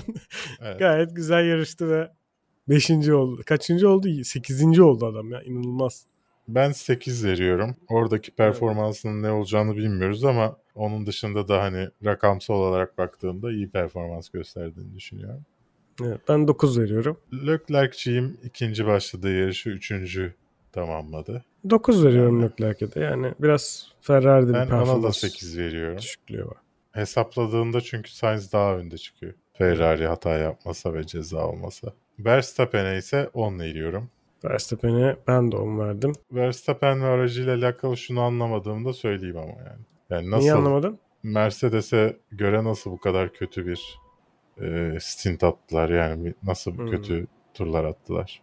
Evet. 0.61 0.79
Gayet 0.79 1.15
güzel 1.15 1.45
yarıştı 1.45 1.89
ve 1.89 2.11
5. 2.69 2.89
oldu. 3.09 3.41
Kaçıncı 3.45 3.89
oldu? 3.89 4.23
8. 4.23 4.79
oldu 4.79 5.05
adam 5.05 5.31
ya. 5.31 5.41
İnanılmaz. 5.41 6.05
Ben 6.47 6.71
8 6.71 7.25
veriyorum. 7.25 7.75
Oradaki 7.89 8.31
performansının 8.31 9.23
ne 9.23 9.31
olacağını 9.31 9.77
bilmiyoruz 9.77 10.23
ama 10.23 10.57
onun 10.75 11.05
dışında 11.05 11.47
da 11.47 11.61
hani 11.61 11.89
rakamsal 12.05 12.55
olarak 12.55 12.97
baktığımda 12.97 13.51
iyi 13.51 13.69
performans 13.69 14.29
gösterdiğini 14.29 14.95
düşünüyorum. 14.95 15.45
Evet, 16.03 16.21
ben 16.29 16.47
9 16.47 16.79
veriyorum. 16.79 17.17
Leclerc'ciğim 17.47 18.37
ikinci 18.43 18.85
başladığı 18.85 19.39
yarışı 19.39 19.69
üçüncü 19.69 20.33
tamamladı. 20.71 21.45
9 21.69 22.05
veriyorum 22.05 22.43
Leclerc'e 22.43 22.91
de. 22.91 22.99
Yani 22.99 23.33
biraz 23.39 23.91
Ferrari'de 24.01 24.49
bir 24.49 24.53
Ben 24.53 24.67
ona 24.67 24.69
da 24.79 24.85
performans 24.85 25.17
8 25.17 25.57
veriyorum. 25.57 25.97
düşüklüğü 25.97 26.45
var. 26.45 26.57
hesapladığında 26.91 27.81
çünkü 27.81 28.11
Sainz 28.11 28.53
daha 28.53 28.75
önde 28.77 28.97
çıkıyor. 28.97 29.33
Ferrari 29.53 30.07
hata 30.07 30.37
yapmasa 30.37 30.93
ve 30.93 31.03
ceza 31.03 31.47
olmasa. 31.47 31.93
Verstappen'e 32.19 32.97
ise 32.97 33.29
10 33.33 33.59
veriyorum. 33.59 34.09
Verstappen'e 34.45 35.15
ben 35.27 35.51
de 35.51 35.55
10 35.57 35.79
verdim. 35.79 36.13
Verstappen 36.31 37.01
ve 37.01 37.05
aracıyla 37.05 37.55
alakalı 37.57 37.97
şunu 37.97 38.21
anlamadığımı 38.21 38.85
da 38.85 38.93
söyleyeyim 38.93 39.37
ama 39.37 39.47
yani. 39.51 39.81
Yani 40.09 40.31
nasıl 40.31 40.41
Niye 40.43 40.53
anlamadın? 40.53 40.99
Mercedes'e 41.23 42.17
göre 42.31 42.63
nasıl 42.63 42.91
bu 42.91 42.97
kadar 42.97 43.33
kötü 43.33 43.67
bir 43.67 43.99
e, 44.61 44.97
stint 45.01 45.43
attılar 45.43 45.89
yani 45.89 46.33
nasıl 46.43 46.77
Hmm. 46.77 46.89
kötü 46.89 47.27
turlar 47.53 47.83
attılar. 47.83 48.41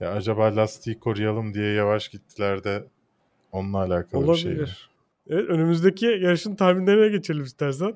Ya 0.00 0.12
acaba 0.12 0.56
lastiği 0.56 0.98
koruyalım 1.00 1.54
diye 1.54 1.72
yavaş 1.72 2.08
gittiler 2.08 2.64
de 2.64 2.84
onunla 3.52 3.78
alakalı 3.78 4.28
bir 4.28 4.34
şey? 4.34 4.52
Olabilir. 4.52 4.90
Evet, 5.30 5.48
önümüzdeki 5.48 6.06
yarışın 6.06 6.54
tahminlerine 6.56 7.08
geçelim 7.08 7.44
istersen. 7.44 7.94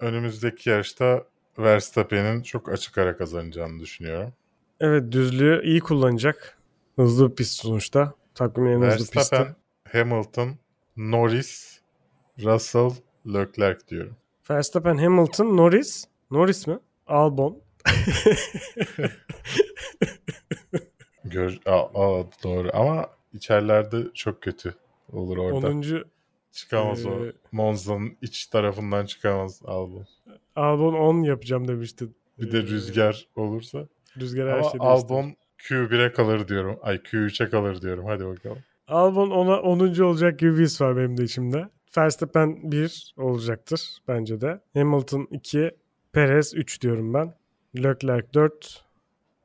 Önümüzdeki 0.00 0.70
yarışta 0.70 1.24
Verstappen'in 1.58 2.42
çok 2.42 2.68
açık 2.68 2.98
ara 2.98 3.16
kazanacağını 3.16 3.80
düşünüyorum. 3.80 4.32
Evet 4.80 5.12
düzlüğü 5.12 5.62
iyi 5.64 5.80
kullanacak. 5.80 6.58
Hızlı 6.96 7.30
bir 7.30 7.34
pist 7.36 7.60
sonuçta. 7.60 8.12
Takvimin 8.34 8.70
en 8.70 8.80
hızlı 8.80 8.96
pisti. 8.98 9.16
Verstappen, 9.16 9.56
Hamilton, 9.92 10.56
Norris, 10.96 11.80
Russell, 12.44 12.90
Leclerc 13.26 13.88
diyorum. 13.88 14.16
Verstappen, 14.50 14.96
Hamilton, 14.96 15.56
Norris. 15.56 16.04
Norris 16.30 16.66
mi? 16.66 16.78
Albon. 17.06 17.58
Gör, 21.36 21.58
aa, 21.66 21.82
aa, 21.94 22.24
doğru 22.44 22.70
ama 22.74 23.06
içerilerde 23.32 23.96
çok 24.14 24.42
kötü 24.42 24.74
olur 25.12 25.36
orada. 25.36 25.68
10. 25.68 25.84
Çıkamaz 26.52 27.06
o. 27.06 27.10
Ee, 27.10 27.32
Monza'nın 27.52 28.16
iç 28.22 28.46
tarafından 28.46 29.06
çıkamaz 29.06 29.62
Albon. 29.64 30.06
Albon 30.56 30.94
10 30.94 31.22
yapacağım 31.22 31.68
demiştin. 31.68 32.16
Bir 32.38 32.52
de 32.52 32.62
rüzgar 32.62 33.28
olursa. 33.36 33.88
Rüzgar 34.20 34.48
her 34.48 34.62
şeyi. 34.62 34.80
Albon 34.80 35.36
Q1'e 35.58 36.12
kalır 36.12 36.48
diyorum. 36.48 36.78
Ay 36.82 36.96
Q3'e 36.96 37.48
kalır 37.48 37.82
diyorum. 37.82 38.06
Hadi 38.06 38.26
bakalım. 38.26 38.58
Albon 38.88 39.30
ona 39.30 39.60
10. 39.60 40.00
olacak 40.00 40.38
gibi 40.38 40.58
bir 40.58 40.62
his 40.62 40.80
var 40.80 40.96
benim 40.96 41.16
de 41.16 41.24
içimde. 41.24 41.68
Verstappen 41.98 42.72
1 42.72 43.14
olacaktır 43.16 43.98
bence 44.08 44.40
de. 44.40 44.60
Hamilton 44.74 45.28
2, 45.30 45.70
Perez 46.12 46.54
3 46.54 46.82
diyorum 46.82 47.14
ben. 47.14 47.34
Leclerc 47.76 48.26
4, 48.34 48.84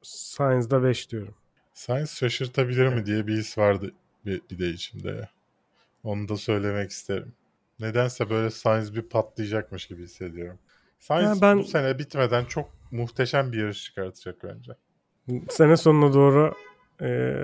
Sainz 0.01 0.71
da 0.71 0.83
5 0.83 1.11
diyorum. 1.11 1.35
Sainz 1.81 2.11
şaşırtabilir 2.11 2.87
mi 2.87 3.05
diye 3.05 3.27
bir 3.27 3.37
his 3.37 3.57
vardı 3.57 3.91
bir, 4.25 4.41
bir 4.51 4.59
de 4.59 4.69
içimde. 4.69 5.29
Onu 6.03 6.27
da 6.27 6.37
söylemek 6.37 6.91
isterim. 6.91 7.33
Nedense 7.79 8.29
böyle 8.29 8.49
Sainz 8.49 8.95
bir 8.95 9.01
patlayacakmış 9.01 9.87
gibi 9.87 10.03
hissediyorum. 10.03 10.59
Sainz 10.99 11.41
ben- 11.41 11.59
bu 11.59 11.63
sene 11.63 11.99
bitmeden 11.99 12.45
çok 12.45 12.69
muhteşem 12.91 13.51
bir 13.51 13.57
yarış 13.57 13.83
çıkartacak 13.83 14.35
bence. 14.43 14.71
Sene 15.49 15.77
sonuna 15.77 16.13
doğru 16.13 16.53
e, 17.01 17.35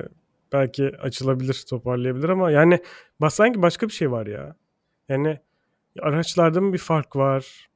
belki 0.53 0.97
açılabilir, 0.97 1.65
toparlayabilir 1.69 2.29
ama 2.29 2.51
yani 2.51 2.79
sanki 3.29 3.61
başka 3.61 3.87
bir 3.87 3.93
şey 3.93 4.11
var 4.11 4.27
ya. 4.27 4.55
Yani 5.09 5.39
araçlarda 5.99 6.61
mı 6.61 6.73
bir 6.73 6.77
fark 6.77 7.15
var? 7.15 7.66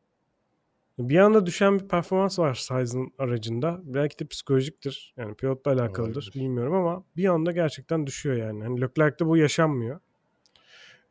Bir 0.99 1.17
anda 1.17 1.45
düşen 1.45 1.79
bir 1.79 1.87
performans 1.87 2.39
var 2.39 2.55
Sainz'ın 2.55 3.13
aracında. 3.17 3.79
Belki 3.83 4.19
de 4.19 4.25
psikolojiktir. 4.25 5.13
Yani 5.17 5.35
pilotla 5.35 5.71
alakalıdır. 5.71 6.23
Olabilir. 6.23 6.33
Bilmiyorum 6.35 6.73
ama 6.73 7.03
bir 7.17 7.25
anda 7.25 7.51
gerçekten 7.51 8.07
düşüyor 8.07 8.35
yani. 8.35 8.63
Hani 8.63 8.81
Leclerc'te 8.81 9.25
bu 9.25 9.37
yaşanmıyor. 9.37 9.99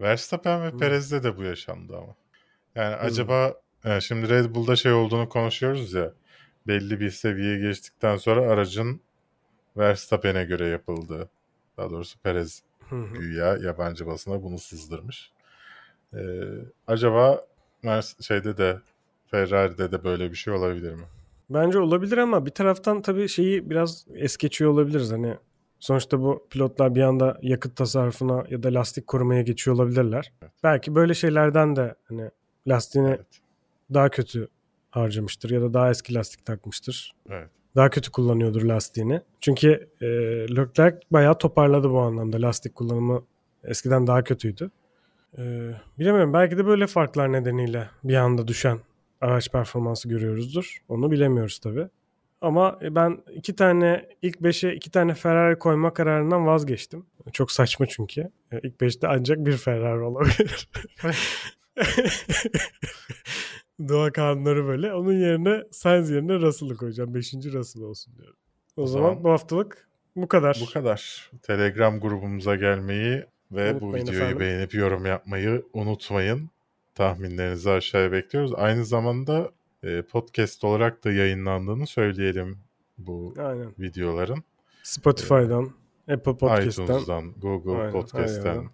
Verstappen 0.01 0.63
ve 0.63 0.71
Hmm. 0.71 0.79
Perez'de 0.79 1.23
de 1.23 1.37
bu 1.37 1.43
yaşandı 1.43 1.97
ama. 1.97 2.15
Yani 2.75 2.95
acaba 2.97 3.55
yani 3.85 4.03
şimdi 4.03 4.29
Red 4.29 4.55
Bull'da 4.55 4.77
şey 4.77 4.93
olduğunu 4.93 5.29
konuşuyoruz 5.29 5.93
ya. 5.93 6.13
Belli 6.67 7.01
bir 7.01 7.11
seviyeye 7.11 7.59
geçtikten 7.59 8.17
sonra 8.17 8.41
aracın 8.53 9.01
Verstappen'e 9.77 10.45
göre 10.45 10.67
yapıldığı. 10.69 11.29
Daha 11.77 11.91
doğrusu 11.91 12.19
Perez 12.19 12.63
güya 13.15 13.57
yabancı 13.57 14.07
basına 14.07 14.43
bunu 14.43 14.59
sızdırmış. 14.59 15.33
Ee, 16.15 16.19
acaba 16.87 17.47
Mers- 17.85 18.23
şeyde 18.23 18.57
de 18.57 18.79
Ferrari'de 19.31 19.93
de 19.93 20.05
böyle 20.05 20.31
bir 20.31 20.37
şey 20.37 20.55
olabilir 20.55 20.93
mi? 20.93 21.03
Bence 21.51 21.79
olabilir 21.79 22.19
ama 22.19 22.47
bir 22.47 22.51
taraftan 22.51 23.03
tabii 23.03 23.29
şeyi 23.29 23.71
biraz 23.71 24.07
es 24.15 24.37
geçiyor 24.37 24.71
olabiliriz. 24.71 25.13
Hani 25.13 25.35
sonuçta 25.81 26.21
bu 26.23 26.47
pilotlar 26.51 26.95
bir 26.95 27.03
anda 27.03 27.39
yakıt 27.43 27.77
tasarrufuna 27.77 28.45
ya 28.51 28.63
da 28.63 28.75
lastik 28.75 29.07
korumaya 29.07 29.43
geçiyor 29.43 29.77
olabilirler. 29.77 30.33
Belki 30.65 30.95
böyle 30.95 31.15
şeylerden 31.15 31.77
de 31.77 31.95
hani 32.09 32.31
lastiğini 32.69 33.09
Evet. 33.09 33.41
daha 33.95 34.09
kötü 34.09 34.49
harcamıştır 34.91 35.51
ya 35.51 35.61
da 35.63 35.75
daha 35.75 35.91
eski 35.91 36.15
lastik 36.15 36.47
takmıştır. 36.47 37.13
Evet. 37.31 37.49
Daha 37.77 37.91
kötü 37.91 38.11
kullanıyordur 38.11 38.63
lastiğini. 38.63 39.21
Çünkü 39.41 39.89
e, 40.01 40.07
Leclerc 40.57 40.99
bayağı 41.11 41.39
toparladı 41.39 41.91
bu 41.91 42.01
anlamda. 42.01 42.43
Lastik 42.43 42.75
kullanımı 42.75 43.23
eskiden 43.65 44.07
daha 44.07 44.25
kötüydü. 44.25 44.71
E, 45.39 45.71
bilemiyorum 45.99 46.33
belki 46.33 46.59
de 46.59 46.67
böyle 46.67 46.87
farklar 46.87 47.33
nedeniyle 47.33 47.89
bir 48.05 48.15
anda 48.15 48.49
düşen 48.49 48.79
araç 49.21 49.51
performansı 49.53 50.09
görüyoruzdur. 50.09 50.79
Onu 50.89 51.11
bilemiyoruz 51.11 51.59
tabii. 51.59 51.87
Ama 52.41 52.79
e, 52.83 52.95
ben 52.95 53.19
iki 53.35 53.57
tane 53.57 54.09
ilk 54.23 54.41
beşe 54.41 54.73
iki 54.73 54.91
tane 54.91 55.15
Ferrari 55.15 55.59
koyma 55.59 55.93
kararından 55.95 56.47
vazgeçtim. 56.47 57.07
Çok 57.33 57.53
saçma 57.53 57.87
çünkü. 57.87 58.21
E, 58.53 58.61
İlk 58.63 58.81
beşte 58.81 59.09
ancak 59.09 59.39
bir 59.47 59.57
Ferrari 59.57 60.01
olabilir. 60.03 60.69
Doğa 63.89 64.13
kanunları 64.13 64.67
böyle. 64.67 64.95
Onun 64.95 65.13
yerine 65.13 65.63
Sainz 65.71 66.11
yerine 66.11 66.35
Russell'ı 66.35 66.77
koyacağım. 66.77 67.15
Beşinci 67.15 67.53
Russell 67.53 67.83
olsun 67.83 68.15
diyorum. 68.17 68.37
O, 68.77 68.83
O 68.83 68.87
zaman, 68.87 69.09
zaman- 69.09 69.25
bu 69.25 69.31
haftalık 69.31 69.89
bu 70.17 70.29
kadar. 70.29 70.59
Bu 70.69 70.73
kadar. 70.73 71.31
Telegram 71.43 72.01
grubumuza 72.01 72.57
gelmeyi 72.57 73.25
ve 73.53 73.75
bu 73.81 73.85
Unutmayın 73.85 74.07
videoyu 74.07 74.21
efendim. 74.21 74.41
beğenip 74.41 74.75
yorum 74.75 75.07
yapmayı 75.07 75.63
unutmayın. 75.73 76.51
Tahminlerinizi 76.95 77.71
aşağıya 77.71 78.13
bekliyoruz. 78.13 78.53
Aynı 78.57 78.85
zamanda 78.85 79.51
e, 79.83 80.03
podcast 80.03 80.65
olarak 80.65 81.05
da 81.05 81.13
yayınlandığını 81.13 81.87
söyleyelim 81.87 82.59
bu 82.99 83.35
Aynen. 83.39 83.75
videoların. 83.79 84.45
Spotify'dan, 84.83 85.71
Apple 86.11 86.37
Podcast'tan. 86.37 86.85
iTunes'dan, 86.85 87.33
Google 87.33 87.73
Aynen, 87.73 87.93
Podcast'ten, 87.93 88.55
yerden. 88.55 88.71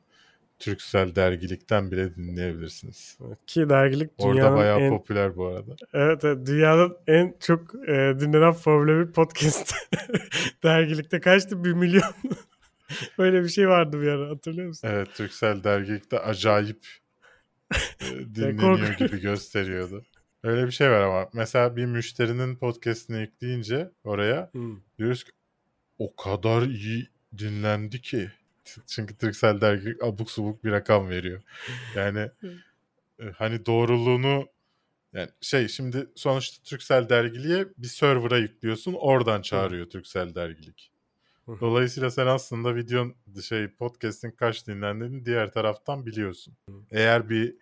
Türksel 0.58 1.14
Dergilik'ten 1.14 1.90
bile 1.90 2.16
dinleyebilirsiniz. 2.16 3.18
Ki 3.46 3.68
dergilik 3.68 4.10
Orada 4.18 4.34
dünyanın 4.34 4.56
bayağı 4.56 4.80
en, 4.80 4.90
popüler 4.90 5.36
bu 5.36 5.46
arada. 5.46 5.76
evet, 5.94 6.24
evet, 6.24 6.46
dünyanın 6.46 6.96
en 7.06 7.34
çok 7.40 7.74
e, 7.74 8.14
dinlenen 8.20 8.52
1 9.06 9.12
podcast. 9.12 9.74
Dergilikte 10.64 11.20
kaçtı? 11.20 11.64
Bir 11.64 11.72
milyon. 11.72 12.02
Böyle 13.18 13.42
bir 13.42 13.48
şey 13.48 13.68
vardı 13.68 14.02
bir 14.02 14.08
ara 14.08 14.30
hatırlıyor 14.30 14.68
musun? 14.68 14.88
Evet, 14.92 15.08
Türksel 15.14 15.64
Dergilik'te 15.64 16.18
acayip 16.18 16.86
dinleniyor 18.34 18.78
korkunç. 18.78 18.98
gibi 18.98 19.20
gösteriyordu. 19.20 20.04
Öyle 20.42 20.66
bir 20.66 20.72
şey 20.72 20.90
var 20.90 21.00
ama 21.00 21.28
mesela 21.32 21.76
bir 21.76 21.84
müşterinin 21.86 22.56
podcast'ini 22.56 23.20
yükleyince 23.20 23.90
oraya 24.04 24.50
Hmm. 24.52 24.76
diyoruz 24.98 25.24
ki 25.24 25.30
o 25.98 26.16
kadar 26.16 26.62
iyi 26.62 27.08
dinlendi 27.38 28.02
ki. 28.02 28.30
Çünkü 28.86 29.16
Türksel 29.16 29.60
Dergilik 29.60 30.02
abuk 30.04 30.30
subuk 30.30 30.64
bir 30.64 30.70
rakam 30.72 31.08
veriyor. 31.10 31.42
Yani 31.96 32.18
e, 33.20 33.24
hani 33.36 33.66
doğruluğunu 33.66 34.48
yani 35.12 35.28
şey 35.40 35.68
şimdi 35.68 36.06
sonuçta 36.14 36.62
Türksel 36.64 37.08
Dergiliğe 37.08 37.66
bir 37.78 37.86
server'a 37.88 38.38
yüklüyorsun 38.38 38.94
oradan 38.94 39.42
çağırıyor 39.42 39.90
Türksel 39.90 40.34
Dergilik. 40.34 40.90
Dolayısıyla 41.48 42.10
sen 42.10 42.26
aslında 42.26 42.76
videonun 42.76 43.14
şey 43.42 43.68
podcast'in 43.68 44.30
kaç 44.30 44.66
dinlendiğini 44.66 45.24
diğer 45.24 45.52
taraftan 45.52 46.06
biliyorsun. 46.06 46.54
Eğer 46.90 47.28
bir 47.28 47.56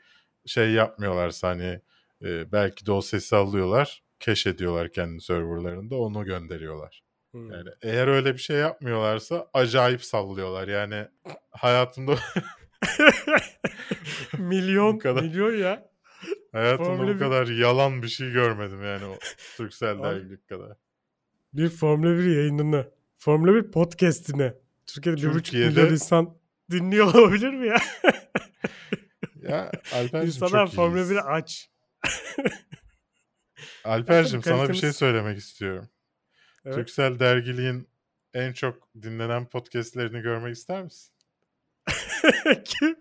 şey 0.47 0.71
yapmıyorlarsa 0.71 1.49
hani 1.49 1.81
e, 2.25 2.53
belki 2.53 2.87
de 2.87 2.93
o 2.93 3.01
sesi 3.01 3.37
alıyorlar, 3.37 4.03
cache 4.21 4.51
ediyorlar 4.51 4.93
kendi 4.93 5.21
serverlarında 5.21 5.97
onu 5.97 6.25
gönderiyorlar. 6.25 7.03
Hmm. 7.31 7.53
Yani 7.53 7.69
eğer 7.83 8.09
öyle 8.09 8.33
bir 8.33 8.39
şey 8.39 8.57
yapmıyorlarsa 8.57 9.49
acayip 9.55 10.05
sallıyorlar. 10.05 10.69
Yani 10.69 11.09
hayatımda 11.51 12.15
milyon, 14.39 14.99
kadar. 14.99 15.23
milyon 15.23 15.57
ya. 15.57 15.91
hayatımda 16.53 16.89
Formula 16.89 17.15
bu 17.15 17.19
kadar 17.19 17.47
yalan 17.47 18.03
bir 18.03 18.09
şey 18.09 18.31
görmedim 18.31 18.85
yani 18.85 19.05
o 19.05 19.19
Türksel 19.57 19.93
Abi- 19.93 20.03
dergilik 20.03 20.49
kadar. 20.49 20.77
Bir 21.53 21.69
Formula 21.69 22.19
1 22.19 22.37
yayınını, 22.37 22.91
Formula 23.25 23.55
1 23.55 23.71
podcast'ine 23.71 24.55
Türkiye'de 24.87 25.23
bir 25.23 25.29
buçuk 25.29 25.45
Türkiye'de- 25.45 25.69
milyon 25.69 25.93
insan 25.93 26.39
dinliyor 26.71 27.15
olabilir 27.15 27.51
mi 27.51 27.67
ya? 27.67 27.77
Ya 29.43 29.73
Alper'cim 29.93 30.27
İnsanlar 30.27 30.67
çok 30.67 30.75
Formula 30.75 30.99
iyiyiz. 30.99 31.11
1'i 31.11 31.21
aç. 31.21 31.71
Alper'cim 33.85 34.43
sana 34.43 34.69
bir 34.69 34.75
şey 34.75 34.93
söylemek 34.93 35.39
istiyorum. 35.39 35.89
Evet. 36.65 36.75
Türksel 36.77 37.19
dergiliğin 37.19 37.89
en 38.35 38.53
çok 38.53 38.89
dinlenen 39.03 39.49
podcastlerini 39.49 40.21
görmek 40.21 40.57
ister 40.57 40.83
misin? 40.83 41.13
Kim? 42.65 42.97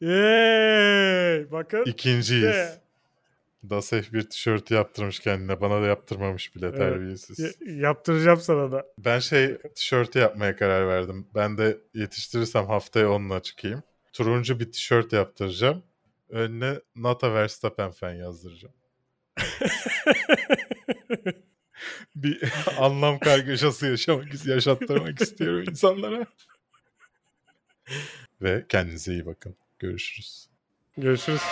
Yey! 0.00 1.50
Bakın. 1.52 1.84
İkinciyiz. 1.86 2.78
Dasef 3.70 4.12
bir 4.12 4.30
tişörtü 4.30 4.74
yaptırmış 4.74 5.20
kendine. 5.20 5.60
Bana 5.60 5.82
da 5.82 5.86
yaptırmamış 5.86 6.56
bile 6.56 6.66
Evet. 6.66 6.76
terbiyesiz. 6.78 7.38
Y- 7.38 7.52
yaptıracağım 7.74 8.40
sana 8.40 8.72
da. 8.72 8.86
Ben 8.98 9.18
şey 9.18 9.58
tişörtü 9.74 10.18
yapmaya 10.18 10.56
karar 10.56 10.88
verdim. 10.88 11.26
Ben 11.34 11.58
de 11.58 11.78
yetiştirirsem 11.94 12.66
haftaya 12.66 13.10
onunla 13.10 13.42
çıkayım. 13.42 13.82
Turuncu 14.12 14.60
bir 14.60 14.72
tişört 14.72 15.12
yaptıracağım. 15.12 15.82
Önüne 16.28 16.80
Nata 16.96 17.34
Verstappen 17.34 17.90
fan 17.90 18.12
yazdıracağım. 18.12 18.74
bir 22.16 22.42
anlam 22.78 23.18
kargaşası 23.18 23.86
yaşamak, 23.86 24.46
yaşattırmak 24.46 25.20
istiyorum 25.20 25.64
insanlara. 25.70 26.26
Ve 28.42 28.66
kendinize 28.68 29.12
iyi 29.12 29.26
bakın. 29.26 29.56
Görüşürüz. 29.78 30.48
Görüşürüz. 30.96 31.42